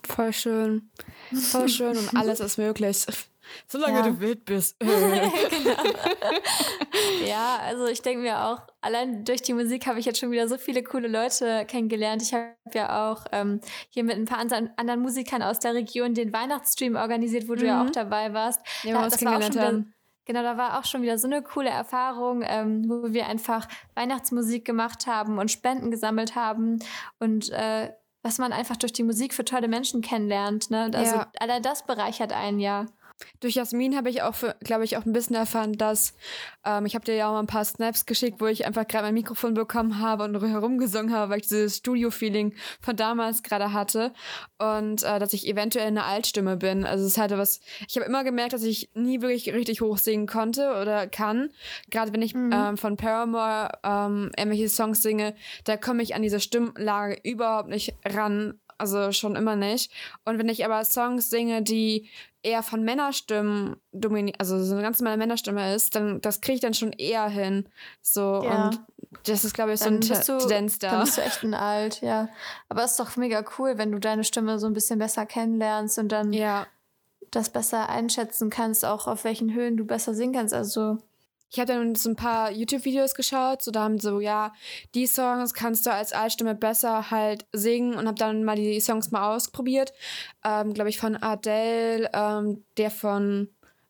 Voll 0.05 0.33
schön. 0.33 0.89
Voll 1.33 1.69
schön 1.69 1.97
und 1.97 2.15
alles 2.17 2.41
ist 2.41 2.57
möglich. 2.57 3.05
Solange 3.67 3.99
ja. 3.99 4.03
du 4.03 4.19
wild 4.19 4.43
bist. 4.45 4.77
genau. 4.79 4.93
ja, 7.25 7.59
also 7.61 7.87
ich 7.87 8.01
denke 8.01 8.23
mir 8.23 8.43
auch, 8.45 8.61
allein 8.81 9.23
durch 9.23 9.41
die 9.41 9.53
Musik 9.53 9.87
habe 9.87 9.99
ich 9.99 10.05
jetzt 10.05 10.19
schon 10.19 10.31
wieder 10.31 10.47
so 10.47 10.57
viele 10.57 10.83
coole 10.83 11.07
Leute 11.07 11.65
kennengelernt. 11.65 12.21
Ich 12.21 12.33
habe 12.33 12.53
ja 12.73 13.11
auch 13.11 13.25
ähm, 13.31 13.61
hier 13.89 14.03
mit 14.03 14.17
ein 14.17 14.25
paar 14.25 14.39
anderen 14.39 15.01
Musikern 15.01 15.41
aus 15.41 15.59
der 15.59 15.73
Region 15.73 16.13
den 16.13 16.33
Weihnachtsstream 16.33 16.95
organisiert, 16.95 17.47
wo 17.47 17.53
mhm. 17.53 17.57
du 17.57 17.65
ja 17.65 17.81
auch 17.81 17.87
mhm. 17.87 17.93
dabei 17.93 18.33
warst. 18.33 18.59
Ja, 18.83 18.93
da, 18.93 19.09
das 19.09 19.23
war 19.23 19.37
auch 19.37 19.41
schon 19.41 19.53
wieder, 19.53 19.85
Genau, 20.25 20.41
da 20.41 20.57
war 20.57 20.79
auch 20.79 20.85
schon 20.85 21.01
wieder 21.01 21.17
so 21.17 21.27
eine 21.27 21.41
coole 21.41 21.69
Erfahrung, 21.69 22.43
ähm, 22.45 22.85
wo 22.87 23.11
wir 23.11 23.27
einfach 23.27 23.67
Weihnachtsmusik 23.95 24.63
gemacht 24.63 25.05
haben 25.05 25.37
und 25.37 25.51
Spenden 25.51 25.91
gesammelt 25.91 26.35
haben 26.35 26.79
und 27.19 27.49
äh, 27.49 27.91
was 28.21 28.37
man 28.37 28.53
einfach 28.53 28.77
durch 28.77 28.93
die 28.93 29.03
Musik 29.03 29.33
für 29.33 29.43
tolle 29.43 29.67
Menschen 29.67 30.01
kennenlernt. 30.01 30.71
Ne? 30.71 30.89
Also 30.93 31.15
ja. 31.17 31.27
allein 31.39 31.61
das 31.61 31.85
bereichert 31.85 32.31
einen 32.31 32.59
ja. 32.59 32.85
Durch 33.39 33.55
Jasmin 33.55 33.95
habe 33.95 34.09
ich 34.09 34.21
auch, 34.21 34.35
glaube 34.61 34.83
ich, 34.83 34.97
auch 34.97 35.05
ein 35.05 35.13
bisschen 35.13 35.35
erfahren, 35.35 35.73
dass 35.73 36.13
ähm, 36.65 36.85
ich 36.85 36.95
habe 36.95 37.05
dir 37.05 37.15
ja 37.15 37.27
auch 37.27 37.33
mal 37.33 37.39
ein 37.39 37.47
paar 37.47 37.65
Snaps 37.65 38.05
geschickt, 38.05 38.39
wo 38.39 38.47
ich 38.47 38.65
einfach 38.65 38.87
gerade 38.87 39.05
mein 39.05 39.13
Mikrofon 39.13 39.53
bekommen 39.53 39.99
habe 39.99 40.23
und 40.23 40.41
herumgesungen 40.41 41.13
habe, 41.13 41.31
weil 41.31 41.39
ich 41.39 41.47
dieses 41.47 41.77
Studio-Feeling 41.77 42.53
von 42.81 42.95
damals 42.95 43.43
gerade 43.43 43.73
hatte 43.73 44.13
und 44.57 45.03
äh, 45.03 45.19
dass 45.19 45.33
ich 45.33 45.47
eventuell 45.47 45.87
eine 45.87 46.05
Altstimme 46.05 46.57
bin. 46.57 46.85
Also 46.85 47.05
es 47.05 47.17
halt 47.17 47.31
was. 47.31 47.59
Ich 47.87 47.95
habe 47.95 48.05
immer 48.05 48.23
gemerkt, 48.23 48.53
dass 48.53 48.63
ich 48.63 48.89
nie 48.93 49.21
wirklich 49.21 49.53
richtig 49.53 49.81
hoch 49.81 49.97
singen 49.97 50.27
konnte 50.27 50.79
oder 50.81 51.07
kann. 51.07 51.49
Gerade 51.89 52.13
wenn 52.13 52.21
ich 52.21 52.33
mhm. 52.33 52.51
ähm, 52.53 52.77
von 52.77 52.97
Paramore 52.97 53.71
ähm, 53.83 54.31
irgendwelche 54.37 54.69
Songs 54.69 55.01
singe, 55.01 55.35
da 55.65 55.77
komme 55.77 56.03
ich 56.03 56.15
an 56.15 56.21
diese 56.21 56.39
Stimmlage 56.39 57.19
überhaupt 57.23 57.69
nicht 57.69 57.93
ran 58.05 58.59
also 58.77 59.11
schon 59.11 59.35
immer 59.35 59.55
nicht. 59.55 59.91
Und 60.25 60.39
wenn 60.39 60.49
ich 60.49 60.65
aber 60.65 60.83
Songs 60.85 61.29
singe, 61.29 61.61
die 61.61 62.09
eher 62.43 62.63
von 62.63 62.83
Männerstimmen 62.83 63.77
dominiert, 63.91 64.39
also 64.39 64.61
so 64.63 64.73
eine 64.73 64.83
ganz 64.83 64.99
normale 64.99 65.17
Männerstimme 65.17 65.73
ist, 65.73 65.95
dann 65.95 66.21
das 66.21 66.41
kriege 66.41 66.55
ich 66.55 66.61
dann 66.61 66.73
schon 66.73 66.91
eher 66.91 67.27
hin. 67.27 67.69
So 68.01 68.43
ja. 68.43 68.67
und 68.67 68.81
das 69.25 69.45
ist, 69.45 69.53
glaube 69.53 69.73
ich, 69.73 69.79
so 69.79 69.87
ein 69.87 70.01
Tendenz 70.01 70.79
da. 70.79 70.91
Dann 70.91 70.99
bist 71.01 71.17
du 71.17 71.21
echt 71.25 71.43
ein 71.43 71.53
Alt, 71.53 72.01
ja. 72.01 72.29
Aber 72.69 72.83
es 72.83 72.91
ist 72.91 72.99
doch 72.99 73.15
mega 73.15 73.43
cool, 73.57 73.77
wenn 73.77 73.91
du 73.91 73.99
deine 73.99 74.23
Stimme 74.23 74.59
so 74.59 74.67
ein 74.67 74.73
bisschen 74.73 74.99
besser 74.99 75.25
kennenlernst 75.25 75.99
und 75.99 76.09
dann 76.11 76.33
ja. 76.33 76.67
das 77.31 77.49
besser 77.49 77.89
einschätzen 77.89 78.49
kannst, 78.49 78.83
auch 78.85 79.07
auf 79.07 79.23
welchen 79.23 79.53
Höhen 79.53 79.77
du 79.77 79.85
besser 79.85 80.13
singen 80.13 80.33
kannst. 80.33 80.53
Also 80.53 80.97
ich 81.53 81.59
habe 81.59 81.71
dann 81.71 81.93
so 81.93 82.09
ein 82.09 82.15
paar 82.15 82.49
YouTube-Videos 82.51 83.13
geschaut, 83.13 83.61
so 83.61 83.69
da 83.69 83.83
haben 83.83 83.99
so, 83.99 84.19
ja, 84.19 84.53
die 84.95 85.05
Songs 85.05 85.53
kannst 85.53 85.85
du 85.85 85.91
als 85.91 86.11
Altstimme 86.11 86.55
besser 86.55 87.11
halt 87.11 87.45
singen 87.51 87.93
und 87.93 88.07
habe 88.07 88.17
dann 88.17 88.43
mal 88.43 88.55
die 88.55 88.79
Songs 88.79 89.11
mal 89.11 89.35
ausprobiert. 89.35 89.93
Ähm, 90.43 90.73
glaube 90.73 90.89
ich, 90.89 90.97
von 90.97 91.15
Adele, 91.15 92.09
ähm, 92.11 92.65
der 92.77 92.89
von 92.89 93.49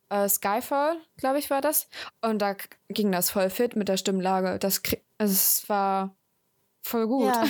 äh, 0.10 0.28
Skyfall, 0.28 0.98
glaube 1.16 1.40
ich, 1.40 1.50
war 1.50 1.62
das. 1.62 1.88
Und 2.22 2.42
da 2.42 2.58
ging 2.90 3.14
das 3.14 3.30
voll 3.30 3.50
fit 3.50 3.78
mit 3.78 3.88
der 3.88 3.96
Stimmlage. 3.96 4.60
Das, 4.60 4.82
also 5.18 5.32
es 5.32 5.64
war 5.70 6.18
voll 6.82 7.08
gut. 7.08 7.28
Ja, 7.28 7.46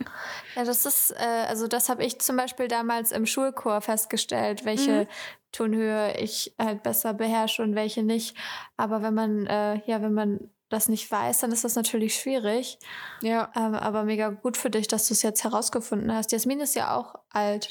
ja 0.56 0.64
das 0.64 0.84
ist, 0.84 1.10
äh, 1.12 1.46
also 1.48 1.68
das 1.68 1.88
habe 1.88 2.04
ich 2.04 2.20
zum 2.20 2.36
Beispiel 2.36 2.68
damals 2.68 3.12
im 3.12 3.24
Schulchor 3.24 3.80
festgestellt, 3.80 4.66
welche 4.66 4.92
mhm. 4.92 5.06
Tonhöhe 5.54 6.16
ich 6.18 6.52
halt 6.58 6.82
besser 6.82 7.14
beherrsche 7.14 7.62
und 7.62 7.76
welche 7.76 8.02
nicht. 8.02 8.36
Aber 8.76 9.02
wenn 9.02 9.14
man, 9.14 9.46
äh, 9.46 9.80
ja, 9.86 10.02
wenn 10.02 10.12
man 10.12 10.50
das 10.68 10.88
nicht 10.88 11.08
weiß, 11.10 11.40
dann 11.40 11.52
ist 11.52 11.62
das 11.62 11.76
natürlich 11.76 12.16
schwierig. 12.16 12.78
Ja. 13.22 13.52
Ähm, 13.54 13.74
aber 13.74 14.02
mega 14.02 14.30
gut 14.30 14.56
für 14.56 14.70
dich, 14.70 14.88
dass 14.88 15.06
du 15.06 15.14
es 15.14 15.22
jetzt 15.22 15.44
herausgefunden 15.44 16.12
hast. 16.12 16.32
Jasmin 16.32 16.60
ist 16.60 16.74
ja 16.74 16.96
auch 16.96 17.14
alt. 17.30 17.70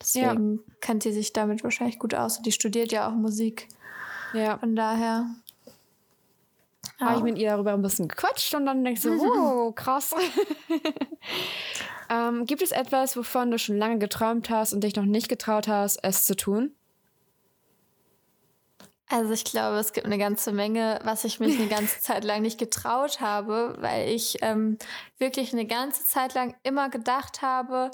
Deswegen 0.00 0.54
ja. 0.54 0.74
kennt 0.80 1.04
sie 1.04 1.12
sich 1.12 1.32
damit 1.32 1.62
wahrscheinlich 1.62 2.00
gut 2.00 2.14
aus. 2.14 2.38
Und 2.38 2.46
die 2.46 2.52
studiert 2.52 2.90
ja 2.90 3.08
auch 3.08 3.14
Musik. 3.14 3.68
Ja. 4.34 4.58
Von 4.58 4.74
daher. 4.74 5.26
Habe 7.00 7.18
ich 7.18 7.22
mit 7.22 7.38
ihr 7.38 7.50
darüber 7.50 7.72
ein 7.72 7.82
bisschen 7.82 8.08
gequatscht 8.08 8.52
und 8.54 8.66
dann 8.66 8.82
denkst 8.82 9.02
du, 9.02 9.10
wow, 9.18 9.72
krass. 9.72 10.12
ähm, 12.10 12.46
gibt 12.46 12.62
es 12.62 12.72
etwas, 12.72 13.16
wovon 13.16 13.52
du 13.52 13.58
schon 13.58 13.78
lange 13.78 13.98
geträumt 13.98 14.50
hast 14.50 14.72
und 14.72 14.82
dich 14.82 14.96
noch 14.96 15.04
nicht 15.04 15.28
getraut 15.28 15.68
hast, 15.68 15.98
es 16.02 16.24
zu 16.24 16.34
tun? 16.34 16.74
Also 19.12 19.34
ich 19.34 19.44
glaube, 19.44 19.76
es 19.76 19.92
gibt 19.92 20.06
eine 20.06 20.16
ganze 20.16 20.52
Menge, 20.52 20.98
was 21.04 21.24
ich 21.24 21.38
mich 21.38 21.58
eine 21.58 21.68
ganze 21.68 22.00
Zeit 22.00 22.24
lang 22.24 22.40
nicht 22.40 22.58
getraut 22.58 23.20
habe, 23.20 23.76
weil 23.78 24.08
ich 24.08 24.38
ähm, 24.40 24.78
wirklich 25.18 25.52
eine 25.52 25.66
ganze 25.66 26.04
Zeit 26.06 26.32
lang 26.32 26.54
immer 26.62 26.88
gedacht 26.88 27.42
habe, 27.42 27.90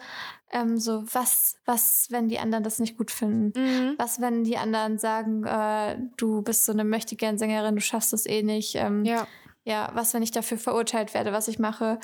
ähm, 0.52 0.78
so 0.78 1.04
was, 1.12 1.56
was, 1.64 2.06
wenn 2.10 2.28
die 2.28 2.38
anderen 2.38 2.62
das 2.62 2.78
nicht 2.78 2.96
gut 2.96 3.10
finden? 3.10 3.52
Mhm. 3.60 3.94
Was, 3.98 4.20
wenn 4.20 4.44
die 4.44 4.58
anderen 4.58 4.98
sagen, 4.98 5.44
äh, 5.44 5.98
du 6.16 6.42
bist 6.42 6.64
so 6.64 6.70
eine 6.72 6.84
möchtegern 6.84 7.36
Sängerin, 7.36 7.74
du 7.74 7.80
schaffst 7.80 8.12
es 8.12 8.24
eh 8.24 8.44
nicht? 8.44 8.76
Ähm, 8.76 9.04
ja. 9.04 9.26
Ja, 9.64 9.90
was, 9.94 10.14
wenn 10.14 10.22
ich 10.22 10.30
dafür 10.30 10.56
verurteilt 10.56 11.14
werde, 11.14 11.32
was 11.32 11.48
ich 11.48 11.58
mache? 11.58 11.98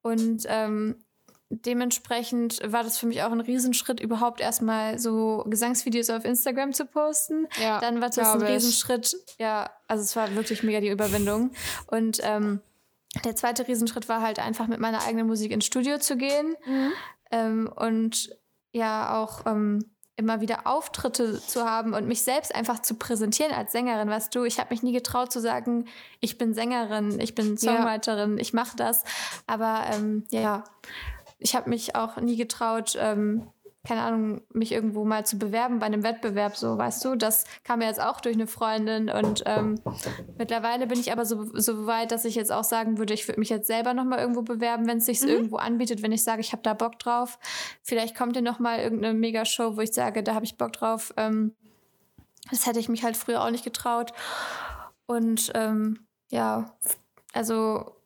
Und 0.00 0.46
ähm, 0.48 1.03
dementsprechend 1.62 2.60
war 2.64 2.82
das 2.82 2.98
für 2.98 3.06
mich 3.06 3.22
auch 3.22 3.32
ein 3.32 3.40
Riesenschritt, 3.40 4.00
überhaupt 4.00 4.40
erstmal 4.40 4.98
so 4.98 5.44
Gesangsvideos 5.48 6.10
auf 6.10 6.24
Instagram 6.24 6.72
zu 6.72 6.86
posten. 6.86 7.46
Ja, 7.60 7.80
Dann 7.80 8.00
war 8.00 8.10
das 8.10 8.18
ein 8.18 8.42
Riesenschritt. 8.42 9.16
Ja, 9.38 9.70
also 9.88 10.02
es 10.02 10.16
war 10.16 10.34
wirklich 10.34 10.62
mega 10.62 10.80
die 10.80 10.88
Überwindung. 10.88 11.50
Und 11.86 12.18
ähm, 12.22 12.60
der 13.24 13.36
zweite 13.36 13.68
Riesenschritt 13.68 14.08
war 14.08 14.22
halt 14.22 14.38
einfach 14.38 14.66
mit 14.66 14.80
meiner 14.80 15.04
eigenen 15.04 15.26
Musik 15.26 15.52
ins 15.52 15.66
Studio 15.66 15.98
zu 15.98 16.16
gehen. 16.16 16.56
Mhm. 16.66 16.92
Ähm, 17.30 17.72
und 17.74 18.36
ja, 18.72 19.22
auch 19.22 19.46
ähm, 19.46 19.84
immer 20.16 20.40
wieder 20.40 20.66
Auftritte 20.66 21.40
zu 21.40 21.68
haben 21.68 21.92
und 21.92 22.06
mich 22.06 22.22
selbst 22.22 22.54
einfach 22.54 22.80
zu 22.80 22.94
präsentieren 22.94 23.52
als 23.52 23.72
Sängerin. 23.72 24.08
Weißt 24.08 24.34
du, 24.34 24.44
ich 24.44 24.60
habe 24.60 24.72
mich 24.72 24.82
nie 24.82 24.92
getraut 24.92 25.32
zu 25.32 25.40
sagen, 25.40 25.86
ich 26.20 26.38
bin 26.38 26.54
Sängerin, 26.54 27.18
ich 27.18 27.34
bin 27.34 27.58
Songwriterin, 27.58 28.36
ja. 28.36 28.40
ich 28.40 28.52
mache 28.52 28.76
das. 28.76 29.02
Aber 29.46 29.84
ähm, 29.92 30.24
ja, 30.30 30.62
ich 31.38 31.54
habe 31.54 31.70
mich 31.70 31.94
auch 31.94 32.16
nie 32.16 32.36
getraut, 32.36 32.96
ähm, 32.98 33.48
keine 33.86 34.00
Ahnung, 34.00 34.40
mich 34.52 34.72
irgendwo 34.72 35.04
mal 35.04 35.26
zu 35.26 35.38
bewerben 35.38 35.78
bei 35.78 35.86
einem 35.86 36.02
Wettbewerb, 36.02 36.56
so, 36.56 36.78
weißt 36.78 37.04
du? 37.04 37.16
Das 37.16 37.44
kam 37.64 37.82
ja 37.82 37.88
jetzt 37.88 38.00
auch 38.00 38.20
durch 38.22 38.34
eine 38.34 38.46
Freundin 38.46 39.10
und 39.10 39.42
ähm, 39.44 39.78
mittlerweile 40.38 40.86
bin 40.86 40.98
ich 40.98 41.12
aber 41.12 41.26
so, 41.26 41.50
so 41.52 41.86
weit, 41.86 42.10
dass 42.10 42.24
ich 42.24 42.34
jetzt 42.34 42.50
auch 42.50 42.64
sagen 42.64 42.96
würde, 42.96 43.12
ich 43.12 43.28
würde 43.28 43.40
mich 43.40 43.50
jetzt 43.50 43.66
selber 43.66 43.92
nochmal 43.92 44.20
irgendwo 44.20 44.40
bewerben, 44.40 44.86
wenn 44.86 44.98
es 44.98 45.04
sich 45.04 45.20
mhm. 45.20 45.28
irgendwo 45.28 45.56
anbietet, 45.56 46.02
wenn 46.02 46.12
ich 46.12 46.24
sage, 46.24 46.40
ich 46.40 46.52
habe 46.52 46.62
da 46.62 46.72
Bock 46.72 46.98
drauf. 46.98 47.38
Vielleicht 47.82 48.16
kommt 48.16 48.36
ja 48.36 48.42
nochmal 48.42 48.78
irgendeine 48.78 49.12
Megashow, 49.12 49.76
wo 49.76 49.80
ich 49.82 49.92
sage, 49.92 50.22
da 50.22 50.34
habe 50.34 50.46
ich 50.46 50.56
Bock 50.56 50.72
drauf. 50.72 51.12
Ähm, 51.18 51.54
das 52.50 52.66
hätte 52.66 52.80
ich 52.80 52.88
mich 52.88 53.04
halt 53.04 53.18
früher 53.18 53.44
auch 53.44 53.50
nicht 53.50 53.64
getraut. 53.64 54.14
Und 55.06 55.52
ähm, 55.54 56.06
ja, 56.30 56.74
also 57.34 57.96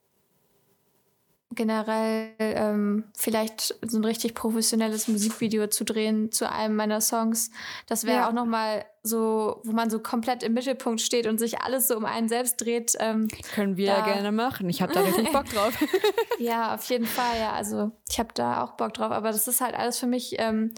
generell 1.55 2.31
ähm, 2.39 3.05
vielleicht 3.17 3.75
so 3.87 3.99
ein 3.99 4.05
richtig 4.05 4.35
professionelles 4.35 5.09
Musikvideo 5.09 5.67
zu 5.69 5.85
drehen 5.85 6.31
zu 6.31 6.51
einem 6.51 6.77
meiner 6.77 7.01
Songs. 7.01 7.51
Das 7.87 8.05
wäre 8.05 8.19
ja. 8.19 8.29
auch 8.29 8.33
nochmal 8.33 8.85
so, 9.03 9.61
wo 9.65 9.73
man 9.73 9.89
so 9.89 9.99
komplett 9.99 10.43
im 10.43 10.53
Mittelpunkt 10.53 11.01
steht 11.01 11.27
und 11.27 11.39
sich 11.39 11.61
alles 11.61 11.89
so 11.89 11.97
um 11.97 12.05
einen 12.05 12.29
selbst 12.29 12.59
dreht. 12.59 12.93
Ähm, 13.01 13.29
Können 13.55 13.79
wir 13.79 13.87
ja 13.87 14.05
gerne 14.05 14.31
machen. 14.31 14.69
Ich 14.69 14.83
habe 14.83 14.93
da 14.93 15.01
richtig 15.05 15.33
Bock 15.33 15.47
drauf. 15.47 15.73
ja, 16.39 16.75
auf 16.75 16.85
jeden 16.91 17.07
Fall. 17.07 17.39
Ja, 17.39 17.53
also 17.53 17.93
ich 18.11 18.19
habe 18.19 18.31
da 18.35 18.63
auch 18.63 18.73
Bock 18.73 18.93
drauf. 18.93 19.11
Aber 19.11 19.33
das 19.33 19.49
ist 19.49 19.63
halt 19.63 19.75
alles 19.75 19.99
für 19.99 20.07
mich 20.07 20.37
ähm, 20.39 20.73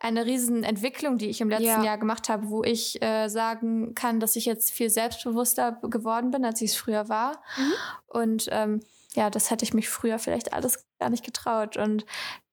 eine 0.00 0.26
riesen 0.26 0.64
Entwicklung, 0.64 1.16
die 1.16 1.30
ich 1.30 1.40
im 1.40 1.48
letzten 1.48 1.64
ja. 1.64 1.84
Jahr 1.84 1.98
gemacht 1.98 2.28
habe, 2.28 2.48
wo 2.48 2.64
ich 2.64 3.00
äh, 3.02 3.28
sagen 3.28 3.94
kann, 3.94 4.18
dass 4.18 4.34
ich 4.34 4.46
jetzt 4.46 4.72
viel 4.72 4.90
selbstbewusster 4.90 5.78
geworden 5.82 6.32
bin, 6.32 6.44
als 6.44 6.60
ich 6.60 6.72
es 6.72 6.76
früher 6.76 7.08
war. 7.08 7.40
Mhm. 7.56 7.72
Und 8.08 8.48
ähm, 8.50 8.80
ja, 9.14 9.30
das 9.30 9.50
hätte 9.50 9.64
ich 9.64 9.74
mich 9.74 9.88
früher 9.88 10.18
vielleicht 10.18 10.52
alles 10.52 10.86
gar 10.98 11.10
nicht 11.10 11.24
getraut. 11.24 11.76
Und 11.76 12.06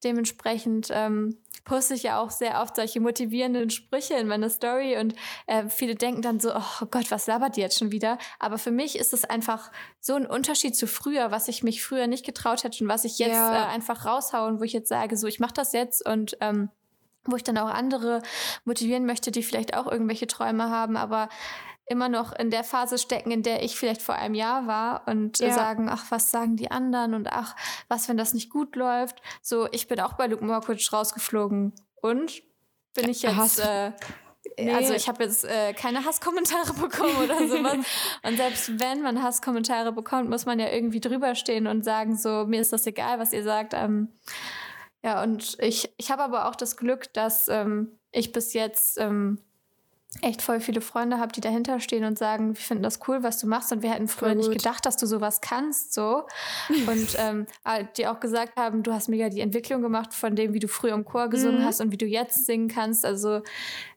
dementsprechend 0.03 0.89
ähm, 0.91 1.37
poste 1.63 1.93
ich 1.93 2.03
ja 2.03 2.19
auch 2.19 2.31
sehr 2.31 2.61
oft 2.61 2.75
solche 2.75 2.99
motivierenden 2.99 3.69
Sprüche 3.69 4.15
in 4.15 4.27
meiner 4.27 4.49
Story. 4.49 4.97
Und 4.97 5.15
äh, 5.47 5.69
viele 5.69 5.95
denken 5.95 6.21
dann 6.21 6.39
so, 6.39 6.53
oh 6.53 6.85
Gott, 6.91 7.11
was 7.11 7.27
labert 7.27 7.55
die 7.55 7.61
jetzt 7.61 7.79
schon 7.79 7.91
wieder? 7.91 8.17
Aber 8.39 8.57
für 8.57 8.71
mich 8.71 8.97
ist 8.97 9.13
es 9.13 9.23
einfach 9.23 9.71
so 10.01 10.15
ein 10.15 10.25
Unterschied 10.25 10.75
zu 10.75 10.87
früher, 10.87 11.31
was 11.31 11.47
ich 11.47 11.63
mich 11.63 11.83
früher 11.83 12.07
nicht 12.07 12.25
getraut 12.25 12.63
hätte 12.63 12.83
und 12.83 12.89
was 12.89 13.05
ich 13.05 13.19
jetzt 13.19 13.31
ja. 13.31 13.65
äh, 13.65 13.67
einfach 13.67 14.05
raushaue 14.05 14.59
wo 14.59 14.63
ich 14.63 14.73
jetzt 14.73 14.89
sage, 14.89 15.15
so, 15.15 15.27
ich 15.27 15.39
mache 15.39 15.53
das 15.53 15.73
jetzt 15.73 16.05
und 16.07 16.37
ähm, 16.41 16.69
wo 17.25 17.35
ich 17.35 17.43
dann 17.43 17.57
auch 17.57 17.67
andere 17.69 18.21
motivieren 18.65 19.05
möchte, 19.05 19.31
die 19.31 19.43
vielleicht 19.43 19.75
auch 19.75 19.87
irgendwelche 19.87 20.27
Träume 20.27 20.69
haben, 20.69 20.97
aber 20.97 21.29
immer 21.89 22.09
noch 22.09 22.33
in 22.33 22.51
der 22.51 22.63
Phase 22.63 22.97
stecken, 22.97 23.31
in 23.31 23.43
der 23.43 23.63
ich 23.63 23.77
vielleicht 23.77 24.01
vor 24.01 24.15
einem 24.15 24.35
Jahr 24.35 24.67
war 24.67 25.07
und 25.07 25.39
ja. 25.39 25.51
sagen, 25.51 25.89
ach, 25.89 26.05
was 26.09 26.31
sagen 26.31 26.55
die 26.55 26.71
anderen 26.71 27.13
und 27.13 27.27
ach, 27.31 27.55
was, 27.87 28.07
wenn 28.07 28.17
das 28.17 28.33
nicht 28.33 28.49
gut 28.49 28.75
läuft. 28.75 29.21
So, 29.41 29.67
ich 29.71 29.87
bin 29.87 29.99
auch 29.99 30.13
bei 30.13 30.27
Luke 30.27 30.45
Mockridge 30.45 30.89
rausgeflogen 30.91 31.73
und 32.01 32.41
bin 32.93 33.09
ich 33.09 33.21
jetzt. 33.23 33.59
Äh, 33.59 33.91
Nee. 34.57 34.73
Also 34.73 34.93
ich 34.93 35.07
habe 35.07 35.23
jetzt 35.23 35.45
äh, 35.45 35.73
keine 35.73 36.05
Hasskommentare 36.05 36.73
bekommen 36.81 37.15
oder 37.23 37.37
sowas. 37.47 37.85
und 38.23 38.37
selbst 38.37 38.79
wenn 38.79 39.01
man 39.01 39.21
Hasskommentare 39.21 39.91
bekommt, 39.91 40.29
muss 40.29 40.45
man 40.45 40.59
ja 40.59 40.69
irgendwie 40.69 41.01
drüber 41.01 41.35
stehen 41.35 41.67
und 41.67 41.83
sagen, 41.83 42.17
so, 42.17 42.45
mir 42.45 42.61
ist 42.61 42.73
das 42.73 42.85
egal, 42.87 43.19
was 43.19 43.33
ihr 43.33 43.43
sagt. 43.43 43.73
Ähm, 43.73 44.09
ja, 45.03 45.23
und 45.23 45.57
ich, 45.59 45.93
ich 45.97 46.11
habe 46.11 46.23
aber 46.23 46.47
auch 46.47 46.55
das 46.55 46.77
Glück, 46.77 47.13
dass 47.13 47.47
ähm, 47.47 47.99
ich 48.11 48.31
bis 48.31 48.53
jetzt 48.53 48.97
ähm, 48.97 49.39
echt 50.21 50.41
voll 50.41 50.59
viele 50.59 50.81
Freunde 50.81 51.19
habe, 51.19 51.31
die 51.31 51.41
dahinter 51.41 51.79
stehen 51.79 52.03
und 52.03 52.17
sagen, 52.17 52.49
wir 52.49 52.61
finden 52.61 52.83
das 52.83 52.99
cool, 53.07 53.21
was 53.21 53.37
du 53.37 53.47
machst 53.47 53.71
und 53.71 53.83
wir 53.83 53.91
hätten 53.91 54.07
früher 54.07 54.33
nicht 54.33 54.51
gedacht, 54.51 54.85
dass 54.85 54.97
du 54.97 55.05
sowas 55.05 55.39
kannst, 55.39 55.93
so. 55.93 56.23
und 56.87 57.15
ähm, 57.17 57.45
die 57.95 58.07
auch 58.07 58.19
gesagt 58.19 58.57
haben, 58.57 58.81
du 58.83 58.91
hast 58.91 59.07
mega 59.07 59.29
die 59.29 59.41
Entwicklung 59.41 59.81
gemacht 59.81 60.13
von 60.13 60.35
dem, 60.35 60.53
wie 60.53 60.59
du 60.59 60.67
früher 60.67 60.93
im 60.93 61.05
Chor 61.05 61.29
gesungen 61.29 61.61
mhm. 61.61 61.65
hast 61.65 61.79
und 61.79 61.91
wie 61.91 61.97
du 61.97 62.05
jetzt 62.05 62.45
singen 62.45 62.69
kannst. 62.69 63.05
Also 63.05 63.41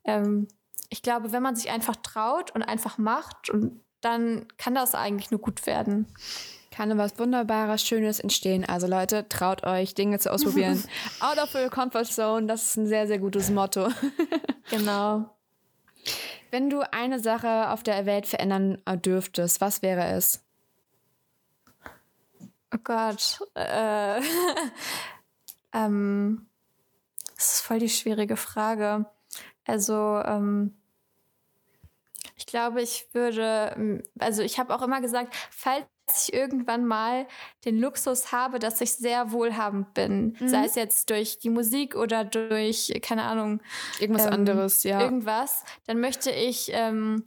ähm, 0.04 0.48
ich 0.90 1.02
glaube, 1.02 1.32
wenn 1.32 1.42
man 1.42 1.56
sich 1.56 1.70
einfach 1.70 1.96
traut 1.96 2.54
und 2.54 2.62
einfach 2.62 2.98
macht, 2.98 3.48
und 3.48 3.80
dann 4.02 4.46
kann 4.58 4.74
das 4.74 4.94
eigentlich 4.94 5.30
nur 5.30 5.40
gut 5.40 5.64
werden. 5.66 6.06
Kann 6.70 6.96
was 6.98 7.18
Wunderbares, 7.18 7.82
Schönes 7.86 8.20
entstehen. 8.20 8.64
Also 8.66 8.86
Leute, 8.86 9.28
traut 9.28 9.64
euch, 9.64 9.94
Dinge 9.94 10.18
zu 10.18 10.32
ausprobieren. 10.32 10.82
Out 11.20 11.38
of 11.38 11.54
your 11.54 11.70
comfort 11.70 12.04
zone, 12.04 12.46
das 12.46 12.64
ist 12.64 12.76
ein 12.76 12.86
sehr, 12.86 13.06
sehr 13.06 13.18
gutes 13.18 13.50
Motto. 13.50 13.88
genau. 14.70 15.30
Wenn 16.53 16.68
du 16.68 16.82
eine 16.92 17.18
Sache 17.18 17.70
auf 17.70 17.82
der 17.82 18.05
Welt 18.05 18.26
verändern 18.26 18.76
äh, 18.84 18.98
dürftest, 18.98 19.62
was 19.62 19.80
wäre 19.80 20.05
es? 20.12 20.44
Oh 22.74 22.78
Gott. 22.84 23.40
Äh, 23.55 24.20
ähm, 25.72 26.46
das 27.36 27.55
ist 27.55 27.61
voll 27.62 27.78
die 27.78 27.88
schwierige 27.88 28.36
Frage. 28.36 29.07
Also, 29.64 30.20
ähm, 30.26 30.76
ich 32.36 32.44
glaube, 32.44 32.82
ich 32.82 33.09
würde, 33.14 34.03
also 34.18 34.42
ich 34.42 34.59
habe 34.59 34.74
auch 34.74 34.82
immer 34.82 35.00
gesagt, 35.00 35.34
falls 35.50 35.86
ich 36.16 36.34
irgendwann 36.34 36.84
mal 36.86 37.26
den 37.64 37.78
Luxus 37.78 38.32
habe, 38.32 38.58
dass 38.58 38.80
ich 38.80 38.92
sehr 38.92 39.32
wohlhabend 39.32 39.94
bin. 39.94 40.36
Mhm. 40.38 40.48
Sei 40.48 40.64
es 40.64 40.74
jetzt 40.74 41.10
durch 41.10 41.38
die 41.38 41.50
Musik 41.50 41.94
oder 41.96 42.24
durch, 42.24 42.92
keine 43.02 43.24
Ahnung. 43.24 43.60
Irgendwas 44.00 44.26
ähm, 44.26 44.32
anderes, 44.32 44.82
ja. 44.82 45.00
Irgendwas. 45.00 45.64
Dann 45.86 46.00
möchte 46.00 46.30
ich 46.30 46.70
ähm, 46.72 47.24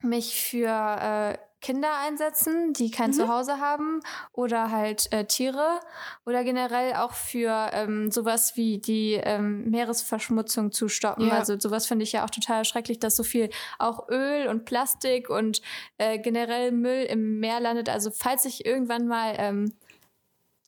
mich 0.00 0.40
für 0.40 0.68
äh, 0.68 1.38
Kinder 1.66 1.98
einsetzen, 1.98 2.72
die 2.74 2.92
kein 2.92 3.10
mhm. 3.10 3.14
Zuhause 3.14 3.58
haben 3.58 4.00
oder 4.30 4.70
halt 4.70 5.12
äh, 5.12 5.24
Tiere 5.24 5.80
oder 6.24 6.44
generell 6.44 6.94
auch 6.94 7.10
für 7.10 7.70
ähm, 7.72 8.12
sowas 8.12 8.54
wie 8.54 8.78
die 8.78 9.14
ähm, 9.14 9.68
Meeresverschmutzung 9.68 10.70
zu 10.70 10.88
stoppen. 10.88 11.26
Ja. 11.26 11.32
Also 11.32 11.58
sowas 11.58 11.88
finde 11.88 12.04
ich 12.04 12.12
ja 12.12 12.24
auch 12.24 12.30
total 12.30 12.64
schrecklich, 12.64 13.00
dass 13.00 13.16
so 13.16 13.24
viel 13.24 13.50
auch 13.80 14.08
Öl 14.08 14.46
und 14.46 14.64
Plastik 14.64 15.28
und 15.28 15.60
äh, 15.98 16.20
generell 16.20 16.70
Müll 16.70 17.02
im 17.02 17.40
Meer 17.40 17.58
landet. 17.58 17.88
Also 17.88 18.12
falls 18.12 18.44
ich 18.44 18.64
irgendwann 18.64 19.08
mal 19.08 19.34
ähm, 19.36 19.72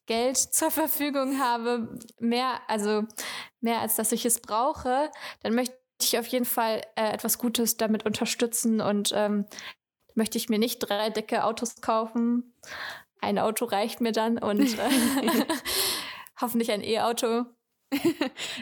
Geld 0.06 0.36
zur 0.52 0.72
Verfügung 0.72 1.38
habe, 1.38 1.96
mehr, 2.18 2.60
also 2.66 3.04
mehr 3.60 3.82
als 3.82 3.94
dass 3.94 4.10
ich 4.10 4.26
es 4.26 4.40
brauche, 4.40 5.12
dann 5.44 5.54
möchte 5.54 5.76
ich 6.00 6.18
auf 6.18 6.26
jeden 6.26 6.44
Fall 6.44 6.82
äh, 6.96 7.12
etwas 7.12 7.38
Gutes 7.38 7.76
damit 7.76 8.04
unterstützen 8.04 8.80
und 8.80 9.12
ähm, 9.14 9.46
möchte 10.18 10.36
ich 10.36 10.50
mir 10.50 10.58
nicht 10.58 10.80
drei 10.80 11.08
dicke 11.08 11.44
Autos 11.44 11.80
kaufen. 11.80 12.52
Ein 13.20 13.38
Auto 13.38 13.64
reicht 13.64 14.02
mir 14.02 14.12
dann 14.12 14.36
und 14.36 14.60
äh, 14.78 15.44
hoffentlich 16.40 16.70
ein 16.70 16.82
E-Auto. 16.82 17.46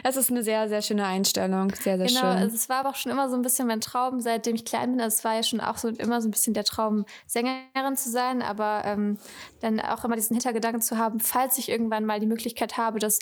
Es 0.03 0.15
ist 0.15 0.31
eine 0.31 0.41
sehr, 0.41 0.69
sehr 0.69 0.81
schöne 0.81 1.05
Einstellung. 1.05 1.71
Sehr, 1.75 1.97
sehr 1.97 2.07
genau, 2.07 2.19
schön. 2.21 2.29
Also 2.29 2.55
es 2.55 2.69
war 2.69 2.77
aber 2.77 2.89
auch 2.89 2.95
schon 2.95 3.11
immer 3.11 3.29
so 3.29 3.35
ein 3.35 3.41
bisschen 3.41 3.67
mein 3.67 3.81
Traum, 3.81 4.21
seitdem 4.21 4.55
ich 4.55 4.63
klein 4.63 4.91
bin. 4.91 5.01
Also 5.01 5.15
es 5.15 5.23
war 5.25 5.35
ja 5.35 5.43
schon 5.43 5.59
auch 5.59 5.77
so 5.77 5.89
immer 5.89 6.21
so 6.21 6.29
ein 6.29 6.31
bisschen 6.31 6.53
der 6.53 6.63
Traum, 6.63 7.05
Sängerin 7.25 7.97
zu 7.97 8.09
sein, 8.09 8.41
aber 8.41 8.83
ähm, 8.85 9.17
dann 9.59 9.81
auch 9.81 10.05
immer 10.05 10.15
diesen 10.15 10.35
Hintergedanken 10.35 10.81
zu 10.81 10.97
haben, 10.97 11.19
falls 11.19 11.57
ich 11.57 11.67
irgendwann 11.67 12.05
mal 12.05 12.21
die 12.21 12.25
Möglichkeit 12.25 12.77
habe, 12.77 12.99
das 12.99 13.19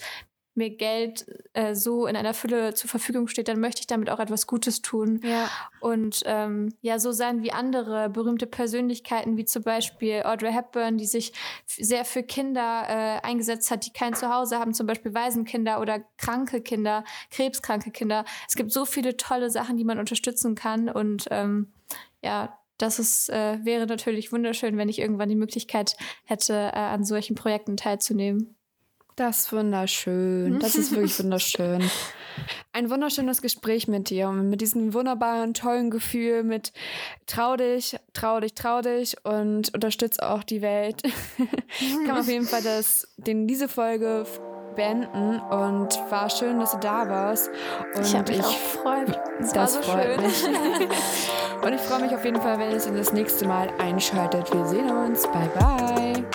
mir 0.55 0.69
Geld 0.69 1.25
äh, 1.53 1.75
so 1.75 2.07
in 2.07 2.15
einer 2.15 2.33
Fülle 2.33 2.73
zur 2.73 2.89
Verfügung 2.89 3.27
steht, 3.27 3.47
dann 3.47 3.59
möchte 3.59 3.81
ich 3.81 3.87
damit 3.87 4.09
auch 4.09 4.19
etwas 4.19 4.47
Gutes 4.47 4.81
tun. 4.81 5.19
Ja. 5.23 5.49
Und 5.79 6.21
ähm, 6.25 6.73
ja, 6.81 6.97
so 6.99 7.11
sein 7.11 7.43
wie 7.43 7.51
andere 7.51 8.09
berühmte 8.09 8.47
Persönlichkeiten, 8.47 9.37
wie 9.37 9.45
zum 9.45 9.63
Beispiel 9.63 10.23
Audrey 10.23 10.51
Hepburn, 10.51 10.97
die 10.97 11.05
sich 11.05 11.33
sehr 11.67 12.05
für 12.05 12.23
Kinder 12.23 12.85
äh, 12.87 13.25
eingesetzt 13.25 13.69
hat, 13.69 13.85
die 13.85 13.93
kein 13.93 14.15
Zuhause 14.15 14.59
haben, 14.59 14.73
zum 14.73 14.87
Beispiel 14.87 15.13
Waisenkinder 15.13 15.79
oder 15.81 15.99
kranke 16.17 16.61
Kinder, 16.61 17.03
krebskranke 17.31 17.91
Kinder. 17.91 18.25
Es 18.47 18.55
gibt 18.55 18.71
so 18.71 18.85
viele 18.85 19.17
tolle 19.17 19.49
Sachen, 19.49 19.77
die 19.77 19.83
man 19.85 19.99
unterstützen 19.99 20.55
kann. 20.55 20.89
Und 20.89 21.27
ähm, 21.31 21.73
ja, 22.23 22.57
das 22.77 22.99
ist, 22.99 23.29
äh, 23.29 23.59
wäre 23.63 23.85
natürlich 23.85 24.31
wunderschön, 24.31 24.77
wenn 24.77 24.89
ich 24.89 24.99
irgendwann 24.99 25.29
die 25.29 25.35
Möglichkeit 25.35 25.95
hätte, 26.25 26.53
äh, 26.53 26.77
an 26.77 27.03
solchen 27.03 27.35
Projekten 27.35 27.77
teilzunehmen. 27.77 28.55
Das 29.15 29.39
ist 29.39 29.53
wunderschön. 29.53 30.59
Das 30.59 30.75
ist 30.75 30.91
wirklich 30.91 31.17
wunderschön. 31.23 31.89
Ein 32.73 32.89
wunderschönes 32.89 33.41
Gespräch 33.41 33.87
mit 33.87 34.09
dir 34.09 34.27
und 34.27 34.49
mit 34.49 34.59
diesem 34.59 34.93
wunderbaren, 34.93 35.53
tollen 35.53 35.89
Gefühl 35.89 36.43
mit 36.43 36.73
trau 37.25 37.55
dich, 37.55 37.97
trau 38.13 38.41
dich, 38.41 38.53
trau 38.55 38.81
dich 38.81 39.15
und 39.23 39.73
unterstütze 39.73 40.21
auch 40.29 40.43
die 40.43 40.61
Welt. 40.61 41.01
Kann 41.79 42.07
man 42.07 42.17
auf 42.19 42.27
jeden 42.27 42.45
Fall 42.45 42.61
das, 42.61 43.07
den, 43.15 43.47
diese 43.47 43.69
Folge 43.69 44.25
beenden 44.75 45.39
und 45.39 45.97
war 46.09 46.29
schön, 46.29 46.59
dass 46.59 46.73
du 46.73 46.79
da 46.79 47.07
warst. 47.07 47.49
Und 47.95 48.05
ich 48.05 48.13
habe 48.13 48.29
mich 48.29 48.41
auch 48.41 48.51
gefreut. 48.51 49.19
Das, 49.39 49.53
das 49.53 49.73
so 49.75 49.81
freut 49.81 50.19
schön. 50.19 50.21
mich. 50.21 50.43
und 51.63 51.73
ich 51.73 51.81
freue 51.81 52.01
mich 52.01 52.13
auf 52.13 52.25
jeden 52.25 52.41
Fall, 52.41 52.59
wenn 52.59 52.71
ihr 52.71 52.75
es 52.75 52.85
das 52.85 53.13
nächste 53.13 53.47
Mal 53.47 53.69
einschaltet. 53.79 54.53
Wir 54.53 54.65
sehen 54.65 54.91
uns. 54.91 55.23
Bye, 55.27 55.49
bye. 55.57 56.25